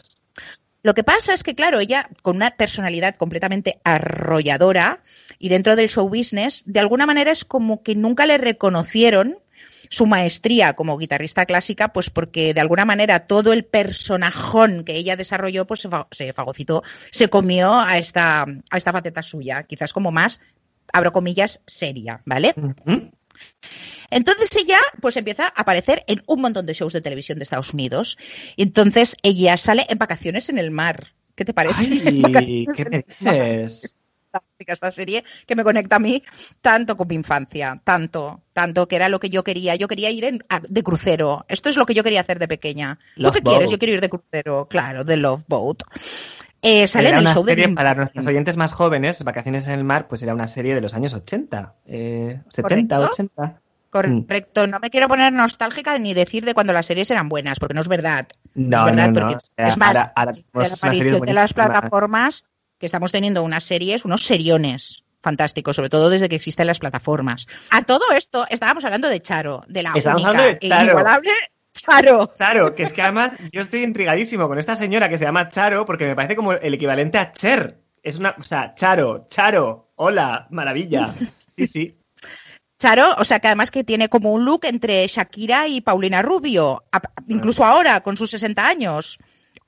Lo 0.82 0.94
que 0.94 1.04
pasa 1.04 1.32
es 1.32 1.42
que, 1.42 1.54
claro, 1.54 1.80
ella 1.80 2.08
con 2.22 2.36
una 2.36 2.56
personalidad 2.56 3.14
completamente 3.14 3.80
arrolladora 3.84 5.00
y 5.38 5.48
dentro 5.48 5.76
del 5.76 5.88
show 5.88 6.08
business, 6.08 6.64
de 6.66 6.80
alguna 6.80 7.06
manera 7.06 7.30
es 7.30 7.44
como 7.44 7.82
que 7.82 7.94
nunca 7.94 8.26
le 8.26 8.38
reconocieron 8.38 9.38
su 9.88 10.06
maestría 10.06 10.72
como 10.72 10.96
guitarrista 10.96 11.44
clásica, 11.44 11.92
pues 11.92 12.10
porque 12.10 12.54
de 12.54 12.60
alguna 12.60 12.84
manera 12.84 13.26
todo 13.26 13.52
el 13.52 13.64
personajón 13.64 14.84
que 14.84 14.94
ella 14.94 15.16
desarrolló, 15.16 15.66
pues 15.66 15.86
se, 16.10 16.32
fagocitó, 16.32 16.82
se 17.10 17.28
comió 17.28 17.74
a 17.74 17.98
esta, 17.98 18.42
a 18.42 18.76
esta 18.76 18.92
faceta 18.92 19.22
suya, 19.22 19.64
quizás 19.64 19.92
como 19.92 20.10
más, 20.10 20.40
abro 20.92 21.12
comillas, 21.12 21.60
seria, 21.66 22.22
¿vale? 22.24 22.54
Entonces 24.12 24.54
ella 24.56 24.78
pues 25.00 25.16
empieza 25.16 25.46
a 25.46 25.60
aparecer 25.62 26.04
en 26.06 26.22
un 26.26 26.42
montón 26.42 26.66
de 26.66 26.74
shows 26.74 26.92
de 26.92 27.00
televisión 27.00 27.38
de 27.38 27.44
Estados 27.44 27.72
Unidos. 27.72 28.18
Entonces 28.56 29.16
ella 29.22 29.56
sale 29.56 29.86
en 29.88 29.98
vacaciones 29.98 30.48
en 30.48 30.58
el 30.58 30.70
mar. 30.70 31.08
¿Qué 31.34 31.44
te 31.44 31.54
parece? 31.54 31.86
Ay, 32.34 32.66
¿Qué 32.76 32.84
me 32.84 33.04
dices? 33.08 33.96
esta 34.58 34.92
serie 34.92 35.24
que 35.46 35.56
me 35.56 35.64
conecta 35.64 35.96
a 35.96 35.98
mí 35.98 36.22
tanto 36.60 36.96
con 36.96 37.08
mi 37.08 37.14
infancia, 37.14 37.80
tanto, 37.84 38.40
tanto 38.52 38.88
que 38.88 38.96
era 38.96 39.08
lo 39.08 39.20
que 39.20 39.28
yo 39.28 39.44
quería. 39.44 39.74
Yo 39.76 39.88
quería 39.88 40.10
ir 40.10 40.44
de 40.68 40.82
crucero. 40.82 41.44
Esto 41.48 41.68
es 41.68 41.76
lo 41.76 41.84
que 41.84 41.94
yo 41.94 42.04
quería 42.04 42.20
hacer 42.20 42.38
de 42.38 42.48
pequeña. 42.48 42.98
¿Lo 43.16 43.32
que 43.32 43.40
quieres? 43.40 43.70
Yo 43.70 43.78
quiero 43.78 43.94
ir 43.94 44.00
de 44.00 44.08
crucero, 44.08 44.68
claro, 44.68 45.04
de 45.04 45.16
Love 45.16 45.44
Boat. 45.48 45.82
Eh, 46.62 46.86
sale 46.86 47.08
en 47.08 47.16
el 47.16 47.26
show 47.26 47.44
serie, 47.44 47.66
de... 47.66 47.74
Para 47.74 47.94
nuestros 47.94 48.26
oyentes 48.26 48.56
más 48.56 48.72
jóvenes, 48.72 49.24
Vacaciones 49.24 49.66
en 49.66 49.72
el 49.72 49.84
Mar, 49.84 50.06
pues 50.06 50.22
era 50.22 50.32
una 50.32 50.46
serie 50.46 50.76
de 50.76 50.80
los 50.80 50.94
años 50.94 51.12
80, 51.12 51.74
eh, 51.86 52.40
70, 52.52 53.00
80. 53.00 53.61
Correcto, 53.92 54.66
no 54.66 54.80
me 54.80 54.88
quiero 54.88 55.06
poner 55.06 55.34
nostálgica 55.34 55.98
ni 55.98 56.14
decir 56.14 56.46
de 56.46 56.54
cuando 56.54 56.72
las 56.72 56.86
series 56.86 57.10
eran 57.10 57.28
buenas, 57.28 57.60
porque 57.60 57.74
no 57.74 57.82
es 57.82 57.88
verdad. 57.88 58.26
No, 58.54 58.88
es 58.88 58.96
verdad, 58.96 59.10
no, 59.10 59.30
no. 59.32 59.38
es 59.58 59.76
más, 59.76 59.88
ahora, 59.88 60.12
ahora 60.14 60.32
la 60.54 60.66
aparición 60.66 61.20
de 61.20 61.32
las 61.34 61.52
plataformas, 61.52 62.44
que 62.78 62.86
estamos 62.86 63.12
teniendo 63.12 63.42
unas 63.42 63.64
series, 63.64 64.06
unos 64.06 64.24
seriones 64.24 65.04
fantásticos, 65.20 65.76
sobre 65.76 65.90
todo 65.90 66.08
desde 66.08 66.30
que 66.30 66.36
existen 66.36 66.68
las 66.68 66.78
plataformas. 66.78 67.46
A 67.70 67.82
todo 67.82 68.12
esto, 68.16 68.46
estábamos 68.48 68.82
hablando 68.86 69.10
de 69.10 69.20
Charo, 69.20 69.62
de 69.68 69.82
la 69.82 69.92
Estamos 69.94 70.24
única 70.24 70.42
de 70.42 70.58
Charo. 70.58 70.80
e 70.80 70.84
inigualable 70.84 71.32
Charo. 71.74 72.32
Charo, 72.34 72.74
que 72.74 72.84
es 72.84 72.94
que 72.94 73.02
además 73.02 73.34
yo 73.52 73.60
estoy 73.60 73.82
intrigadísimo 73.82 74.48
con 74.48 74.58
esta 74.58 74.74
señora 74.74 75.10
que 75.10 75.18
se 75.18 75.26
llama 75.26 75.50
Charo, 75.50 75.84
porque 75.84 76.06
me 76.06 76.16
parece 76.16 76.34
como 76.34 76.54
el 76.54 76.72
equivalente 76.72 77.18
a 77.18 77.30
Cher. 77.30 77.78
Es 78.02 78.18
una, 78.18 78.34
o 78.38 78.42
sea, 78.42 78.74
Charo, 78.74 79.26
Charo, 79.28 79.92
hola, 79.96 80.46
maravilla. 80.48 81.14
Sí, 81.46 81.66
sí. 81.66 82.01
Charo, 82.82 83.14
o 83.16 83.24
sea 83.24 83.38
que 83.38 83.46
además 83.46 83.70
que 83.70 83.84
tiene 83.84 84.08
como 84.08 84.32
un 84.32 84.44
look 84.44 84.64
entre 84.64 85.06
Shakira 85.06 85.68
y 85.68 85.82
Paulina 85.82 86.20
Rubio, 86.20 86.82
incluso 87.28 87.64
ahora 87.64 88.00
con 88.00 88.16
sus 88.16 88.30
60 88.30 88.66
años 88.66 89.18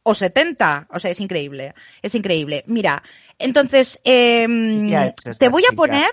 o 0.02 0.16
70, 0.16 0.88
o 0.90 0.98
sea, 0.98 1.12
es 1.12 1.20
increíble, 1.20 1.74
es 2.02 2.16
increíble. 2.16 2.64
Mira, 2.66 3.04
entonces, 3.38 4.00
eh, 4.02 5.14
te 5.38 5.48
voy 5.48 5.62
a 5.70 5.76
poner, 5.76 6.10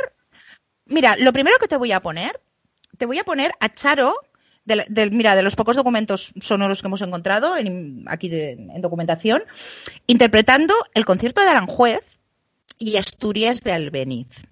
mira, 0.86 1.16
lo 1.18 1.34
primero 1.34 1.58
que 1.58 1.68
te 1.68 1.76
voy 1.76 1.92
a 1.92 2.02
poner, 2.02 2.40
te 3.00 3.08
voy 3.08 3.18
a 3.18 3.24
poner 3.24 3.52
a 3.60 3.70
Charo, 3.70 4.14
del, 4.66 4.86
del, 4.88 5.10
mira, 5.10 5.36
de 5.36 5.42
los 5.42 5.56
pocos 5.56 5.78
documentos 5.78 6.36
sonoros 6.40 6.82
que 6.82 6.88
hemos 6.88 7.02
encontrado 7.02 7.58
en, 7.58 8.06
aquí 8.10 8.30
de, 8.30 8.52
en 8.52 8.80
documentación, 8.80 9.42
interpretando 10.06 10.76
el 10.94 11.06
concierto 11.06 11.42
de 11.42 11.48
Aranjuez 11.48 12.20
y 12.78 12.98
Asturias 12.98 13.64
de 13.64 13.72
Albeniz 13.74 14.51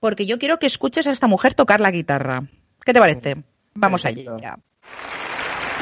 porque 0.00 0.26
yo 0.26 0.38
quiero 0.38 0.58
que 0.58 0.66
escuches 0.66 1.06
a 1.06 1.12
esta 1.12 1.26
mujer 1.26 1.54
tocar 1.54 1.80
la 1.80 1.90
guitarra. 1.90 2.44
¿Qué 2.84 2.92
te 2.92 3.00
parece? 3.00 3.36
Vamos 3.74 4.04
allá. 4.04 4.56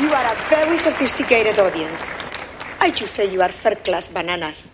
You 0.01 0.13
are 0.13 0.27
a 0.27 0.35
very 0.51 0.79
sophisticated 0.81 1.59
audience. 1.59 2.03
I 2.81 2.93
should 2.93 3.11
say 3.11 3.31
you 3.31 3.43
are 3.43 3.53
third 3.53 3.83
class 3.85 4.11
bananas. 4.13 4.65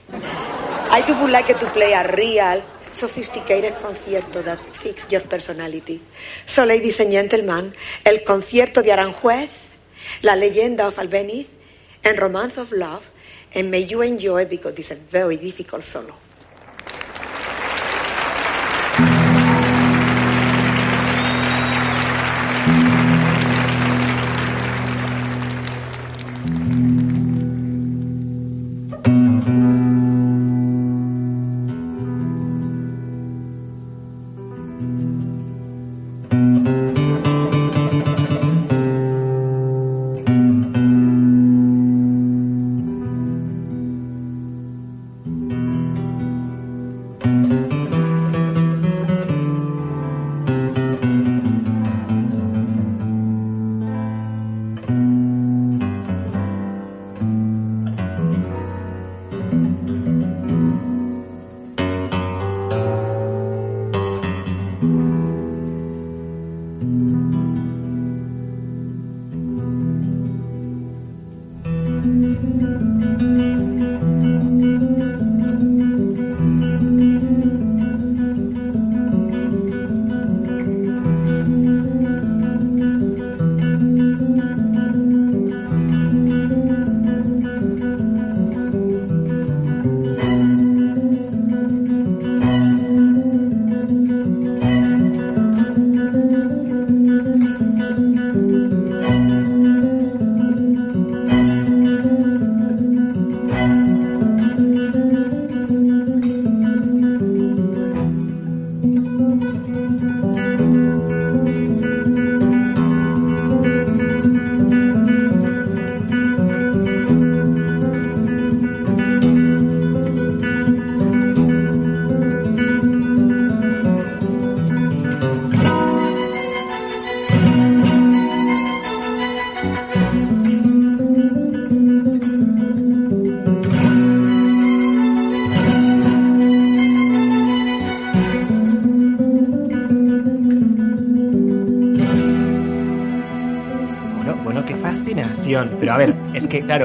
I 0.90 1.02
do 1.06 1.14
would 1.20 1.30
like 1.30 1.52
to 1.54 1.70
play 1.72 1.92
a 1.92 2.04
real 2.04 2.62
sophisticated 2.92 3.74
concierto 3.80 4.42
that 4.42 4.58
fits 4.74 5.06
your 5.10 5.22
personality. 5.22 6.00
So, 6.46 6.64
ladies 6.64 7.00
and 7.00 7.12
gentlemen, 7.12 7.74
el 8.04 8.24
concierto 8.24 8.82
de 8.82 8.92
Aranjuez, 8.92 9.50
la 10.22 10.34
leyenda 10.34 10.88
of 10.88 10.98
Albeniz, 10.98 11.46
and 12.02 12.18
Romance 12.18 12.58
of 12.58 12.72
Love, 12.72 13.04
and 13.54 13.70
may 13.70 13.84
you 13.84 14.02
enjoy 14.02 14.46
because 14.46 14.74
it's 14.78 14.90
a 14.90 14.96
very 14.96 15.36
difficult 15.36 15.84
solo. 15.84 16.29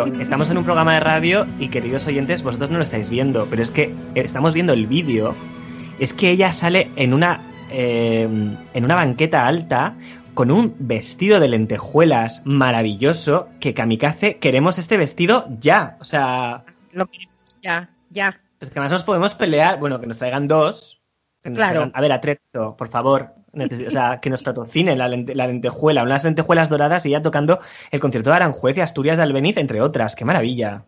Claro, 0.04 0.22
estamos 0.22 0.50
en 0.50 0.58
un 0.58 0.66
programa 0.66 0.94
de 0.96 1.00
radio 1.00 1.48
y 1.58 1.70
queridos 1.70 2.06
oyentes, 2.08 2.44
vosotros 2.44 2.70
no 2.70 2.78
lo 2.78 2.84
estáis 2.84 3.10
viendo, 3.10 3.48
pero 3.50 3.62
es 3.62 3.72
que 3.72 3.96
estamos 4.16 4.54
viendo 4.54 4.74
el 4.74 4.88
vídeo. 4.88 5.34
Es 6.00 6.14
que 6.14 6.32
ella 6.32 6.52
sale 6.52 6.92
en 6.98 7.14
una 7.14 7.40
eh, 7.72 8.24
en 8.74 8.84
una 8.86 8.96
banqueta 8.96 9.48
alta 9.48 9.96
con 10.34 10.52
un 10.52 10.76
vestido 10.80 11.40
de 11.40 11.48
lentejuelas 11.48 12.42
maravilloso 12.46 13.48
que 13.62 13.74
Kamikaze 13.74 14.38
queremos 14.38 14.78
este 14.80 14.98
vestido 14.98 15.48
ya, 15.62 15.96
o 16.02 16.04
sea, 16.04 16.66
Lo 16.92 17.06
que- 17.08 17.30
ya, 17.62 17.90
ya. 18.10 18.36
pues 18.60 18.72
que 18.72 18.80
además 18.80 18.92
nos 18.92 19.04
podemos 19.06 19.34
pelear, 19.34 19.80
bueno, 19.80 20.02
que 20.02 20.08
nos 20.08 20.18
traigan 20.18 20.48
dos, 20.50 20.95
Claro. 21.54 21.92
A 21.94 22.02
ver, 22.02 22.12
Atrezo, 22.12 22.76
por 22.78 22.90
favor. 22.90 23.34
O 23.54 23.90
sea, 23.92 24.20
que 24.20 24.30
nos 24.30 24.44
patrocine 24.44 24.96
la, 24.98 25.08
lente- 25.08 25.34
la 25.36 25.48
lentejuela, 25.48 26.04
unas 26.04 26.24
lentejuelas 26.24 26.70
doradas 26.70 27.06
y 27.06 27.12
ya 27.12 27.22
tocando 27.22 27.60
el 27.92 28.00
concierto 28.00 28.30
de 28.32 28.36
Aranjuez 28.38 28.76
y 28.78 28.82
Asturias 28.82 29.16
de 29.18 29.24
Albeniz, 29.24 29.56
entre 29.58 29.82
otras. 29.82 30.16
¡Qué 30.16 30.26
maravilla! 30.26 30.84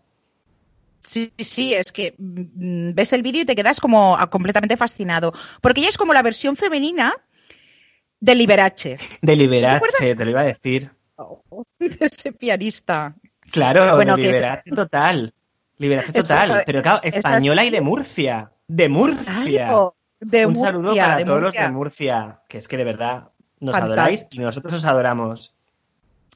Sí, 1.02 1.32
sí, 1.38 1.74
es 1.74 1.92
que 1.94 2.16
mm, 2.18 2.94
ves 2.94 3.14
el 3.14 3.22
vídeo 3.24 3.44
y 3.44 3.46
te 3.46 3.56
quedas 3.56 3.80
como 3.80 4.18
ah, 4.18 4.30
completamente 4.30 4.76
fascinado. 4.76 5.32
Porque 5.62 5.80
ella 5.80 5.90
es 5.90 5.98
como 5.98 6.14
la 6.14 6.22
versión 6.24 6.58
femenina 6.58 7.14
de 8.20 8.36
Liberace, 8.36 8.98
De 9.22 9.36
Liberace, 9.36 10.16
te 10.16 10.26
lo 10.26 10.32
iba 10.32 10.42
a 10.42 10.46
decir. 10.46 10.92
de 11.80 11.98
ese 12.02 12.34
pianista. 12.34 13.16
Claro, 13.52 13.96
Bueno, 13.96 14.18
de 14.18 14.24
es- 14.24 14.36
Liberace 14.36 14.72
total. 14.72 15.34
Liberace 15.78 16.12
total. 16.22 16.64
Pero 16.66 16.82
claro, 16.82 17.00
es 17.04 17.16
española 17.16 17.64
y 17.64 17.70
de 17.70 17.80
Murcia. 17.82 18.52
De 18.68 18.90
Murcia. 18.90 19.44
Claro, 19.46 19.96
de 20.20 20.46
Un 20.46 20.54
Murcia, 20.54 20.66
saludo 20.72 20.96
para 20.96 21.24
todos 21.26 21.42
Murcia. 21.42 21.62
los 21.62 21.70
de 21.70 21.74
Murcia, 21.74 22.40
que 22.48 22.58
es 22.58 22.68
que 22.68 22.78
de 22.78 22.84
verdad 22.84 23.30
nos 23.60 23.74
Fantástico. 23.74 23.84
adoráis 24.02 24.26
y 24.32 24.40
nosotros 24.40 24.74
os 24.74 24.86
adoramos. 24.86 25.54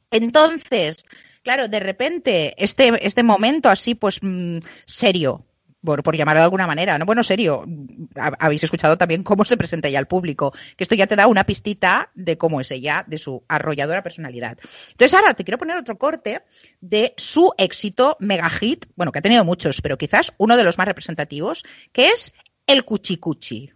Entonces, 0.10 1.06
claro, 1.44 1.68
de 1.68 1.80
repente, 1.80 2.54
este, 2.64 3.06
este 3.06 3.24
momento 3.24 3.70
así, 3.70 3.96
pues, 3.96 4.20
mm, 4.22 4.58
serio, 4.86 5.46
por, 5.84 6.04
por 6.04 6.16
llamarlo 6.16 6.42
de 6.42 6.44
alguna 6.44 6.68
manera, 6.68 7.00
¿no? 7.00 7.06
Bueno, 7.06 7.24
serio, 7.24 7.66
ha- 8.16 8.34
habéis 8.40 8.64
escuchado 8.64 8.98
también 9.00 9.24
cómo 9.24 9.46
se 9.46 9.58
presenta 9.58 9.88
ella 9.88 9.98
al 9.98 10.08
público, 10.08 10.52
que 10.76 10.84
esto 10.84 10.94
ya 10.94 11.08
te 11.08 11.16
da 11.16 11.26
una 11.26 11.44
pistita 11.46 12.12
de 12.14 12.38
cómo 12.38 12.62
es 12.62 12.70
ella, 12.70 13.04
de 13.08 13.18
su 13.18 13.44
arrolladora 13.48 14.04
personalidad. 14.04 14.60
Entonces, 14.92 15.14
ahora 15.16 15.34
te 15.34 15.44
quiero 15.44 15.58
poner 15.58 15.78
otro 15.78 15.98
corte 15.98 16.44
de 16.82 17.16
su 17.18 17.52
éxito 17.58 18.16
mega 18.20 18.48
hit, 18.50 18.86
bueno, 18.96 19.12
que 19.12 19.20
ha 19.20 19.24
tenido 19.24 19.44
muchos, 19.44 19.82
pero 19.82 19.98
quizás 19.98 20.34
uno 20.38 20.56
de 20.56 20.64
los 20.64 20.78
más 20.78 20.86
representativos, 20.88 21.64
que 21.92 22.10
es 22.10 22.32
el 22.72 22.86
Cuchicuchi. 22.86 23.70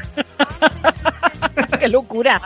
¡Qué 1.80 1.88
locura! 1.88 2.40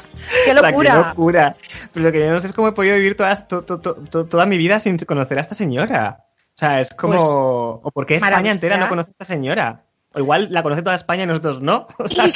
¡Qué 0.44 0.54
locura! 0.54 0.90
qué 0.92 1.08
locura. 1.08 1.56
Pero 1.92 2.06
lo 2.06 2.12
que 2.12 2.20
yo 2.20 2.30
no 2.30 2.40
sé 2.40 2.46
es 2.48 2.52
cómo 2.52 2.68
he 2.68 2.72
podido 2.72 2.96
vivir 2.96 3.16
todas- 3.16 3.48
to- 3.48 3.64
to- 3.64 3.80
to- 3.80 3.94
to- 3.94 4.26
toda 4.26 4.46
mi 4.46 4.58
vida 4.58 4.78
sin 4.80 4.98
conocer 4.98 5.38
a 5.38 5.42
esta 5.42 5.54
señora. 5.54 6.24
O 6.48 6.58
sea, 6.60 6.80
es 6.80 6.90
como... 6.90 7.12
Pues, 7.14 7.24
¿O 7.26 7.90
por 7.92 8.06
qué 8.06 8.16
España 8.16 8.50
entera 8.52 8.76
no 8.76 8.88
conoce 8.88 9.10
a 9.10 9.12
esta 9.12 9.24
señora? 9.24 9.84
O 10.12 10.18
igual 10.18 10.48
la 10.50 10.62
conoce 10.62 10.82
toda 10.82 10.96
España 10.96 11.22
y 11.22 11.26
nosotros 11.26 11.60
no. 11.60 11.86
O 11.98 12.08
sea, 12.08 12.26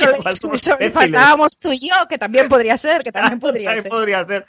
Y 0.81 0.91
faltábamos 0.91 1.59
tú 1.59 1.73
y 1.73 1.89
yo, 1.89 1.95
que 2.09 2.19
también 2.19 2.49
podría 2.49 2.79
ser, 2.79 3.03
que 3.03 3.13
también 3.13 3.41
podría 3.41 3.71
También 3.71 3.83
ser. 3.83 3.91
podría 3.91 4.25
ser. 4.25 4.47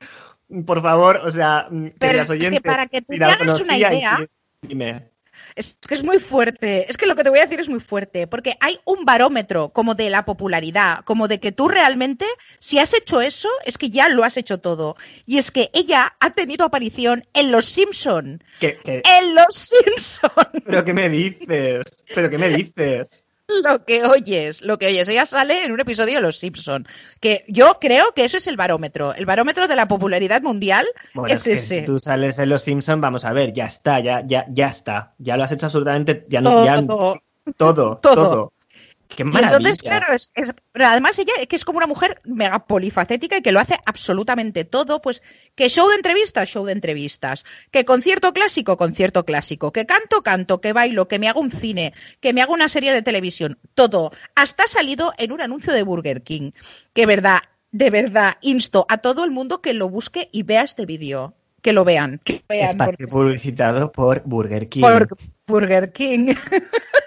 Por 0.65 0.81
favor, 0.81 1.17
o 1.23 1.31
sea, 1.31 1.67
mm, 1.69 1.87
queridas 1.99 2.21
es 2.21 2.27
que 2.27 2.33
oyentes, 2.33 2.61
para 2.61 2.85
que 2.87 3.01
tú 3.01 3.13
si 3.13 3.19
te 3.19 3.25
hagas 3.25 3.59
una 3.59 3.77
idea- 3.77 4.19
dime. 4.61 5.09
Es 5.55 5.77
que 5.87 5.95
es 5.95 6.03
muy 6.03 6.19
fuerte. 6.19 6.89
Es 6.89 6.97
que 6.97 7.05
lo 7.05 7.15
que 7.15 7.23
te 7.23 7.29
voy 7.29 7.39
a 7.39 7.43
decir 7.43 7.59
es 7.61 7.69
muy 7.69 7.79
fuerte. 7.79 8.27
Porque 8.27 8.55
hay 8.59 8.79
un 8.83 9.05
barómetro 9.05 9.69
como 9.69 9.95
de 9.95 10.09
la 10.09 10.25
popularidad, 10.25 11.05
como 11.05 11.27
de 11.29 11.39
que 11.39 11.51
tú 11.53 11.69
realmente, 11.69 12.25
si 12.59 12.77
has 12.79 12.93
hecho 12.93 13.21
eso, 13.21 13.47
es 13.65 13.77
que 13.77 13.89
ya 13.89 14.09
lo 14.09 14.23
has 14.23 14.35
hecho 14.37 14.59
todo. 14.59 14.95
Y 15.25 15.37
es 15.37 15.51
que 15.51 15.69
ella 15.73 16.15
ha 16.19 16.31
tenido 16.31 16.65
aparición 16.65 17.23
en 17.33 17.51
Los 17.51 17.65
Simpson. 17.67 18.43
¿Qué- 18.59 18.77
qué- 18.83 19.01
¡En 19.05 19.33
Los 19.35 19.55
Simpson! 19.55 20.31
¿Pero 20.65 20.83
qué 20.83 20.93
me 20.93 21.09
dices? 21.09 21.85
¿Pero 22.13 22.29
qué 22.29 22.37
me 22.37 22.49
dices? 22.49 23.24
Lo 23.63 23.85
que 23.85 24.03
oyes, 24.05 24.61
lo 24.61 24.77
que 24.77 24.87
oyes. 24.87 25.07
Ella 25.07 25.25
sale 25.25 25.63
en 25.65 25.71
un 25.71 25.79
episodio 25.79 26.15
de 26.15 26.21
Los 26.21 26.37
Simpson. 26.37 26.87
Que 27.19 27.43
yo 27.47 27.77
creo 27.79 28.11
que 28.13 28.25
eso 28.25 28.37
es 28.37 28.47
el 28.47 28.57
barómetro. 28.57 29.13
El 29.13 29.25
barómetro 29.25 29.67
de 29.67 29.75
la 29.75 29.87
popularidad 29.87 30.41
mundial 30.41 30.85
Bueno, 31.13 31.33
es, 31.33 31.41
es 31.41 31.69
que 31.69 31.77
ese. 31.77 31.81
tú 31.83 31.99
sales 31.99 32.39
en 32.39 32.49
Los 32.49 32.63
Simpson, 32.63 33.01
vamos 33.01 33.25
a 33.25 33.33
ver, 33.33 33.53
ya 33.53 33.65
está, 33.65 33.99
ya, 33.99 34.23
ya, 34.25 34.45
ya 34.49 34.67
está. 34.67 35.13
Ya 35.17 35.37
lo 35.37 35.43
has 35.43 35.51
hecho 35.51 35.67
absolutamente, 35.67 36.25
ya 36.29 36.41
no, 36.41 36.51
Todo, 36.51 36.65
ya, 36.65 36.85
todo. 36.85 37.21
todo, 37.57 37.97
Todo. 38.01 38.53
Qué 39.07 39.23
Y 39.23 39.25
maravilla. 39.25 39.57
entonces, 39.57 39.77
claro, 39.83 40.13
es, 40.13 40.31
es- 40.35 40.53
además 40.73 41.17
ella 41.19 41.33
que 41.47 41.55
es 41.55 41.63
como 41.63 41.77
una 41.77 41.87
mujer 41.87 42.21
mega 42.25 42.65
polifacética 42.65 43.37
y 43.37 43.41
que 43.41 43.51
lo 43.51 43.59
hace 43.59 43.77
absolutamente 43.85 44.65
todo, 44.65 45.01
pues 45.01 45.21
que 45.55 45.69
show 45.69 45.87
de 45.89 45.95
entrevistas, 45.95 46.49
show 46.49 46.65
de 46.65 46.71
entrevistas, 46.73 47.45
que 47.71 47.85
concierto 47.85 48.33
clásico, 48.33 48.77
concierto 48.77 49.23
clásico, 49.25 49.71
que 49.71 49.85
canto, 49.85 50.21
canto, 50.23 50.59
que 50.59 50.73
bailo, 50.73 51.07
que 51.07 51.19
me 51.19 51.27
hago 51.29 51.39
un 51.39 51.51
cine, 51.51 51.93
que 52.19 52.33
me 52.33 52.41
hago 52.41 52.53
una 52.53 52.67
serie 52.67 52.93
de 52.93 53.01
televisión, 53.01 53.57
todo. 53.73 54.11
Hasta 54.35 54.63
ha 54.63 54.67
salido 54.67 55.13
en 55.17 55.31
un 55.31 55.41
anuncio 55.41 55.71
de 55.71 55.83
Burger 55.83 56.23
King, 56.23 56.51
que 56.93 57.05
verdad, 57.05 57.39
de 57.71 57.89
verdad, 57.91 58.37
insto 58.41 58.85
a 58.89 58.97
todo 58.97 59.23
el 59.23 59.31
mundo 59.31 59.61
que 59.61 59.73
lo 59.73 59.87
busque 59.89 60.29
y 60.31 60.43
vea 60.43 60.63
este 60.63 60.85
vídeo, 60.85 61.33
que 61.61 61.73
lo 61.73 61.83
vean, 61.85 62.19
que 62.23 62.33
lo 62.33 62.39
vean 62.49 62.77
porque- 62.77 63.03
Espacio 63.03 63.07
publicitado 63.07 63.91
por 63.91 64.23
Burger 64.25 64.67
King. 64.69 64.81
por 64.81 65.07
Burger 65.47 65.91
King. 65.93 66.33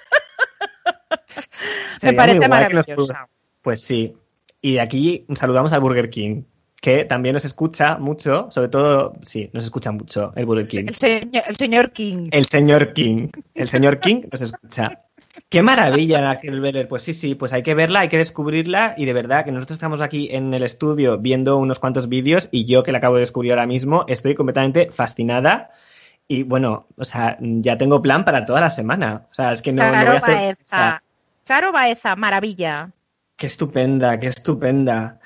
Me 2.03 2.13
parece 2.13 2.49
maravillosa. 2.49 2.95
pu- 2.97 3.29
Pues 3.63 3.81
sí. 3.83 4.15
Y 4.61 4.75
de 4.75 4.81
aquí 4.81 5.27
saludamos 5.35 5.73
al 5.73 5.81
Burger 5.81 6.11
King, 6.11 6.43
que 6.81 7.05
también 7.05 7.35
nos 7.35 7.45
escucha 7.45 7.99
mucho, 7.99 8.49
sobre 8.51 8.69
todo, 8.69 9.15
sí, 9.23 9.51
nos 9.53 9.65
escucha 9.65 9.93
mucho 9.93 10.33
el 10.37 10.47
Burger 10.47 10.69
King. 10.69 10.85
El 10.89 10.95
señor, 10.95 11.43
el 11.47 11.57
señor 11.57 11.93
King. 11.93 12.29
El 12.33 12.47
señor 12.47 12.93
King. 12.93 13.29
El 13.55 13.69
señor 13.69 14.01
King 14.01 14.23
nos 14.31 14.41
escucha. 14.41 15.03
Qué 15.49 15.63
maravilla 15.63 16.21
Raquel 16.21 16.61
Beller. 16.61 16.89
Pues 16.89 17.05
sí, 17.05 17.15
sí, 17.15 17.37
pues 17.37 17.53
hay 17.53 17.63
que 17.63 17.75
verla, 17.75 18.01
hay 18.01 18.09
que 18.09 18.19
descubrirla 18.19 18.95
y 18.99 19.05
de 19.05 19.13
verdad 19.13 19.45
que 19.45 19.53
nosotros 19.53 19.77
estamos 19.77 20.01
aquí 20.01 20.29
en 20.33 20.53
el 20.53 20.65
estudio 20.65 21.19
viendo 21.19 21.57
unos 21.59 21.79
cuantos 21.79 22.09
vídeos 22.09 22.49
y 22.51 22.65
yo 22.65 22.83
que 22.83 22.91
la 22.91 22.99
acabo 22.99 23.15
de 23.15 23.21
descubrir 23.21 23.53
ahora 23.53 23.67
mismo 23.67 24.05
estoy 24.09 24.35
completamente 24.35 24.91
fascinada 24.93 25.71
y 26.27 26.43
bueno, 26.43 26.89
o 26.97 27.05
sea, 27.05 27.39
ya 27.41 27.79
tengo 27.79 28.03
plan 28.03 28.25
para 28.25 28.45
toda 28.45 28.61
la 28.61 28.71
semana. 28.71 29.29
O 29.31 29.35
sea, 29.35 29.53
es 29.53 29.63
que 29.63 29.73
no, 29.73 29.85
voy 29.87 29.95
a 29.95 30.01
hacer... 30.01 30.19
o 30.19 30.21
Baeza. 30.27 30.57
sea, 30.65 31.03
Charo 31.49 31.73
Baeza, 31.73 32.15
maravilla. 32.15 32.93
Qué 33.39 33.47
estupenda, 33.47 34.21
qué 34.21 34.27
estupenda. 34.27 35.19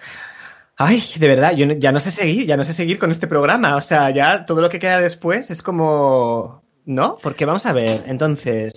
Ay, 0.76 1.02
de 1.18 1.26
verdad, 1.26 1.56
yo 1.56 1.66
ya 1.66 1.90
no 1.90 1.98
sé 1.98 2.12
seguir, 2.12 2.46
ya 2.46 2.56
no 2.56 2.62
sé 2.62 2.72
seguir 2.72 3.00
con 3.00 3.10
este 3.10 3.26
programa. 3.26 3.74
O 3.74 3.82
sea, 3.82 4.08
ya 4.10 4.46
todo 4.46 4.60
lo 4.60 4.70
que 4.70 4.78
queda 4.78 5.00
después 5.00 5.50
es 5.50 5.64
como. 5.64 6.62
¿No? 6.84 7.16
Porque 7.20 7.44
vamos 7.44 7.66
a 7.66 7.72
ver, 7.72 8.04
entonces. 8.06 8.72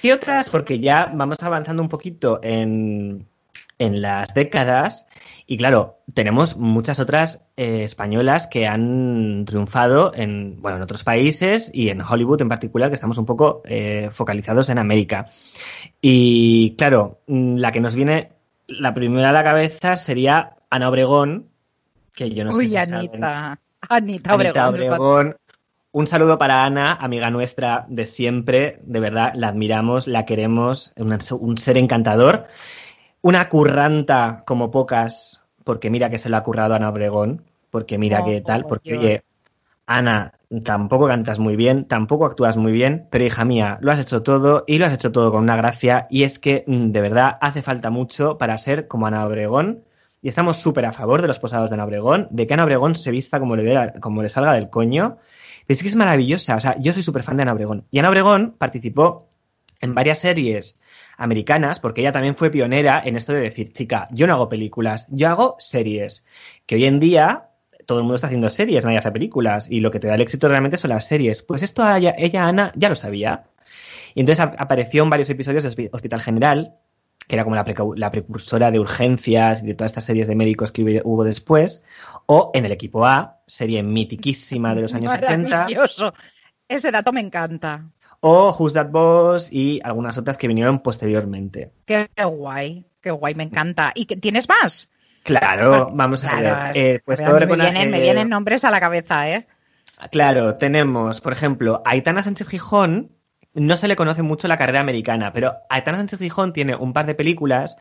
¿Qué 0.00 0.14
otras? 0.14 0.48
Porque 0.48 0.80
ya 0.80 1.12
vamos 1.12 1.42
avanzando 1.42 1.82
un 1.82 1.90
poquito 1.90 2.40
en, 2.42 3.28
en 3.78 4.00
las 4.00 4.32
décadas. 4.32 5.04
Y 5.46 5.58
claro, 5.58 5.98
tenemos 6.14 6.56
muchas 6.56 7.00
otras 7.00 7.42
eh, 7.56 7.84
españolas 7.84 8.46
que 8.46 8.66
han 8.66 9.44
triunfado 9.46 10.12
en, 10.14 10.60
bueno, 10.62 10.78
en 10.78 10.82
otros 10.82 11.04
países 11.04 11.70
y 11.74 11.90
en 11.90 12.00
Hollywood 12.00 12.40
en 12.40 12.48
particular, 12.48 12.88
que 12.88 12.94
estamos 12.94 13.18
un 13.18 13.26
poco 13.26 13.60
eh, 13.66 14.08
focalizados 14.10 14.70
en 14.70 14.78
América. 14.78 15.26
Y 16.00 16.74
claro, 16.78 17.20
mm, 17.26 17.56
la 17.56 17.72
que 17.72 17.80
nos 17.80 17.94
viene, 17.94 18.32
la 18.66 18.94
primera 18.94 19.30
a 19.30 19.32
la 19.32 19.44
cabeza 19.44 19.96
sería 19.96 20.56
Ana 20.70 20.88
Obregón, 20.88 21.48
que 22.14 22.30
yo 22.30 22.44
no 22.44 22.52
sé 22.52 22.58
Uy, 22.58 22.68
si 22.68 22.74
saben. 22.74 22.94
Anita. 22.94 23.60
Anita 23.88 24.32
Anita 24.32 24.34
Obregón. 24.34 24.74
Obregón. 25.00 25.36
Un 25.92 26.06
saludo 26.08 26.38
para 26.38 26.64
Ana, 26.64 26.92
amiga 26.94 27.30
nuestra 27.30 27.84
de 27.88 28.04
siempre, 28.06 28.80
de 28.82 28.98
verdad, 28.98 29.32
la 29.36 29.48
admiramos, 29.48 30.08
la 30.08 30.24
queremos, 30.24 30.92
un, 30.96 31.16
un 31.38 31.58
ser 31.58 31.78
encantador, 31.78 32.48
una 33.24 33.48
curranta 33.48 34.44
como 34.46 34.70
pocas, 34.70 35.42
porque 35.64 35.90
mira 35.90 36.10
que 36.10 36.18
se 36.18 36.28
lo 36.28 36.36
ha 36.36 36.42
currado 36.42 36.74
Ana 36.74 36.90
Obregón, 36.90 37.42
porque 37.70 37.96
mira 37.98 38.22
que 38.22 38.40
tal, 38.42 38.60
por 38.62 38.68
porque 38.68 38.90
Dios. 38.90 39.02
oye, 39.04 39.24
Ana, 39.86 40.34
tampoco 40.62 41.06
cantas 41.08 41.38
muy 41.38 41.56
bien, 41.56 41.86
tampoco 41.86 42.26
actúas 42.26 42.56
muy 42.58 42.72
bien, 42.72 43.08
pero 43.10 43.24
hija 43.24 43.44
mía, 43.46 43.78
lo 43.80 43.92
has 43.92 44.00
hecho 44.00 44.22
todo 44.22 44.64
y 44.66 44.78
lo 44.78 44.86
has 44.86 44.94
hecho 44.94 45.10
todo 45.10 45.32
con 45.32 45.42
una 45.42 45.56
gracia 45.56 46.06
y 46.10 46.24
es 46.24 46.38
que 46.38 46.64
mm, 46.66 46.90
de 46.92 47.00
verdad 47.00 47.38
hace 47.40 47.62
falta 47.62 47.90
mucho 47.90 48.36
para 48.38 48.58
ser 48.58 48.88
como 48.88 49.06
Ana 49.06 49.26
Obregón 49.26 49.84
y 50.22 50.28
estamos 50.28 50.58
súper 50.58 50.86
a 50.86 50.92
favor 50.92 51.22
de 51.22 51.28
los 51.28 51.38
posados 51.40 51.70
de 51.70 51.74
Ana 51.74 51.84
Obregón, 51.84 52.28
de 52.30 52.46
que 52.46 52.54
Ana 52.54 52.64
Obregón 52.64 52.94
se 52.94 53.10
vista 53.10 53.40
como 53.40 53.56
le, 53.56 53.64
la- 53.74 53.92
como 54.00 54.22
le 54.22 54.28
salga 54.28 54.52
del 54.54 54.70
coño. 54.70 55.18
Pero 55.66 55.74
es 55.76 55.82
que 55.82 55.88
es 55.88 55.96
maravillosa, 55.96 56.56
o 56.56 56.60
sea, 56.60 56.76
yo 56.78 56.92
soy 56.92 57.02
súper 57.02 57.22
fan 57.24 57.36
de 57.36 57.42
Ana 57.42 57.52
Obregón. 57.54 57.84
Y 57.90 57.98
Ana 57.98 58.08
Obregón 58.10 58.54
participó 58.58 59.28
en 59.80 59.94
varias 59.94 60.18
series 60.18 60.78
americanas, 61.16 61.80
porque 61.80 62.00
ella 62.00 62.12
también 62.12 62.36
fue 62.36 62.50
pionera 62.50 63.02
en 63.04 63.16
esto 63.16 63.32
de 63.32 63.40
decir, 63.40 63.72
chica, 63.72 64.08
yo 64.10 64.26
no 64.26 64.34
hago 64.34 64.48
películas, 64.48 65.06
yo 65.10 65.28
hago 65.28 65.56
series. 65.58 66.24
Que 66.66 66.74
hoy 66.76 66.84
en 66.86 67.00
día 67.00 67.48
todo 67.86 67.98
el 67.98 68.04
mundo 68.04 68.14
está 68.16 68.28
haciendo 68.28 68.48
series, 68.50 68.84
nadie 68.84 68.98
hace 68.98 69.12
películas, 69.12 69.66
y 69.70 69.80
lo 69.80 69.90
que 69.90 70.00
te 70.00 70.06
da 70.06 70.14
el 70.14 70.20
éxito 70.22 70.48
realmente 70.48 70.76
son 70.78 70.90
las 70.90 71.06
series. 71.06 71.42
Pues 71.42 71.62
esto 71.62 71.82
ella, 71.88 72.14
ella, 72.16 72.46
Ana, 72.46 72.72
ya 72.76 72.88
lo 72.88 72.94
sabía. 72.96 73.44
Y 74.14 74.20
entonces 74.20 74.40
ap- 74.44 74.54
apareció 74.58 75.02
en 75.02 75.10
varios 75.10 75.28
episodios 75.30 75.62
de 75.64 75.70
Hospi- 75.70 75.90
Hospital 75.92 76.20
General, 76.22 76.74
que 77.26 77.36
era 77.36 77.44
como 77.44 77.56
la, 77.56 77.64
la 77.96 78.10
precursora 78.10 78.70
de 78.70 78.78
urgencias 78.80 79.62
y 79.62 79.66
de 79.66 79.74
todas 79.74 79.92
estas 79.92 80.04
series 80.04 80.26
de 80.28 80.34
médicos 80.34 80.72
que 80.72 80.82
hubo- 81.04 81.24
después, 81.24 81.82
o 82.26 82.50
en 82.54 82.64
el 82.64 82.72
equipo 82.72 83.04
A, 83.06 83.38
serie 83.46 83.82
mitiquísima 83.82 84.74
de 84.74 84.82
los 84.82 84.94
años 84.94 85.12
80, 85.12 85.48
Maravilloso. 85.56 86.14
Ese 86.68 86.90
dato 86.90 87.12
me 87.12 87.20
encanta. 87.20 87.84
O 88.26 88.56
Who's 88.58 88.72
That 88.72 88.88
Boss 88.90 89.52
y 89.52 89.82
algunas 89.84 90.16
otras 90.16 90.38
que 90.38 90.48
vinieron 90.48 90.78
posteriormente. 90.80 91.72
Qué, 91.84 92.08
guay, 92.24 92.86
qué 93.02 93.10
guay, 93.10 93.34
me 93.34 93.42
encanta. 93.42 93.92
¿Y 93.94 94.06
tienes 94.06 94.48
más? 94.48 94.88
Claro, 95.24 95.90
vamos 95.92 96.24
a 96.24 96.40
ver. 96.40 96.56
eh, 96.74 97.00
pues 97.04 97.20
a 97.20 97.26
todo 97.26 97.40
me, 97.40 97.54
vienen, 97.54 97.90
me 97.90 98.00
vienen 98.00 98.30
nombres 98.30 98.64
a 98.64 98.70
la 98.70 98.80
cabeza, 98.80 99.28
¿eh? 99.30 99.46
Claro, 100.10 100.54
tenemos, 100.54 101.20
por 101.20 101.34
ejemplo, 101.34 101.82
Aitana 101.84 102.22
Sánchez 102.22 102.48
Gijón. 102.48 103.10
No 103.52 103.76
se 103.76 103.88
le 103.88 103.94
conoce 103.94 104.22
mucho 104.22 104.48
la 104.48 104.56
carrera 104.56 104.80
americana, 104.80 105.32
pero 105.34 105.56
Aitana 105.68 105.98
Sánchez 105.98 106.18
Gijón 106.18 106.54
tiene 106.54 106.76
un 106.76 106.94
par 106.94 107.04
de 107.04 107.14
películas, 107.14 107.76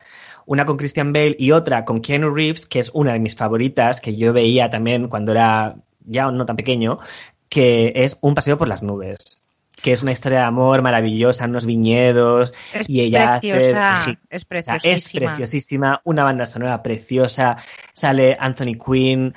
una 0.45 0.65
con 0.65 0.75
Christian 0.75 1.13
Bale 1.13 1.37
y 1.39 1.51
otra 1.51 1.85
con 1.85 2.01
Keanu 2.01 2.35
Reeves, 2.35 2.67
que 2.67 2.79
es 2.79 2.91
una 2.93 3.13
de 3.13 3.19
mis 3.19 3.35
favoritas, 3.37 4.01
que 4.01 4.17
yo 4.17 4.33
veía 4.33 4.69
también 4.69 5.07
cuando 5.07 5.31
era 5.31 5.77
ya 6.05 6.29
no 6.29 6.45
tan 6.45 6.57
pequeño, 6.57 6.99
que 7.47 7.93
es 7.95 8.17
Un 8.19 8.35
paseo 8.35 8.57
por 8.57 8.67
las 8.67 8.83
nubes, 8.83 9.42
que 9.83 9.91
es 9.91 10.01
una 10.01 10.13
historia 10.13 10.39
de 10.39 10.45
amor 10.45 10.81
maravillosa, 10.81 11.43
en 11.43 11.49
unos 11.51 11.65
viñedos, 11.65 12.53
Es 12.73 12.89
y 12.89 13.01
ella 13.01 13.33
hace- 13.35 13.51
preciosa, 13.51 14.01
sí, 14.05 14.17
es 14.29 14.45
preciosísima. 14.45 14.95
es 14.95 15.11
preciosísima, 15.35 16.01
una 16.05 16.23
banda 16.23 16.45
sonora 16.45 16.81
preciosa, 16.81 17.57
sale 17.93 18.37
Anthony 18.39 18.75
Quinn, 18.83 19.33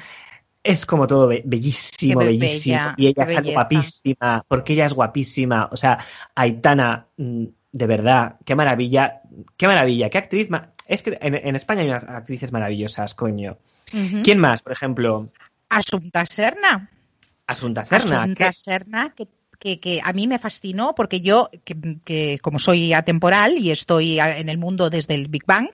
es 0.62 0.86
como 0.86 1.07
todo 1.09 1.26
be- 1.26 1.42
bellísimo, 1.44 2.20
bellísimo, 2.20 2.94
y 2.97 3.09
ella 3.09 3.24
belleza. 3.24 3.53
guapísima, 3.53 4.44
porque 4.47 4.72
ella 4.74 4.86
es 4.86 4.94
guapísima, 4.94 5.68
o 5.72 5.76
sea, 5.76 5.99
Aitana, 6.36 7.07
mm, 7.16 7.44
de 7.72 7.86
verdad, 7.88 8.36
qué 8.44 8.55
maravilla, 8.55 9.20
qué 9.57 9.66
maravilla, 9.66 10.11
qué 10.11 10.18
actriz, 10.18 10.49
ma- 10.49 10.70
es 10.86 11.03
que 11.03 11.18
en, 11.20 11.34
en 11.34 11.57
España 11.57 11.80
hay 11.82 11.88
unas 11.88 12.05
actrices 12.05 12.53
maravillosas, 12.53 13.14
coño. 13.14 13.59
¿Quién 14.22 14.38
más, 14.38 14.62
por 14.62 14.70
ejemplo? 14.72 15.28
Asunta 15.68 16.24
Serna. 16.24 16.88
Asunta 17.49 17.84
Serna, 17.84 18.22
Asunta 18.22 18.47
que- 18.47 18.53
Serna, 18.53 19.12
que, 19.16 19.28
que- 19.59 19.80
que 19.80 20.00
a 20.02 20.12
mí 20.12 20.26
me 20.26 20.38
fascinó 20.38 20.94
porque 20.94 21.20
yo, 21.20 21.50
que, 21.64 21.76
que 22.04 22.38
como 22.42 22.59
soy 22.59 22.92
atemporal 22.92 23.57
y 23.59 23.70
estoy 23.70 24.18
en 24.20 24.48
el 24.48 24.59
mundo 24.59 24.90
desde 24.90 25.14
el 25.14 25.28
Big 25.28 25.44
Bang, 25.46 25.68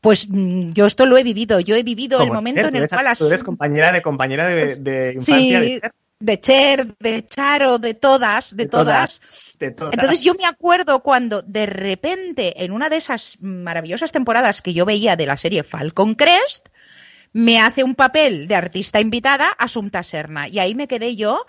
pues 0.00 0.28
mm, 0.30 0.72
yo 0.72 0.86
esto 0.86 1.06
lo 1.06 1.16
he 1.18 1.22
vivido. 1.24 1.60
Yo 1.60 1.74
he 1.76 1.82
vivido 1.82 2.22
el 2.22 2.30
momento 2.32 2.60
en 2.68 2.76
el 2.76 2.82
eres- 2.84 2.90
cual 2.90 3.16
tú 3.16 3.26
eres 3.26 3.42
compañera 3.42 3.92
de 3.92 4.02
compañera 4.02 4.48
de, 4.48 4.76
de 4.76 5.12
infancia 5.14 5.60
Sí, 5.60 5.80
de 5.80 5.80
Cher, 5.80 5.92
de 6.20 6.40
Cher, 6.40 6.94
de 6.98 7.26
Charo, 7.26 7.78
de 7.78 7.94
todas, 7.94 8.56
de, 8.56 8.64
De 8.64 8.68
todas. 8.68 9.20
todas. 9.20 9.58
de 9.58 9.70
todas. 9.72 9.92
Entonces 9.94 10.22
yo 10.22 10.34
me 10.34 10.46
acuerdo 10.46 11.00
cuando 11.02 11.42
de 11.42 11.66
repente 11.66 12.64
en 12.64 12.72
una 12.72 12.88
de 12.88 12.96
esas 12.96 13.38
maravillosas 13.40 14.12
temporadas 14.12 14.62
que 14.62 14.72
yo 14.74 14.84
veía 14.84 15.16
de 15.16 15.26
la 15.26 15.36
serie 15.36 15.62
Falcon 15.64 16.14
Crest, 16.14 16.68
me 17.32 17.60
hace 17.60 17.84
un 17.84 17.94
papel 17.94 18.48
de 18.48 18.54
artista 18.54 19.00
invitada 19.00 19.48
Asunta 19.58 20.02
Serna. 20.02 20.48
Y 20.48 20.58
ahí 20.60 20.74
me 20.74 20.88
quedé 20.88 21.14
yo, 21.14 21.44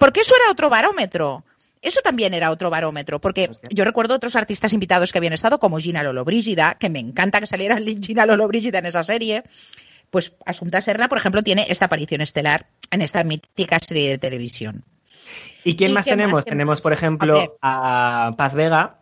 porque 0.00 0.20
eso 0.22 0.34
era 0.34 0.50
otro 0.50 0.68
barómetro. 0.68 1.44
Eso 1.82 2.00
también 2.02 2.34
era 2.34 2.50
otro 2.50 2.68
barómetro, 2.70 3.20
porque 3.20 3.48
Hostia. 3.50 3.68
yo 3.72 3.84
recuerdo 3.84 4.14
otros 4.14 4.34
artistas 4.36 4.72
invitados 4.72 5.12
que 5.12 5.18
habían 5.18 5.32
estado, 5.32 5.58
como 5.60 5.78
Gina 5.78 6.02
Lollobrigida, 6.02 6.74
que 6.74 6.90
me 6.90 6.98
encanta 6.98 7.40
que 7.40 7.46
saliera 7.46 7.78
Gina 8.02 8.26
Lollobrigida 8.26 8.80
en 8.80 8.86
esa 8.86 9.04
serie. 9.04 9.44
Pues 10.10 10.32
Asunta 10.44 10.80
Serna, 10.80 11.08
por 11.08 11.16
ejemplo, 11.18 11.42
tiene 11.42 11.66
esta 11.68 11.84
aparición 11.84 12.20
estelar 12.20 12.66
en 12.90 13.00
esta 13.00 13.22
mítica 13.22 13.78
serie 13.78 14.08
de 14.10 14.18
televisión. 14.18 14.84
¿Y 15.62 15.76
quién 15.76 15.92
¿Y 15.92 15.94
más 15.94 16.04
tenemos? 16.04 16.44
tenemos, 16.44 16.78
más? 16.78 16.80
por 16.80 16.92
ejemplo, 16.92 17.56
a 17.62 18.32
Paz 18.36 18.54
Vega. 18.54 18.96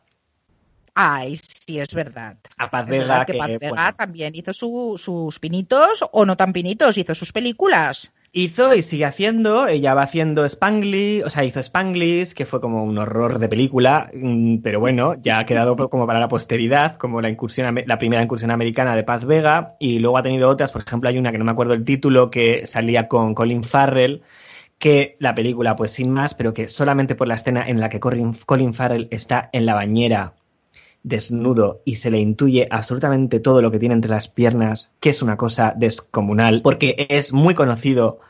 Ay, 0.94 1.36
sí, 1.36 1.78
es 1.78 1.94
verdad. 1.94 2.36
A 2.58 2.70
Paz 2.70 2.86
Vega, 2.86 3.24
que, 3.24 3.32
que, 3.32 3.38
Paz 3.38 3.48
Vega 3.48 3.68
bueno, 3.70 3.94
también 3.96 4.34
hizo 4.34 4.52
su- 4.52 4.94
sus 4.98 5.38
pinitos, 5.38 6.04
o 6.12 6.26
no 6.26 6.36
tan 6.36 6.52
pinitos, 6.52 6.98
hizo 6.98 7.14
sus 7.14 7.32
películas. 7.32 8.10
Hizo 8.32 8.74
y 8.74 8.82
sigue 8.82 9.04
haciendo. 9.04 9.66
Ella 9.66 9.94
va 9.94 10.02
haciendo 10.02 10.44
Spanglish, 10.44 11.24
o 11.24 11.30
sea, 11.30 11.44
hizo 11.44 11.60
Spanglish, 11.60 12.34
que 12.34 12.46
fue 12.46 12.60
como 12.60 12.84
un 12.84 12.98
horror 12.98 13.38
de 13.38 13.48
película, 13.48 14.10
mm, 14.14 14.58
pero 14.58 14.80
bueno, 14.80 15.14
ya 15.20 15.38
ha 15.38 15.46
quedado 15.46 15.76
como 15.90 16.06
para 16.06 16.20
la 16.20 16.28
posteridad, 16.28 16.96
como 16.96 17.20
la 17.20 17.28
incursión, 17.30 17.82
la 17.86 17.98
primera 17.98 18.22
incursión 18.22 18.50
americana 18.50 18.96
de 18.96 19.04
Paz 19.04 19.24
Vega, 19.24 19.76
y 19.80 19.98
luego 19.98 20.18
ha 20.18 20.22
tenido 20.22 20.48
otras, 20.48 20.72
por 20.72 20.82
ejemplo, 20.82 21.08
hay 21.08 21.18
una 21.18 21.32
que 21.32 21.38
no 21.38 21.44
me 21.44 21.52
acuerdo 21.52 21.74
el 21.74 21.84
título, 21.84 22.30
que 22.30 22.66
salía 22.66 23.08
con 23.08 23.34
Colin 23.34 23.64
Farrell, 23.64 24.22
que 24.78 25.16
la 25.18 25.34
película, 25.34 25.76
pues 25.76 25.90
sin 25.90 26.10
más, 26.12 26.34
pero 26.34 26.54
que 26.54 26.68
solamente 26.68 27.14
por 27.16 27.28
la 27.28 27.34
escena 27.34 27.64
en 27.66 27.80
la 27.80 27.88
que 27.88 28.00
Colin 28.00 28.74
Farrell 28.74 29.08
está 29.10 29.50
en 29.52 29.66
la 29.66 29.74
bañera 29.74 30.34
desnudo 31.02 31.80
y 31.84 31.96
se 31.96 32.10
le 32.10 32.18
intuye 32.18 32.68
absolutamente 32.70 33.40
todo 33.40 33.62
lo 33.62 33.70
que 33.70 33.78
tiene 33.78 33.94
entre 33.94 34.10
las 34.10 34.28
piernas, 34.28 34.92
que 35.00 35.10
es 35.10 35.22
una 35.22 35.36
cosa 35.36 35.74
descomunal, 35.76 36.62
porque 36.62 37.06
es 37.08 37.32
muy 37.32 37.54
conocido 37.54 38.20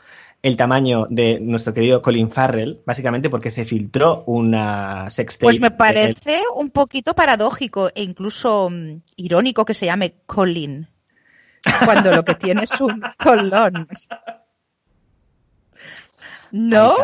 el 0.41 0.55
tamaño 0.55 1.05
de 1.09 1.39
nuestro 1.41 1.73
querido 1.73 2.01
Colin 2.01 2.31
Farrell, 2.31 2.81
básicamente 2.85 3.29
porque 3.29 3.51
se 3.51 3.65
filtró 3.65 4.23
una 4.25 5.09
sextape. 5.09 5.45
Pues 5.45 5.59
me 5.59 5.71
parece 5.71 6.41
un 6.55 6.69
poquito 6.69 7.13
paradójico 7.13 7.89
e 7.93 8.03
incluso 8.03 8.69
mm, 8.69 9.01
irónico 9.17 9.65
que 9.65 9.73
se 9.73 9.87
llame 9.87 10.15
Colin, 10.25 10.87
cuando 11.83 12.15
lo 12.15 12.23
que 12.23 12.35
tiene 12.35 12.63
es 12.63 12.79
un 12.79 13.01
colón. 13.17 13.87
¿No? 16.51 16.95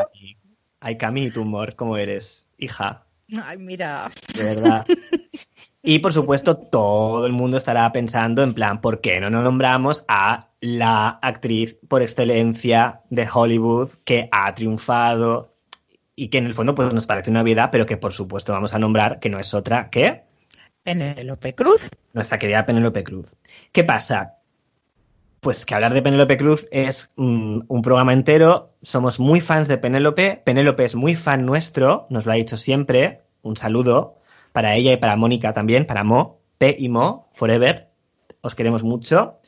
Ay, 0.80 0.98
Cami, 0.98 1.30
tu 1.30 1.42
humor, 1.42 1.76
¿cómo 1.76 1.98
eres, 1.98 2.48
hija? 2.58 3.06
Ay, 3.44 3.58
mira. 3.58 4.12
De 4.34 4.44
verdad. 4.44 4.86
Y 5.88 6.00
por 6.00 6.14
supuesto, 6.14 6.58
todo 6.58 7.28
el 7.28 7.32
mundo 7.32 7.58
estará 7.58 7.92
pensando 7.92 8.42
en 8.42 8.56
plan, 8.56 8.82
¿por 8.82 9.02
qué 9.02 9.20
no 9.22 9.30
nos 9.30 9.44
nombramos 9.44 10.04
a 10.08 10.50
la 10.60 11.10
actriz 11.22 11.78
por 11.88 12.02
excelencia 12.02 13.02
de 13.12 13.28
Hollywood 13.32 13.92
que 14.04 14.28
ha 14.32 14.56
triunfado 14.56 15.54
y 16.16 16.30
que 16.30 16.40
en 16.40 16.48
el 16.48 16.56
fondo 16.56 16.74
pues 16.74 16.92
nos 16.92 17.06
parece 17.06 17.30
una 17.30 17.44
obviedad, 17.44 17.70
pero 17.72 17.86
que 17.86 17.98
por 17.98 18.14
supuesto 18.14 18.52
vamos 18.52 18.74
a 18.74 18.80
nombrar 18.80 19.20
que 19.20 19.30
no 19.30 19.40
es 19.40 19.54
otra 19.54 19.92
que 19.92 20.24
Penélope 20.82 21.54
Cruz. 21.54 21.88
nuestra 22.14 22.40
querida 22.40 22.66
Penélope 22.66 23.04
Cruz. 23.04 23.36
¿Qué 23.72 23.84
pasa? 23.84 24.38
Pues 25.40 25.68
que 25.68 25.76
hablar 25.76 25.94
de 25.94 26.02
Penélope 26.02 26.38
Cruz 26.38 26.68
es 26.72 27.14
mm, 27.16 27.60
un 27.68 27.82
programa 27.84 28.14
entero. 28.14 28.74
Somos 28.82 29.20
muy 29.20 29.40
fans 29.40 29.68
de 29.68 29.78
Penélope. 29.78 30.42
Penélope 30.44 30.84
es 30.84 30.96
muy 30.96 31.16
fan 31.16 31.46
nuestro, 31.46 32.08
nos 32.10 32.26
lo 32.26 32.32
ha 32.32 32.36
dicho 32.36 32.58
siempre. 32.58 33.22
Un 33.44 33.56
saludo 33.56 34.18
para 34.56 34.74
ella 34.76 34.94
y 34.94 34.98
para 34.98 35.18
Mónica 35.18 35.52
también, 35.52 35.86
para 35.86 36.06
Mo, 36.06 36.40
P 36.58 36.78
y 36.80 36.88
Mo, 36.88 37.30
Forever. 37.34 37.90
Os 38.40 38.56
queremos 38.56 38.84
mucho. 38.84 39.42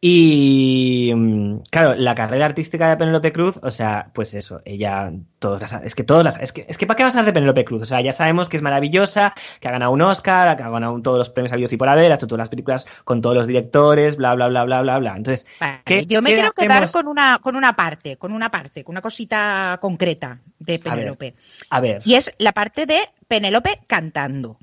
Y 0.00 1.12
mm, 1.14 1.56
claro, 1.70 1.94
la 1.94 2.14
carrera 2.14 2.46
artística 2.46 2.88
de 2.88 2.96
Penélope 2.96 3.32
Cruz, 3.32 3.58
o 3.62 3.70
sea, 3.70 4.10
pues 4.14 4.34
eso, 4.34 4.60
ella, 4.64 5.10
todos 5.38 5.60
las, 5.60 5.72
es 5.84 5.94
que 5.94 6.04
todas 6.04 6.22
las, 6.24 6.40
es 6.40 6.52
que, 6.52 6.64
es 6.68 6.78
que 6.78 6.86
¿para 6.86 6.96
qué 6.96 7.02
vas 7.04 7.14
a 7.14 7.18
hablar 7.18 7.32
de 7.34 7.38
Penélope 7.38 7.64
Cruz? 7.64 7.82
O 7.82 7.86
sea, 7.86 8.00
ya 8.00 8.12
sabemos 8.12 8.48
que 8.48 8.56
es 8.56 8.62
maravillosa, 8.62 9.34
que 9.60 9.68
ha 9.68 9.72
ganado 9.72 9.90
un 9.92 10.02
Oscar, 10.02 10.56
que 10.56 10.62
ha 10.62 10.70
ganado 10.70 11.00
todos 11.02 11.18
los 11.18 11.30
premios 11.30 11.52
habidos 11.52 11.72
y 11.72 11.76
por 11.76 11.88
haber, 11.88 12.12
ha 12.12 12.14
hecho 12.14 12.26
todas 12.26 12.38
las 12.40 12.48
películas 12.50 12.86
con 13.04 13.20
todos 13.20 13.36
los 13.36 13.46
directores, 13.46 14.16
bla, 14.16 14.34
bla, 14.34 14.48
bla, 14.48 14.64
bla, 14.64 14.82
bla, 14.82 14.98
bla. 14.98 15.14
Entonces, 15.16 15.46
Vale, 15.60 15.80
¿qué- 15.84 16.06
yo 16.06 16.22
me 16.22 16.30
qué 16.30 16.36
quiero 16.36 16.52
quedar 16.52 16.84
hacemos? 16.84 16.92
con 16.92 17.08
una, 17.08 17.38
con 17.42 17.56
una 17.56 17.74
parte, 17.74 18.16
con 18.16 18.32
una 18.32 18.50
parte, 18.50 18.84
con 18.84 18.92
una 18.94 19.02
cosita 19.02 19.78
concreta 19.80 20.40
de 20.58 20.74
A 20.74 20.76
ver. 20.76 20.82
Penélope. 20.94 21.34
A 21.70 21.80
ver, 21.80 22.02
Y 22.04 22.14
es 22.14 22.32
la 22.38 22.52
parte 22.52 22.86
de 22.86 23.00
Penélope 23.28 23.80
cantando. 23.86 24.58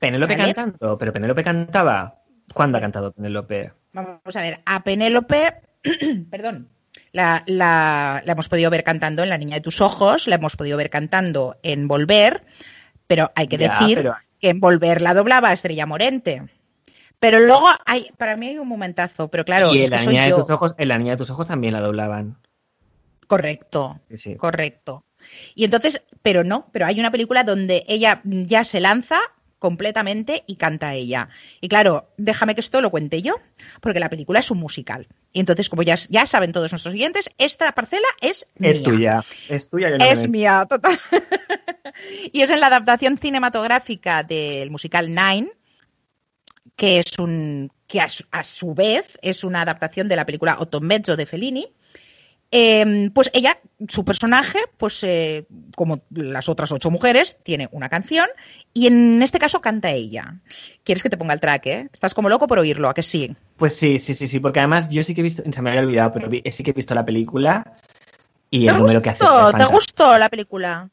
Penélope 0.00 0.36
¿vale? 0.36 0.54
cantando, 0.54 0.98
pero 0.98 1.12
Penélope 1.12 1.42
cantaba. 1.42 2.14
¿Cuándo 2.54 2.78
ha 2.78 2.80
cantado 2.80 3.12
Penélope? 3.12 3.72
Vamos 3.92 4.36
a 4.36 4.40
ver, 4.42 4.60
a 4.64 4.82
Penélope, 4.84 5.54
perdón, 6.30 6.68
la, 7.12 7.42
la- 7.46 8.22
la 8.24 8.32
hemos 8.32 8.48
podido 8.48 8.70
ver 8.70 8.84
cantando 8.84 9.22
en 9.22 9.28
La 9.28 9.38
Niña 9.38 9.56
de 9.56 9.60
tus 9.60 9.80
Ojos, 9.80 10.28
la 10.28 10.36
hemos 10.36 10.56
podido 10.56 10.76
ver 10.76 10.88
cantando 10.90 11.56
en 11.62 11.88
Volver, 11.88 12.42
pero 13.06 13.32
hay 13.34 13.48
que 13.48 13.58
Ya, 13.58 13.78
decir 13.78 13.98
pero- 13.98 14.16
que 14.40 14.50
en 14.50 14.60
Volver 14.60 15.02
la 15.02 15.14
doblaba 15.14 15.52
Estrella 15.52 15.84
Morente. 15.86 16.44
Pero 17.18 17.40
luego 17.40 17.66
hay, 17.84 18.10
para 18.16 18.36
mí 18.36 18.46
hay 18.46 18.58
un 18.58 18.68
momentazo, 18.68 19.28
pero 19.28 19.44
claro, 19.44 19.74
y 19.74 19.82
es 19.82 19.88
en 19.88 19.90
la, 19.90 19.96
que 19.96 20.04
soy 20.04 20.12
niña 20.14 20.26
de 20.26 20.34
tus 20.34 20.50
ojos, 20.50 20.74
en 20.78 20.88
la 20.88 20.98
niña 20.98 21.10
de 21.12 21.16
tus 21.16 21.30
ojos 21.30 21.48
también 21.48 21.72
la 21.74 21.80
doblaban. 21.80 22.38
Correcto, 23.28 24.00
Sí, 24.14 24.34
correcto. 24.36 25.04
Y 25.54 25.64
entonces, 25.64 26.02
pero 26.22 26.44
no, 26.44 26.68
pero 26.72 26.86
hay 26.86 26.98
una 26.98 27.10
película 27.10 27.44
donde 27.44 27.84
ella 27.88 28.22
ya 28.24 28.64
se 28.64 28.80
lanza 28.80 29.20
completamente 29.58 30.44
y 30.46 30.56
canta 30.56 30.94
ella. 30.94 31.28
Y 31.60 31.68
claro, 31.68 32.10
déjame 32.16 32.54
que 32.54 32.60
esto 32.60 32.80
lo 32.80 32.90
cuente 32.90 33.22
yo, 33.22 33.36
porque 33.80 34.00
la 34.00 34.08
película 34.08 34.40
es 34.40 34.50
un 34.50 34.58
musical. 34.58 35.08
Y 35.32 35.40
entonces, 35.40 35.68
como 35.68 35.82
ya, 35.82 35.96
ya 36.08 36.26
saben 36.26 36.52
todos 36.52 36.72
nuestros 36.72 36.94
oyentes, 36.94 37.30
esta 37.38 37.70
parcela 37.72 38.08
es 38.20 38.48
Es 38.56 38.80
mía. 38.80 38.84
tuya. 38.84 39.24
Es 39.48 39.68
tuya. 39.68 39.88
Es 39.96 40.28
mía, 40.28 40.66
total. 40.68 40.98
y 42.32 42.40
es 42.40 42.50
en 42.50 42.60
la 42.60 42.68
adaptación 42.68 43.18
cinematográfica 43.18 44.22
del 44.22 44.70
musical 44.70 45.08
Nine, 45.08 45.48
que 46.76 46.98
es 46.98 47.18
un 47.18 47.70
que 47.88 48.00
a 48.00 48.08
su, 48.08 48.24
a 48.30 48.44
su 48.44 48.74
vez 48.74 49.18
es 49.22 49.44
una 49.44 49.62
adaptación 49.62 50.08
de 50.08 50.16
la 50.16 50.26
película 50.26 50.58
Otto 50.60 50.80
Mezzo 50.80 51.16
de 51.16 51.26
Fellini. 51.26 51.66
Eh, 52.50 53.10
pues 53.12 53.30
ella, 53.34 53.58
su 53.88 54.04
personaje, 54.06 54.58
pues 54.78 55.04
eh, 55.04 55.46
como 55.76 56.00
las 56.10 56.48
otras 56.48 56.72
ocho 56.72 56.90
mujeres, 56.90 57.36
tiene 57.42 57.68
una 57.72 57.90
canción 57.90 58.26
y 58.72 58.86
en 58.86 59.22
este 59.22 59.38
caso 59.38 59.60
canta 59.60 59.90
ella. 59.90 60.36
¿Quieres 60.82 61.02
que 61.02 61.10
te 61.10 61.18
ponga 61.18 61.34
el 61.34 61.40
track, 61.40 61.66
eh? 61.66 61.88
Estás 61.92 62.14
como 62.14 62.30
loco 62.30 62.46
por 62.46 62.58
oírlo, 62.58 62.88
¿a 62.88 62.94
que 62.94 63.02
sí? 63.02 63.36
Pues 63.58 63.76
sí, 63.76 63.98
sí, 63.98 64.14
sí, 64.14 64.26
sí, 64.26 64.40
porque 64.40 64.60
además 64.60 64.88
yo 64.88 65.02
sí 65.02 65.14
que 65.14 65.20
he 65.20 65.24
visto, 65.24 65.42
se 65.50 65.62
me 65.62 65.68
había 65.70 65.82
olvidado, 65.82 66.12
pero 66.14 66.30
vi- 66.30 66.42
sí 66.50 66.62
que 66.62 66.70
he 66.70 66.74
visto 66.74 66.94
la 66.94 67.04
película 67.04 67.76
y 68.50 68.64
¿Te 68.64 68.70
el 68.70 68.78
número 68.78 69.02
que 69.02 69.10
hace. 69.10 69.24
¿Te 69.58 69.64
gustó 69.66 70.16
la 70.16 70.30
película? 70.30 70.88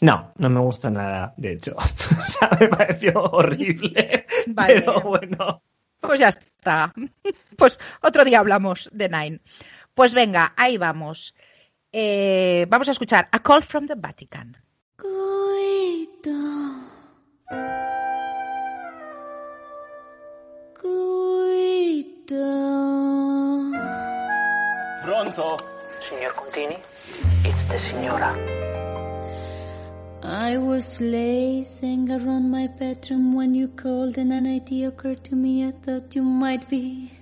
No, 0.00 0.32
no 0.38 0.50
me 0.50 0.60
gustó 0.60 0.90
nada, 0.90 1.34
de 1.36 1.52
hecho. 1.52 1.76
o 1.76 2.22
sea, 2.22 2.50
me 2.58 2.66
pareció 2.68 3.22
horrible. 3.22 4.26
Vale. 4.48 4.80
Pero 4.80 5.00
bueno. 5.02 5.62
Pues 6.00 6.18
ya 6.18 6.30
está. 6.30 6.92
Pues 7.56 7.78
otro 8.00 8.24
día 8.24 8.38
hablamos 8.38 8.88
de 8.90 9.10
Nine. 9.10 9.40
Pues 10.00 10.14
venga, 10.14 10.54
ahí 10.56 10.78
vamos. 10.78 11.34
Eh, 11.92 12.64
vamos 12.70 12.88
a 12.88 12.92
escuchar 12.92 13.28
A 13.32 13.42
Call 13.42 13.62
from 13.62 13.86
the 13.86 13.96
Vatican. 13.98 14.56
Guido. 14.96 16.32
Guido. 20.80 22.40
Pronto? 25.04 25.58
Signor 26.00 26.34
Contini, 26.34 26.78
it's 27.44 27.64
the 27.68 27.78
signora. 27.78 28.34
I 30.22 30.56
was 30.56 30.98
lazing 31.02 32.10
around 32.10 32.50
my 32.50 32.68
bedroom 32.68 33.34
when 33.34 33.54
you 33.54 33.68
called 33.68 34.16
and 34.16 34.32
an 34.32 34.46
idea 34.46 34.88
occurred 34.88 35.22
to 35.24 35.36
me. 35.36 35.68
I 35.68 35.72
thought 35.72 36.14
you 36.14 36.22
might 36.22 36.70
be 36.70 37.19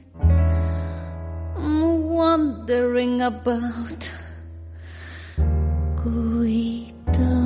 wondering 2.19 3.23
about 3.23 4.11
Guido, 5.95 7.37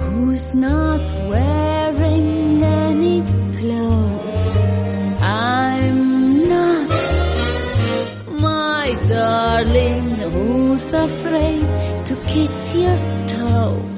who's 0.00 0.52
not 0.52 1.06
wearing 1.30 2.60
any 2.60 3.22
clothes. 3.58 4.56
I'm 5.20 6.48
not 6.48 6.90
my 8.40 8.98
darling, 9.06 10.10
who's 10.34 10.92
afraid 10.92 11.62
to 12.06 12.14
kiss 12.26 12.74
your 12.74 12.98
toes? 13.28 13.91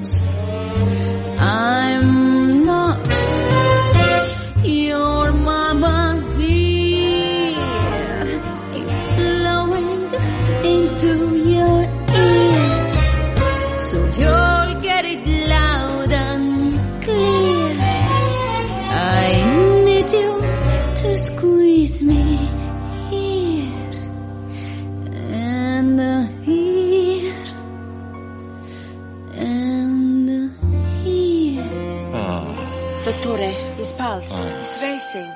His 34.25 34.33
pulse 34.33 34.71
is 34.71 34.81
racing. 34.81 35.31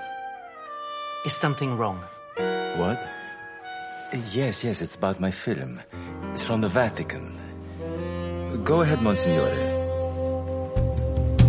Is 1.26 1.36
something 1.36 1.78
wrong? 1.78 2.04
What? 2.78 3.00
Yes, 4.32 4.64
yes, 4.64 4.82
it's 4.82 4.96
about 4.96 5.20
my 5.20 5.32
film. 5.32 5.82
It's 6.34 6.46
from 6.46 6.62
the 6.62 6.68
Vatican. 6.70 7.38
Go 8.64 8.82
ahead, 8.82 9.02
Monsignore. 9.02 9.54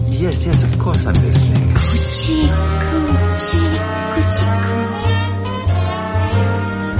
Yes, 0.09 0.47
yes, 0.47 0.65
of 0.65 0.79
course 0.79 1.07
I'm 1.07 1.15
listening. 1.15 1.75
Chico, 2.13 3.01
chico, 3.45 4.21
chico. 4.37 4.77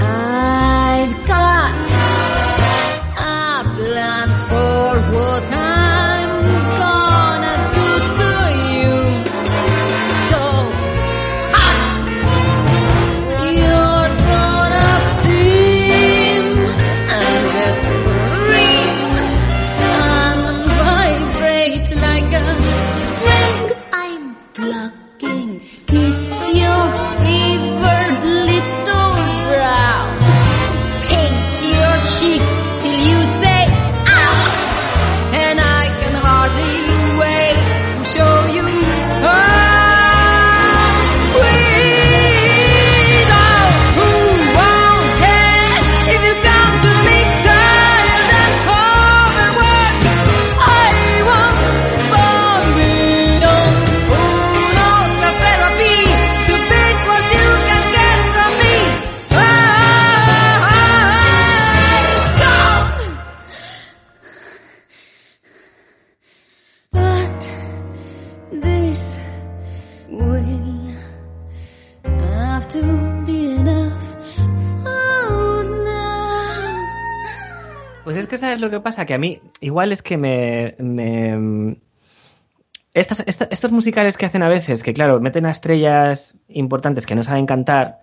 I've 0.03 1.27
got 1.27 1.91
a 3.17 3.63
plan 3.75 4.27
for 4.49 4.91
what 5.15 5.51
I'm 5.51 5.70
lo 78.71 78.79
que 78.79 78.83
pasa, 78.83 79.05
que 79.05 79.13
a 79.13 79.17
mí 79.17 79.41
igual 79.59 79.91
es 79.91 80.01
que 80.01 80.17
me... 80.17 80.75
me- 80.79 81.77
estas- 82.93 83.23
esta- 83.25 83.47
estos 83.51 83.71
musicales 83.71 84.17
que 84.17 84.25
hacen 84.25 84.43
a 84.43 84.49
veces, 84.49 84.83
que 84.83 84.93
claro, 84.93 85.19
meten 85.21 85.45
a 85.45 85.51
estrellas 85.51 86.37
importantes 86.49 87.05
que 87.05 87.15
no 87.15 87.23
saben 87.23 87.45
cantar, 87.45 87.99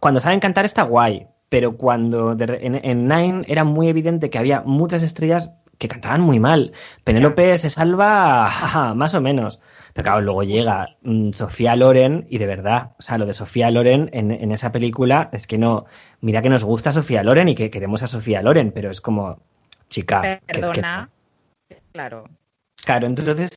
cuando 0.00 0.20
saben 0.20 0.40
cantar 0.40 0.64
está 0.64 0.82
guay, 0.82 1.26
pero 1.48 1.76
cuando 1.76 2.34
de 2.34 2.58
en, 2.62 2.74
en 2.84 3.06
Nine 3.08 3.44
era 3.48 3.64
muy 3.64 3.88
evidente 3.88 4.30
que 4.30 4.38
había 4.38 4.62
muchas 4.62 5.02
estrellas 5.02 5.52
que 5.78 5.88
cantaban 5.88 6.20
muy 6.20 6.40
mal. 6.40 6.72
Penélope 7.04 7.58
se 7.58 7.68
salva 7.68 8.48
jaja, 8.50 8.94
más 8.94 9.14
o 9.14 9.20
menos. 9.20 9.60
Pero 9.92 10.04
claro, 10.04 10.20
luego 10.22 10.42
llega 10.42 10.86
mm, 11.02 11.32
Sofía 11.32 11.76
Loren 11.76 12.26
y 12.30 12.38
de 12.38 12.46
verdad, 12.46 12.92
o 12.98 13.02
sea, 13.02 13.18
lo 13.18 13.26
de 13.26 13.34
Sofía 13.34 13.70
Loren 13.70 14.08
en, 14.12 14.30
en 14.30 14.52
esa 14.52 14.72
película 14.72 15.28
es 15.32 15.46
que 15.46 15.58
no, 15.58 15.84
mira 16.20 16.42
que 16.42 16.48
nos 16.48 16.64
gusta 16.64 16.92
Sofía 16.92 17.22
Loren 17.22 17.48
y 17.48 17.54
que 17.56 17.70
queremos 17.70 18.02
a 18.02 18.06
Sofía 18.08 18.40
Loren, 18.40 18.72
pero 18.72 18.90
es 18.90 19.00
como, 19.00 19.40
chica, 19.88 20.22
que 20.22 20.32
es 20.32 20.38
que 20.46 20.60
Perdona. 20.60 21.10
Claro. 21.92 22.24
Claro, 22.84 23.06
entonces 23.06 23.50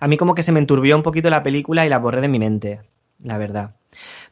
a 0.00 0.08
mí 0.08 0.16
como 0.16 0.34
que 0.34 0.42
se 0.42 0.52
me 0.52 0.60
enturbió 0.60 0.96
un 0.96 1.02
poquito 1.02 1.30
la 1.30 1.42
película 1.42 1.86
y 1.86 1.88
la 1.88 1.98
borré 1.98 2.20
de 2.20 2.28
mi 2.28 2.38
mente, 2.38 2.80
la 3.22 3.38
verdad. 3.38 3.74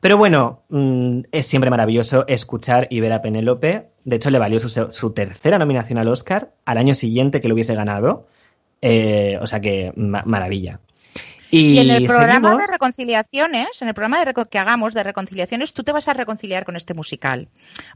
Pero 0.00 0.16
bueno, 0.16 0.62
mm, 0.68 1.20
es 1.32 1.46
siempre 1.46 1.70
maravilloso 1.70 2.26
escuchar 2.28 2.86
y 2.90 3.00
ver 3.00 3.12
a 3.12 3.22
Penélope. 3.22 3.88
De 4.04 4.16
hecho, 4.16 4.30
le 4.30 4.38
valió 4.38 4.60
su, 4.60 4.68
su 4.68 5.12
tercera 5.12 5.58
nominación 5.58 5.98
al 5.98 6.08
Oscar 6.08 6.52
al 6.64 6.78
año 6.78 6.94
siguiente 6.94 7.40
que 7.40 7.48
lo 7.48 7.54
hubiese 7.54 7.74
ganado. 7.74 8.28
Eh, 8.82 9.38
o 9.40 9.46
sea 9.46 9.60
que 9.60 9.92
ma- 9.96 10.22
maravilla. 10.26 10.80
Y, 11.50 11.78
en 11.78 11.90
el 11.90 12.06
programa 12.06 12.48
seguimos. 12.48 12.66
de 12.66 12.72
reconciliaciones, 12.72 13.82
en 13.82 13.88
el 13.88 13.94
programa 13.94 14.24
de 14.24 14.34
que 14.50 14.58
hagamos 14.58 14.94
de 14.94 15.02
reconciliaciones, 15.02 15.72
tú 15.74 15.84
te 15.84 15.92
vas 15.92 16.08
a 16.08 16.12
reconciliar 16.12 16.64
con 16.64 16.76
este 16.76 16.92
musical. 16.92 17.48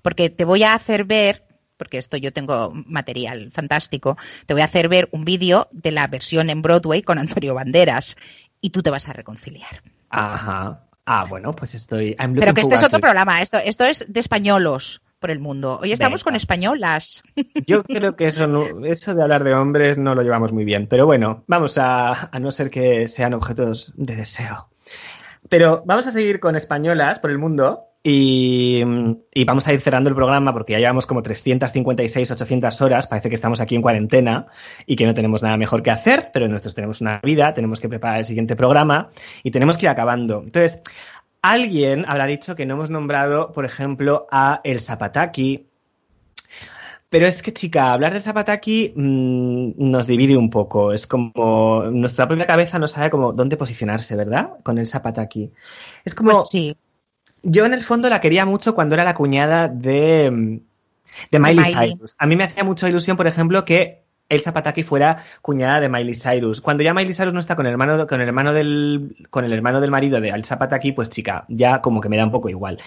Porque 0.02 0.30
te 0.30 0.44
voy 0.44 0.62
a 0.62 0.74
hacer 0.74 1.04
ver, 1.04 1.44
porque 1.80 1.96
esto 1.96 2.18
yo 2.18 2.30
tengo 2.30 2.72
material 2.74 3.50
fantástico, 3.52 4.18
te 4.44 4.52
voy 4.52 4.60
a 4.60 4.66
hacer 4.66 4.90
ver 4.90 5.08
un 5.12 5.24
vídeo 5.24 5.66
de 5.72 5.90
la 5.92 6.06
versión 6.08 6.50
en 6.50 6.60
Broadway 6.60 7.00
con 7.02 7.18
Antonio 7.18 7.54
Banderas. 7.54 8.16
Y 8.60 8.68
tú 8.68 8.82
te 8.82 8.90
vas 8.90 9.08
a 9.08 9.14
reconciliar. 9.14 9.82
Ajá. 10.10 10.82
Ah, 11.06 11.24
bueno, 11.26 11.52
pues 11.52 11.74
estoy. 11.74 12.14
Pero 12.38 12.52
que 12.52 12.60
este 12.60 12.74
es 12.74 12.84
otro 12.84 13.00
programa, 13.00 13.40
esto, 13.40 13.56
esto 13.56 13.84
es 13.86 14.04
de 14.06 14.20
españolos 14.20 15.00
por 15.18 15.30
el 15.30 15.38
mundo. 15.38 15.80
Hoy 15.82 15.92
estamos 15.92 16.20
Venga. 16.20 16.24
con 16.24 16.36
españolas. 16.36 17.22
Yo 17.66 17.82
creo 17.84 18.16
que 18.16 18.26
eso, 18.26 18.46
no- 18.46 18.84
eso 18.84 19.14
de 19.14 19.22
hablar 19.22 19.42
de 19.44 19.54
hombres 19.54 19.96
no 19.96 20.14
lo 20.14 20.22
llevamos 20.22 20.52
muy 20.52 20.66
bien. 20.66 20.86
Pero 20.86 21.06
bueno, 21.06 21.42
vamos 21.46 21.78
a, 21.78 22.28
a 22.30 22.38
no 22.38 22.52
ser 22.52 22.68
que 22.70 23.08
sean 23.08 23.32
objetos 23.32 23.94
de 23.96 24.14
deseo. 24.16 24.68
Pero 25.48 25.82
vamos 25.86 26.06
a 26.06 26.10
seguir 26.10 26.38
con 26.38 26.54
españolas 26.56 27.18
por 27.18 27.30
el 27.30 27.38
mundo 27.38 27.86
y, 28.02 28.82
vamos 29.44 29.68
a 29.68 29.74
ir 29.74 29.80
cerrando 29.80 30.08
el 30.08 30.16
programa 30.16 30.52
porque 30.52 30.72
ya 30.72 30.78
llevamos 30.78 31.06
como 31.06 31.22
356, 31.22 32.30
800 32.30 32.80
horas. 32.80 33.06
Parece 33.06 33.28
que 33.28 33.34
estamos 33.34 33.60
aquí 33.60 33.74
en 33.74 33.82
cuarentena 33.82 34.46
y 34.86 34.96
que 34.96 35.06
no 35.06 35.14
tenemos 35.14 35.42
nada 35.42 35.56
mejor 35.56 35.82
que 35.82 35.90
hacer, 35.90 36.30
pero 36.32 36.48
nosotros 36.48 36.74
tenemos 36.74 37.00
una 37.00 37.20
vida, 37.22 37.52
tenemos 37.52 37.80
que 37.80 37.88
preparar 37.88 38.18
el 38.18 38.24
siguiente 38.24 38.56
programa 38.56 39.10
y 39.42 39.50
tenemos 39.50 39.76
que 39.76 39.86
ir 39.86 39.90
acabando. 39.90 40.42
Entonces, 40.42 40.80
alguien 41.42 42.04
habrá 42.06 42.26
dicho 42.26 42.56
que 42.56 42.64
no 42.64 42.74
hemos 42.74 42.90
nombrado, 42.90 43.52
por 43.52 43.66
ejemplo, 43.66 44.26
a 44.30 44.60
El 44.64 44.80
Zapataki, 44.80 45.66
pero 47.10 47.26
es 47.26 47.42
que, 47.42 47.52
chica, 47.52 47.92
hablar 47.92 48.14
de 48.14 48.20
Zapataki 48.20 48.94
mm, 48.94 49.72
nos 49.76 50.06
divide 50.06 50.36
un 50.36 50.48
poco. 50.48 50.92
Es 50.92 51.08
como 51.08 51.82
nuestra 51.90 52.28
propia 52.28 52.46
cabeza 52.46 52.78
no 52.78 52.86
sabe 52.86 53.10
cómo 53.10 53.32
dónde 53.32 53.56
posicionarse, 53.56 54.14
¿verdad? 54.14 54.52
Con 54.62 54.78
el 54.78 54.86
Zapataki. 54.86 55.50
Es 56.04 56.14
como. 56.14 56.30
Pues 56.30 56.48
sí. 56.48 56.76
Yo 57.42 57.64
en 57.64 57.74
el 57.74 57.82
fondo 57.82 58.08
la 58.08 58.20
quería 58.20 58.44
mucho 58.44 58.74
cuando 58.74 58.94
era 58.94 59.04
la 59.04 59.14
cuñada 59.14 59.68
de, 59.68 60.30
mm, 60.30 60.60
de 61.30 61.38
Miley, 61.38 61.64
Miley. 61.64 61.90
Cyrus. 61.90 62.14
A 62.18 62.26
mí 62.26 62.36
me 62.36 62.44
hacía 62.44 62.64
mucha 62.64 62.88
ilusión, 62.88 63.16
por 63.16 63.26
ejemplo, 63.26 63.64
que 63.64 64.02
el 64.30 64.40
Zapataki 64.40 64.84
fuera 64.84 65.24
cuñada 65.42 65.80
de 65.80 65.88
Miley 65.88 66.14
Cyrus. 66.14 66.60
Cuando 66.60 66.82
ya 66.82 66.94
Miley 66.94 67.12
Cyrus 67.12 67.34
no 67.34 67.40
está 67.40 67.56
con 67.56 67.66
el 67.66 67.72
hermano, 67.72 68.06
con 68.06 68.20
el 68.20 68.28
hermano 68.28 68.54
del, 68.54 69.26
con 69.28 69.44
el 69.44 69.52
hermano 69.52 69.80
del 69.80 69.90
marido 69.90 70.20
de 70.20 70.30
Al 70.30 70.44
Zapataki, 70.44 70.92
pues 70.92 71.10
chica, 71.10 71.44
ya 71.48 71.82
como 71.82 72.00
que 72.00 72.08
me 72.08 72.16
da 72.16 72.24
un 72.24 72.30
poco 72.30 72.48
igual. 72.48 72.78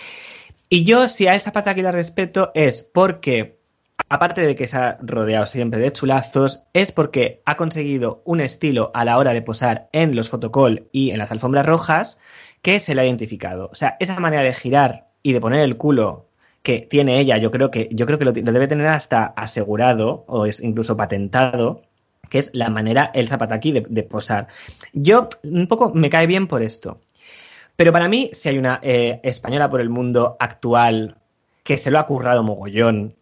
Y 0.69 0.85
yo, 0.85 1.07
si 1.07 1.27
a 1.27 1.35
El 1.35 1.41
Zapataki 1.41 1.81
la 1.81 1.91
respeto, 1.91 2.51
es 2.55 2.81
porque, 2.81 3.59
aparte 4.09 4.41
de 4.41 4.55
que 4.55 4.67
se 4.67 4.77
ha 4.77 4.97
rodeado 5.01 5.45
siempre 5.45 5.81
de 5.81 5.91
chulazos, 5.91 6.63
es 6.73 6.91
porque 6.91 7.41
ha 7.45 7.57
conseguido 7.57 8.21
un 8.25 8.41
estilo 8.41 8.91
a 8.93 9.05
la 9.05 9.17
hora 9.17 9.33
de 9.33 9.41
posar 9.41 9.89
en 9.91 10.15
los 10.15 10.29
fotocall 10.29 10.87
y 10.91 11.11
en 11.11 11.19
las 11.19 11.31
alfombras 11.31 11.65
rojas 11.65 12.19
que 12.63 12.79
se 12.79 12.95
le 12.95 13.01
ha 13.01 13.05
identificado. 13.05 13.69
O 13.71 13.75
sea, 13.75 13.97
esa 13.99 14.19
manera 14.19 14.41
de 14.41 14.53
girar 14.55 15.09
y 15.21 15.33
de 15.33 15.41
poner 15.41 15.59
el 15.59 15.77
culo 15.77 16.29
que 16.63 16.79
tiene 16.79 17.19
ella, 17.19 17.37
yo 17.37 17.51
creo 17.51 17.69
que, 17.69 17.89
yo 17.91 18.07
creo 18.07 18.17
que 18.17 18.25
lo, 18.25 18.31
debe 18.31 18.67
tener 18.67 18.87
hasta 18.87 19.25
asegurado 19.25 20.23
o 20.27 20.47
es 20.47 20.61
incluso 20.61 20.97
patentado, 20.97 21.83
que 22.29 22.39
es 22.39 22.51
la 22.55 22.69
manera 22.69 23.11
el 23.13 23.27
zapataki 23.27 23.73
de, 23.73 23.85
de 23.87 24.03
posar. 24.03 24.47
Yo 24.93 25.27
un 25.43 25.67
poco 25.67 25.91
me 25.93 26.09
cae 26.09 26.25
bien 26.25 26.47
por 26.47 26.63
esto. 26.63 27.01
Pero 27.75 27.91
para 27.91 28.07
mí, 28.07 28.29
si 28.33 28.49
hay 28.49 28.57
una 28.57 28.79
eh, 28.81 29.19
española 29.23 29.69
por 29.69 29.81
el 29.81 29.89
mundo 29.89 30.37
actual 30.39 31.17
que 31.63 31.77
se 31.77 31.91
lo 31.91 31.99
ha 31.99 32.05
currado 32.05 32.43
mogollón 32.43 33.15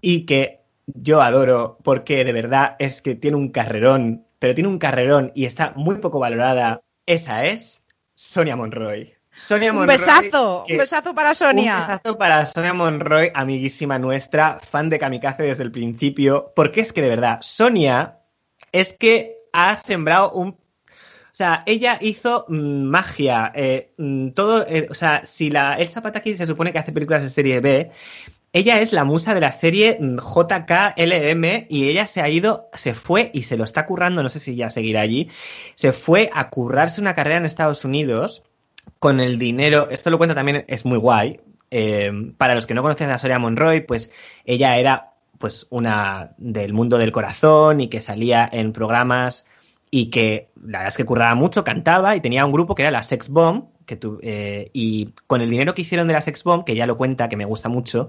y 0.00 0.26
que 0.26 0.60
yo 0.86 1.22
adoro 1.22 1.78
porque 1.84 2.24
de 2.24 2.32
verdad 2.32 2.74
es 2.80 3.02
que 3.02 3.14
tiene 3.14 3.36
un 3.36 3.50
carrerón, 3.50 4.24
pero 4.40 4.54
tiene 4.54 4.68
un 4.68 4.78
carrerón 4.78 5.30
y 5.36 5.44
está 5.44 5.74
muy 5.76 5.98
poco 5.98 6.18
valorada, 6.18 6.80
esa 7.06 7.44
es 7.44 7.79
Sonia 8.20 8.54
Monroy. 8.54 9.14
Sonia 9.32 9.70
Un 9.70 9.78
Monroy, 9.78 9.96
besazo, 9.96 10.64
que- 10.66 10.74
un 10.74 10.78
besazo 10.78 11.14
para 11.14 11.34
Sonia. 11.34 11.74
un 11.76 11.80
besazo 11.80 12.18
para 12.18 12.44
Sonia 12.44 12.74
Monroy, 12.74 13.30
amiguísima 13.32 13.98
nuestra, 13.98 14.60
fan 14.60 14.90
de 14.90 14.98
Kamikaze 14.98 15.42
desde 15.44 15.62
el 15.62 15.72
principio, 15.72 16.52
porque 16.54 16.82
es 16.82 16.92
que 16.92 17.00
de 17.00 17.08
verdad, 17.08 17.38
Sonia 17.40 18.18
es 18.72 18.92
que 18.92 19.38
ha 19.54 19.74
sembrado 19.76 20.32
un... 20.32 20.48
O 20.50 21.32
sea, 21.40 21.62
ella 21.64 21.96
hizo 22.02 22.44
mm, 22.48 22.82
magia, 22.82 23.52
eh, 23.54 23.94
mm, 23.96 24.30
todo, 24.32 24.66
eh, 24.68 24.86
o 24.90 24.94
sea, 24.94 25.24
si 25.24 25.48
la 25.48 25.74
Elsa 25.76 26.02
Pataki 26.02 26.36
se 26.36 26.44
supone 26.46 26.72
que 26.72 26.78
hace 26.78 26.92
películas 26.92 27.22
de 27.22 27.30
serie 27.30 27.60
B, 27.60 27.90
ella 28.52 28.80
es 28.80 28.92
la 28.92 29.04
musa 29.04 29.34
de 29.34 29.40
la 29.40 29.52
serie 29.52 29.98
mm, 30.00 30.16
JKLM 30.16 31.66
y 31.68 31.88
ella 31.88 32.06
se 32.06 32.20
ha 32.20 32.28
ido, 32.28 32.68
se 32.72 32.94
fue 32.94 33.30
y 33.32 33.44
se 33.44 33.56
lo 33.56 33.64
está 33.64 33.86
currando, 33.86 34.22
no 34.22 34.28
sé 34.28 34.40
si 34.40 34.56
ya 34.56 34.70
seguirá 34.70 35.00
allí, 35.00 35.28
se 35.74 35.92
fue 35.92 36.30
a 36.32 36.50
currarse 36.50 37.00
una 37.00 37.14
carrera 37.14 37.38
en 37.38 37.46
Estados 37.46 37.84
Unidos 37.84 38.42
con 38.98 39.20
el 39.20 39.38
dinero, 39.38 39.88
esto 39.90 40.10
lo 40.10 40.18
cuenta 40.18 40.34
también, 40.34 40.64
es 40.68 40.84
muy 40.84 40.98
guay. 40.98 41.40
eh, 41.70 42.10
para 42.36 42.54
los 42.56 42.66
que 42.66 42.74
no 42.74 42.82
conocen 42.82 43.10
a 43.10 43.18
Soria 43.18 43.38
Monroy, 43.38 43.82
pues 43.82 44.10
ella 44.44 44.76
era 44.78 45.12
pues 45.38 45.66
una 45.70 46.32
del 46.36 46.74
mundo 46.74 46.98
del 46.98 47.12
corazón 47.12 47.80
y 47.80 47.88
que 47.88 48.00
salía 48.00 48.48
en 48.52 48.72
programas 48.72 49.46
y 49.90 50.10
que 50.10 50.50
la 50.56 50.78
verdad 50.78 50.88
es 50.88 50.96
que 50.96 51.04
curraba 51.04 51.34
mucho, 51.34 51.64
cantaba 51.64 52.14
y 52.16 52.20
tenía 52.20 52.44
un 52.46 52.52
grupo 52.52 52.74
que 52.74 52.82
era 52.82 52.90
la 52.90 53.02
Sex 53.02 53.28
Bomb, 53.28 53.64
que 53.86 53.96
tu- 53.96 54.20
eh, 54.22 54.70
y 54.72 55.14
con 55.26 55.40
el 55.40 55.50
dinero 55.50 55.74
que 55.74 55.82
hicieron 55.82 56.06
de 56.06 56.14
la 56.14 56.20
Sex 56.20 56.44
Bomb, 56.44 56.64
que 56.64 56.76
ya 56.76 56.86
lo 56.86 56.96
cuenta, 56.96 57.28
que 57.28 57.36
me 57.36 57.44
gusta 57.44 57.68
mucho, 57.68 58.08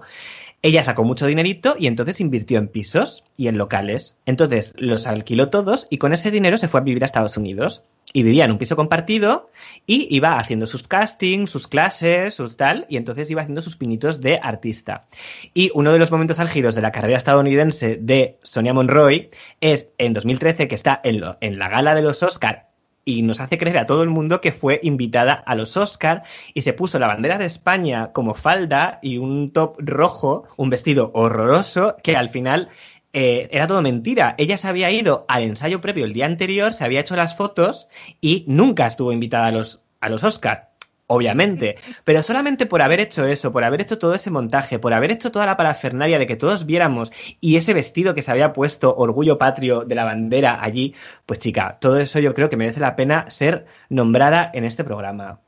ella 0.61 0.84
sacó 0.84 1.03
mucho 1.03 1.25
dinerito 1.25 1.75
y 1.79 1.88
entonces 1.88 2.21
invirtió 2.21 2.59
en 2.59 2.67
pisos 2.67 3.23
y 3.36 3.47
en 3.47 3.57
locales. 3.57 4.17
Entonces 4.27 4.73
los 4.77 5.07
alquiló 5.07 5.49
todos 5.49 5.88
y 5.89 5.97
con 5.97 6.13
ese 6.13 6.29
dinero 6.32 6.57
se 6.59 6.67
fue 6.67 6.82
a 6.82 6.84
vivir 6.84 7.01
a 7.03 7.05
Estados 7.05 7.38
Unidos. 7.38 7.84
Y 8.14 8.24
vivía 8.24 8.45
en 8.45 8.51
un 8.51 8.57
piso 8.57 8.76
compartido 8.76 9.49
y 9.86 10.07
iba 10.16 10.38
haciendo 10.38 10.68
sus 10.68 10.88
castings, 10.88 11.49
sus 11.49 11.68
clases, 11.68 12.34
sus 12.34 12.57
tal, 12.57 12.86
y 12.89 12.97
entonces 12.97 13.30
iba 13.32 13.41
haciendo 13.41 13.62
sus 13.62 13.78
pinitos 13.78 14.20
de 14.22 14.39
artista. 14.41 15.05
Y 15.53 15.72
uno 15.76 15.93
de 15.93 15.99
los 15.99 16.12
momentos 16.12 16.39
álgidos 16.39 16.76
de 16.76 16.82
la 16.82 16.91
carrera 16.91 17.18
estadounidense 17.18 17.97
de 18.01 18.38
Sonia 18.43 18.74
Monroy 18.74 19.30
es 19.62 19.89
en 19.97 20.14
2013 20.14 20.68
que 20.68 20.76
está 20.76 20.99
en, 21.03 21.22
lo- 21.22 21.38
en 21.41 21.57
la 21.57 21.70
gala 21.70 21.95
de 21.95 22.01
los 22.01 22.22
Oscar 22.24 22.68
y 23.03 23.24
nos 23.24 23.39
hace 23.39 23.57
creer 23.57 23.80
a 23.80 23.88
todo 23.88 24.03
el 24.03 24.09
mundo 24.09 24.41
que 24.41 24.51
fue 24.51 24.80
invitada 24.84 25.34
a 25.34 25.55
los 25.55 25.76
Oscar 25.76 26.22
y 26.53 26.62
se 26.62 26.74
puso 26.74 26.99
la 26.99 27.07
bandera 27.07 27.39
de 27.39 27.45
España 27.45 28.12
como 28.14 28.36
falda 28.36 28.99
y 29.01 29.18
un 29.18 29.49
top 29.49 29.76
rojo, 29.80 30.43
un 30.55 30.70
vestido 30.70 31.09
horroroso 31.16 31.95
que 32.03 32.16
al 32.16 32.30
final 32.30 32.70
eh, 33.14 33.49
era 33.51 33.68
todo 33.68 33.82
mentira. 33.82 34.36
Ella 34.38 34.57
se 34.57 34.68
había 34.68 34.89
ido 34.91 35.26
al 35.28 35.43
ensayo 35.43 35.82
previo 35.82 36.05
el 36.05 36.14
día 36.14 36.26
anterior, 36.26 36.74
se 36.74 36.86
había 36.86 37.01
hecho 37.01 37.16
las 37.16 37.36
fotos 37.36 37.88
y 38.22 38.45
nunca 38.47 38.88
estuvo 38.88 39.12
invitada 39.12 39.47
a 39.47 39.51
los, 39.51 39.82
a 39.99 40.09
los 40.09 40.24
Oscar. 40.24 40.72
Obviamente, 41.07 41.76
pero 42.05 42.24
solamente 42.24 42.66
por 42.66 42.82
haber 42.82 43.01
hecho 43.01 43.26
eso, 43.26 43.51
por 43.51 43.66
haber 43.66 43.82
hecho 43.82 43.97
todo 43.97 44.14
ese 44.14 44.32
montaje, 44.32 44.80
por 44.80 44.93
haber 44.93 45.12
hecho 45.12 45.30
toda 45.30 45.45
la 45.45 45.57
parafernalia 45.57 46.18
de 46.20 46.26
que 46.26 46.38
todos 46.38 46.66
viéramos 46.66 47.12
y 47.41 47.57
ese 47.57 47.74
vestido 47.74 48.16
que 48.16 48.22
se 48.22 48.32
había 48.32 48.53
puesto, 48.53 48.95
orgullo 48.95 49.38
patrio 49.38 49.84
de 49.84 49.95
la 49.95 50.06
bandera 50.06 50.64
allí, 50.64 50.95
pues 51.26 51.40
chica, 51.40 51.77
todo 51.81 51.99
eso 51.99 52.19
yo 52.19 52.34
creo 52.34 52.49
que 52.49 52.56
merece 52.56 52.80
la 52.80 52.95
pena 52.95 53.30
ser 53.30 53.65
nombrada 53.90 54.49
en 54.53 54.64
este 54.64 54.85
programa. 54.85 55.41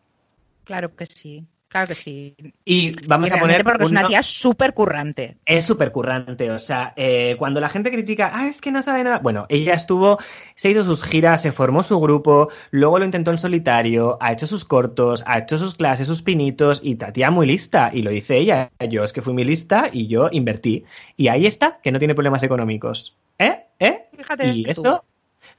Claro 0.66 0.96
que 0.96 1.06
sí, 1.06 1.46
claro 1.74 1.88
que 1.88 1.96
sí. 1.96 2.36
Y 2.64 2.92
vamos 3.08 3.30
Y 3.30 3.34
a 3.34 3.40
poner. 3.40 3.64
porque 3.64 3.84
es 3.84 3.92
una 3.92 4.06
tía 4.06 4.22
súper 4.22 4.74
currante. 4.74 5.38
Es 5.46 5.66
súper 5.66 5.92
currante, 5.92 6.52
o 6.52 6.60
sea, 6.60 6.94
eh, 6.96 7.36
cuando 7.40 7.60
la 7.60 7.68
gente 7.68 7.92
critica, 7.92 8.32
ah, 8.32 8.48
es 8.48 8.62
que 8.62 8.72
no 8.72 8.84
sabe 8.84 9.04
nada. 9.04 9.18
Bueno, 9.20 9.48
ella 9.50 9.74
estuvo, 9.74 10.20
se 10.56 10.70
hizo 10.70 10.86
sus 10.86 11.04
giras, 11.04 11.42
se 11.42 11.52
formó 11.52 11.82
su 11.82 12.00
grupo, 12.00 12.50
luego 12.70 13.00
lo 13.00 13.06
intentó 13.06 13.32
en 13.32 13.40
solitario, 13.40 14.18
ha 14.22 14.32
hecho 14.32 14.46
sus 14.46 14.66
cortos, 14.66 15.24
ha 15.26 15.40
hecho 15.40 15.58
sus 15.58 15.74
clases, 15.74 16.06
sus 16.08 16.22
pinitos, 16.22 16.80
y 16.84 16.96
la 16.96 17.12
tía 17.12 17.32
muy 17.32 17.48
lista, 17.48 17.90
y 17.92 18.04
lo 18.04 18.12
dice 18.12 18.38
ella. 18.38 18.72
Yo 18.90 19.04
es 19.04 19.12
que 19.12 19.24
fui 19.24 19.34
muy 19.34 19.44
lista 19.44 19.90
y 19.92 20.08
yo 20.08 20.30
invertí. 20.32 20.86
Y 21.18 21.30
ahí 21.30 21.48
está, 21.48 21.80
que 21.82 21.92
no 21.92 21.98
tiene 21.98 22.14
problemas 22.14 22.44
económicos. 22.44 23.18
¿Eh? 23.40 23.66
¿Eh? 23.80 24.10
Fíjate 24.16 24.48
y 24.48 24.70
eso, 24.70 25.04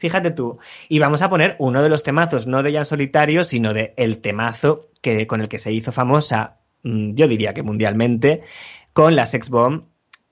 fíjate 0.04 0.32
tú. 0.32 0.58
Y 0.90 0.98
vamos 0.98 1.22
a 1.22 1.30
poner 1.30 1.56
uno 1.58 1.82
de 1.82 1.88
los 1.88 2.02
temazos, 2.02 2.46
no 2.46 2.62
de 2.62 2.68
ella 2.68 2.80
en 2.80 2.84
solitario, 2.84 3.42
sino 3.42 3.72
de 3.72 3.94
el 3.96 4.18
temazo 4.18 4.90
que, 5.00 5.26
con 5.26 5.40
el 5.40 5.48
que 5.48 5.58
se 5.58 5.72
hizo 5.72 5.92
famosa, 5.92 6.58
mm, 6.82 7.14
yo 7.14 7.26
diría 7.26 7.54
que 7.54 7.62
mundialmente, 7.62 8.42
con 8.92 9.16
la 9.16 9.24
Sex 9.24 9.48
Bomb, 9.48 9.84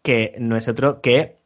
que 0.02 0.34
no 0.38 0.58
es 0.58 0.68
otro 0.68 1.00
que 1.00 1.38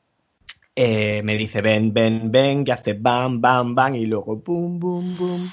eh, 0.74 1.22
me 1.22 1.36
dice 1.36 1.60
ven, 1.60 1.94
ven, 1.94 2.32
ven, 2.32 2.64
que 2.64 2.72
hace 2.72 2.94
bam, 2.94 3.40
bam, 3.40 3.76
bam, 3.76 3.94
y 3.94 4.06
luego 4.06 4.34
boom, 4.34 4.80
boom, 4.80 5.16
boom. 5.16 5.52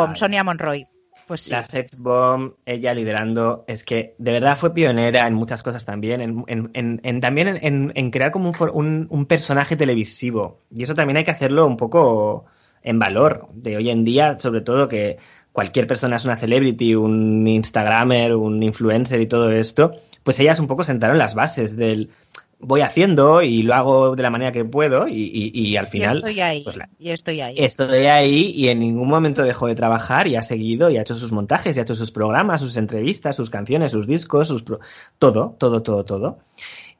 Bomb, 0.00 0.14
Sonia 0.16 0.44
Monroy. 0.44 0.86
Pues 1.26 1.40
sí. 1.40 1.50
La 1.50 1.64
Sex 1.64 1.98
Bomb, 1.98 2.52
ella 2.66 2.94
liderando, 2.94 3.64
es 3.66 3.82
que 3.82 4.14
de 4.18 4.30
verdad 4.30 4.56
fue 4.56 4.72
pionera 4.72 5.26
en 5.26 5.34
muchas 5.34 5.62
cosas 5.64 5.84
también, 5.84 6.20
en, 6.20 6.44
en- 6.46 6.70
en- 6.74 7.00
en- 7.02 7.20
también 7.20 7.58
en, 7.60 8.10
crear 8.12 8.30
como 8.30 8.48
un, 8.48 8.54
for- 8.54 8.70
un- 8.72 9.08
un 9.10 9.26
personaje 9.26 9.74
televisivo. 9.76 10.60
Y 10.70 10.84
eso 10.84 10.94
también 10.94 11.16
hay 11.16 11.24
que 11.24 11.32
hacerlo 11.32 11.66
un 11.66 11.76
poco 11.76 12.44
en 12.82 13.00
valor, 13.00 13.48
de 13.52 13.76
hoy 13.76 13.90
en 13.90 14.04
día, 14.04 14.38
sobre 14.38 14.60
todo 14.60 14.86
que 14.86 15.18
cualquier 15.50 15.88
persona 15.88 16.14
es 16.16 16.24
una 16.24 16.36
celebrity, 16.36 16.94
un 16.94 17.44
Instagramer, 17.48 18.36
un 18.36 18.62
influencer 18.62 19.20
y 19.20 19.26
todo 19.26 19.50
esto, 19.50 19.94
pues 20.22 20.38
ellas 20.38 20.60
un 20.60 20.68
poco 20.68 20.84
sentaron 20.84 21.18
las 21.18 21.34
bases 21.34 21.76
del 21.76 22.10
voy 22.58 22.80
haciendo 22.80 23.42
y 23.42 23.62
lo 23.62 23.74
hago 23.74 24.16
de 24.16 24.22
la 24.22 24.30
manera 24.30 24.50
que 24.52 24.64
puedo 24.64 25.06
y, 25.08 25.12
y- 25.14 25.50
y 25.54 25.76
al 25.76 25.86
Y 25.86 25.90
final... 25.90 26.16
estoy 26.18 26.40
ahí. 26.40 26.62
pues 26.64 26.76
la- 26.76 26.88
y 26.98 27.10
estoy 27.10 27.40
ahí. 27.40 27.54
Estoy 27.58 28.06
ahí 28.06 28.52
y 28.54 28.68
en 28.68 28.80
ningún 28.80 29.08
momento 29.08 29.42
dejó 29.42 29.66
de 29.66 29.74
trabajar 29.74 30.26
y 30.26 30.36
ha 30.36 30.42
seguido 30.42 30.88
y 30.90 30.96
ha 30.96 31.02
hecho 31.02 31.14
sus 31.14 31.32
montajes 31.32 31.76
y 31.76 31.80
ha 31.80 31.82
hecho 31.82 31.94
sus 31.94 32.10
programas, 32.10 32.60
sus 32.62 32.76
entrevistas, 32.76 33.36
sus 33.36 33.50
canciones, 33.50 33.92
sus 33.92 34.06
discos, 34.06 34.48
sus 34.48 34.62
pro- 34.62 34.80
todo, 35.18 35.54
todo, 35.58 35.82
todo, 35.82 36.04
todo. 36.04 36.38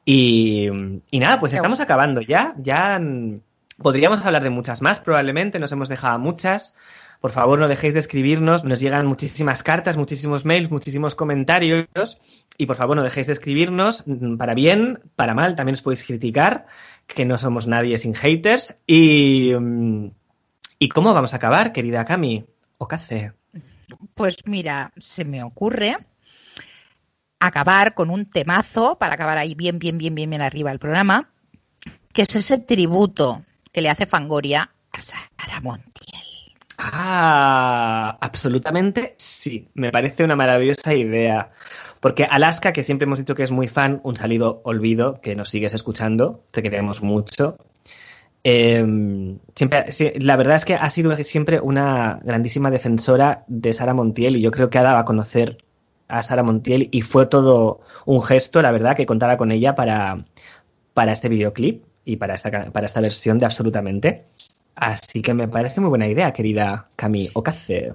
Y, 0.05 0.67
y 1.11 1.19
nada, 1.19 1.39
pues 1.39 1.53
estamos 1.53 1.79
acabando 1.79 2.21
ya. 2.21 2.55
Ya 2.61 3.01
podríamos 3.81 4.25
hablar 4.25 4.43
de 4.43 4.49
muchas 4.49 4.81
más, 4.81 4.99
probablemente 4.99 5.59
nos 5.59 5.71
hemos 5.71 5.89
dejado 5.89 6.17
muchas. 6.19 6.75
Por 7.21 7.31
favor, 7.31 7.59
no 7.59 7.67
dejéis 7.67 7.93
de 7.93 7.99
escribirnos. 7.99 8.63
Nos 8.63 8.79
llegan 8.79 9.07
muchísimas 9.07 9.63
cartas, 9.63 9.97
muchísimos 9.97 10.45
mails, 10.45 10.71
muchísimos 10.71 11.15
comentarios. 11.15 12.19
Y 12.57 12.65
por 12.65 12.75
favor, 12.75 12.95
no 12.95 13.03
dejéis 13.03 13.27
de 13.27 13.33
escribirnos. 13.33 14.03
Para 14.37 14.53
bien, 14.53 14.99
para 15.15 15.33
mal, 15.33 15.55
también 15.55 15.75
os 15.75 15.81
podéis 15.81 16.05
criticar, 16.05 16.67
que 17.07 17.25
no 17.25 17.37
somos 17.37 17.67
nadie 17.67 17.97
sin 17.97 18.13
haters. 18.13 18.77
Y, 18.85 19.53
mm, 19.59 20.11
¿y 20.79 20.89
cómo 20.89 21.13
vamos 21.13 21.33
a 21.33 21.37
acabar, 21.37 21.73
querida 21.73 22.05
Cami? 22.05 22.45
Ocace. 22.77 23.33
Pues 24.13 24.37
mira, 24.45 24.91
se 24.97 25.25
me 25.25 25.43
ocurre 25.43 25.97
acabar 27.39 27.93
con 27.93 28.09
un 28.09 28.25
temazo 28.25 28.97
para 28.97 29.15
acabar 29.15 29.37
ahí 29.37 29.55
bien, 29.55 29.79
bien, 29.79 29.97
bien, 29.97 30.15
bien, 30.15 30.29
bien 30.29 30.41
arriba 30.41 30.71
el 30.71 30.79
programa, 30.79 31.29
que 32.13 32.23
es 32.23 32.35
ese 32.35 32.57
tributo 32.57 33.43
que 33.71 33.81
le 33.81 33.89
hace 33.89 34.05
Fangoria 34.05 34.71
a 34.91 35.01
Sara 35.01 35.61
Montiel. 35.61 36.36
Ah, 36.77 38.17
absolutamente 38.21 39.15
sí. 39.17 39.69
Me 39.73 39.91
parece 39.91 40.23
una 40.23 40.35
maravillosa 40.35 40.93
idea. 40.93 41.51
Porque 41.99 42.25
Alaska, 42.25 42.71
que 42.73 42.83
siempre 42.83 43.05
hemos 43.05 43.19
dicho 43.19 43.35
que 43.35 43.43
es 43.43 43.51
muy 43.51 43.67
fan, 43.67 43.99
un 44.03 44.15
salido 44.15 44.61
olvido, 44.63 45.19
que 45.21 45.35
nos 45.35 45.49
sigues 45.49 45.73
escuchando, 45.73 46.43
te 46.51 46.61
queremos 46.61 47.01
mucho. 47.01 47.57
Eh, 48.43 48.85
siempre, 49.55 49.85
la 50.19 50.35
verdad 50.37 50.55
es 50.55 50.65
que 50.65 50.75
ha 50.75 50.89
sido 50.89 51.15
siempre 51.17 51.59
una 51.59 52.19
grandísima 52.23 52.71
defensora 52.71 53.43
de 53.47 53.73
Sara 53.73 53.93
Montiel 53.93 54.37
y 54.37 54.41
yo 54.41 54.51
creo 54.51 54.69
que 54.69 54.77
ha 54.77 54.83
dado 54.83 54.99
a 54.99 55.05
conocer 55.05 55.57
a 56.07 56.23
Sara 56.23 56.43
Montiel 56.43 56.89
y 56.91 57.01
fue 57.01 57.25
todo 57.25 57.81
un 58.05 58.21
gesto, 58.21 58.61
la 58.61 58.71
verdad, 58.71 58.95
que 58.95 59.05
contara 59.05 59.37
con 59.37 59.51
ella 59.51 59.75
para, 59.75 60.25
para 60.93 61.11
este 61.11 61.27
videoclip 61.27 61.83
y 62.05 62.17
para 62.17 62.35
esta, 62.35 62.71
para 62.71 62.85
esta 62.85 63.01
versión 63.01 63.37
de 63.39 63.45
Absolutamente. 63.45 64.25
Así 64.79 65.23
que 65.23 65.33
me 65.33 65.47
parece 65.47 65.81
muy 65.81 65.89
buena 65.89 66.07
idea, 66.07 66.31
querida 66.33 66.87
Cami 66.95 67.29
Ocace. 67.33 67.93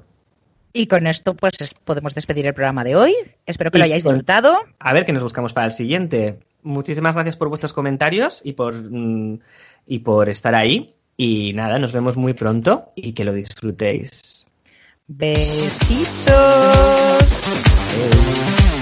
Y 0.72 0.86
con 0.88 1.06
esto, 1.06 1.34
pues 1.34 1.54
es- 1.60 1.72
podemos 1.84 2.12
despedir 2.14 2.46
el 2.46 2.54
programa 2.54 2.82
de 2.82 2.96
hoy. 2.96 3.14
Espero 3.46 3.70
que 3.70 3.78
lo 3.78 3.84
hayáis 3.84 4.02
con- 4.02 4.14
disfrutado. 4.14 4.56
A 4.80 4.92
ver 4.92 5.04
qué 5.06 5.12
nos 5.12 5.22
buscamos 5.22 5.52
para 5.52 5.66
el 5.66 5.72
siguiente. 5.72 6.40
Muchísimas 6.62 7.14
gracias 7.14 7.36
por 7.36 7.48
vuestros 7.48 7.72
comentarios 7.72 8.40
y 8.44 8.54
por, 8.54 8.74
mm, 8.74 9.38
y 9.86 9.98
por 10.00 10.28
estar 10.28 10.54
ahí. 10.56 10.94
Y 11.16 11.52
nada, 11.54 11.78
nos 11.78 11.92
vemos 11.92 12.16
muy 12.16 12.32
pronto 12.34 12.90
y 12.96 13.12
que 13.12 13.24
lo 13.24 13.32
disfrutéis. 13.32 14.46
Besitos. 15.06 16.32
¿Quién 17.90 18.81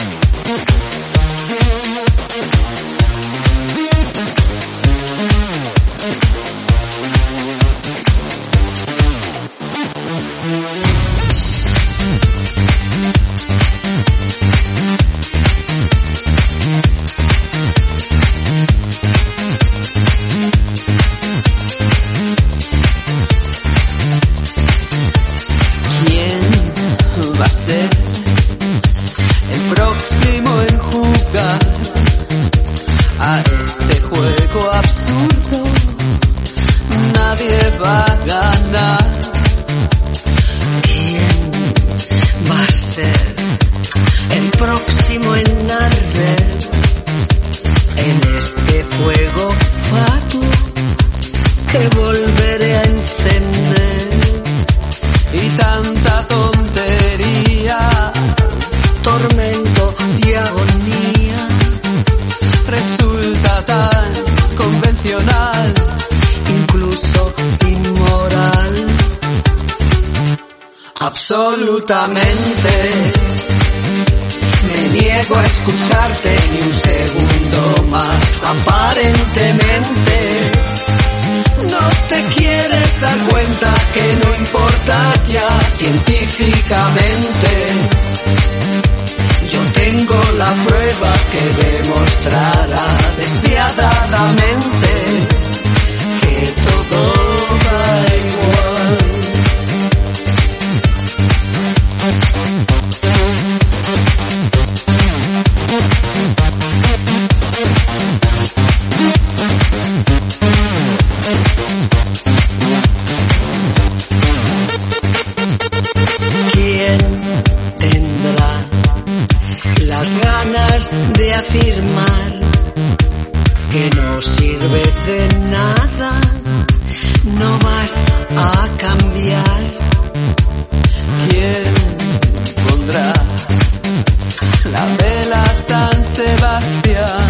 Sebastián 136.20 137.28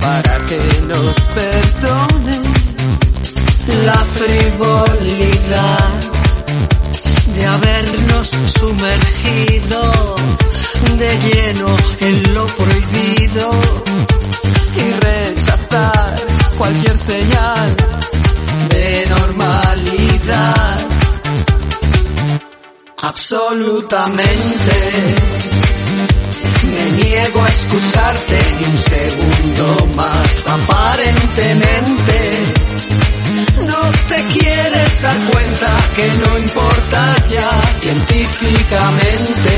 para 0.00 0.34
que 0.46 0.60
nos 0.88 1.16
perdone 1.36 2.38
la 3.84 4.00
frivolidad? 4.16 5.90
de 7.34 7.42
habernos 7.44 8.28
sumergido 8.58 9.82
de 10.96 11.10
lleno 11.18 11.68
en 12.00 12.34
lo 12.34 12.46
prohibido 12.46 13.50
y 14.76 14.90
rechazar 15.04 16.16
cualquier 16.56 16.96
señal 16.96 17.76
de 18.70 19.06
normalidad. 19.10 20.78
Absolutamente. 23.02 25.55
Me 26.74 26.90
niego 26.92 27.42
a 27.42 27.48
excusarte 27.48 28.38
ni 28.58 28.64
un 28.66 28.76
segundo 28.76 29.86
más, 29.96 30.28
aparentemente. 30.46 32.16
No 33.66 33.82
te 34.08 34.24
quieres 34.38 35.02
dar 35.02 35.18
cuenta 35.32 35.76
que 35.94 36.06
no 36.08 36.38
importa 36.38 37.16
ya 37.30 37.50
científicamente. 37.80 39.54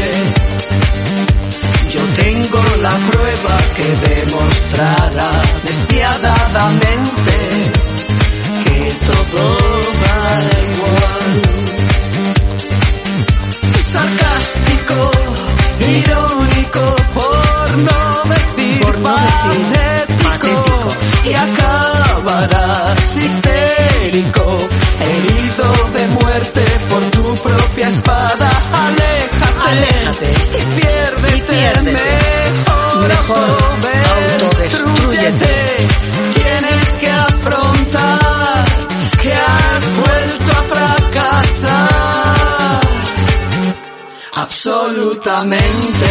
Yo 1.90 2.00
tengo 2.22 2.62
la 2.82 2.96
prueba 3.10 3.56
que 3.76 3.88
demostrará 4.14 5.32
despiadadamente 5.64 7.36
que 8.64 8.92
todo 9.06 9.42
da 10.02 10.18
igual. 10.74 10.97
Patético, 19.42 20.56
y 21.24 21.34
acabarás 21.34 23.16
histérico, 23.16 24.58
herido 25.00 25.72
de 25.94 26.06
muerte 26.08 26.64
por 26.88 27.02
tu 27.10 27.34
propia 27.42 27.88
espada. 27.88 28.50
Aléjate, 28.86 29.68
Aléjate. 29.68 30.30
y 30.58 30.60
piérdete, 30.80 31.58
mejor, 31.82 33.08
Mejor 33.08 33.48
autodestrúyete. 34.42 35.54
Tienes 36.34 36.86
que 37.00 37.10
afrontar 37.10 38.64
que 39.22 39.32
has 39.32 39.82
vuelto 39.96 40.52
a 40.52 40.62
fracasar. 40.74 42.80
Absolutamente. 44.34 46.08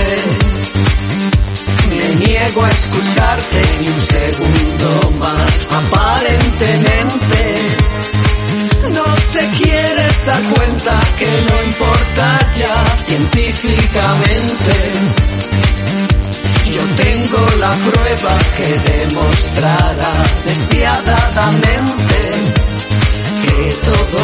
Niego 2.38 2.64
a 2.64 2.70
escucharte 2.70 3.62
ni 3.82 3.88
un 3.88 4.00
segundo 4.00 5.12
más. 5.20 5.52
Aparentemente. 5.82 7.42
No 8.94 9.06
te 9.34 9.44
quieres 9.58 10.26
dar 10.26 10.44
cuenta 10.44 11.00
que 11.18 11.30
no 11.50 11.64
importa 11.64 12.28
ya 12.60 12.86
científicamente. 13.06 14.74
Yo 16.76 16.84
tengo 17.04 17.42
la 17.60 17.72
prueba 17.72 18.38
que 18.58 18.70
demostrará 18.92 20.14
despiadadamente 20.46 22.20
que 23.42 23.58
todo 23.88 24.22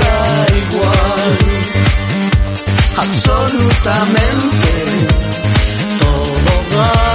da 0.00 0.16
igual. 0.56 1.32
Absolutamente 2.96 4.70
todo 5.98 6.52
da 6.70 6.92
igual. 6.92 7.11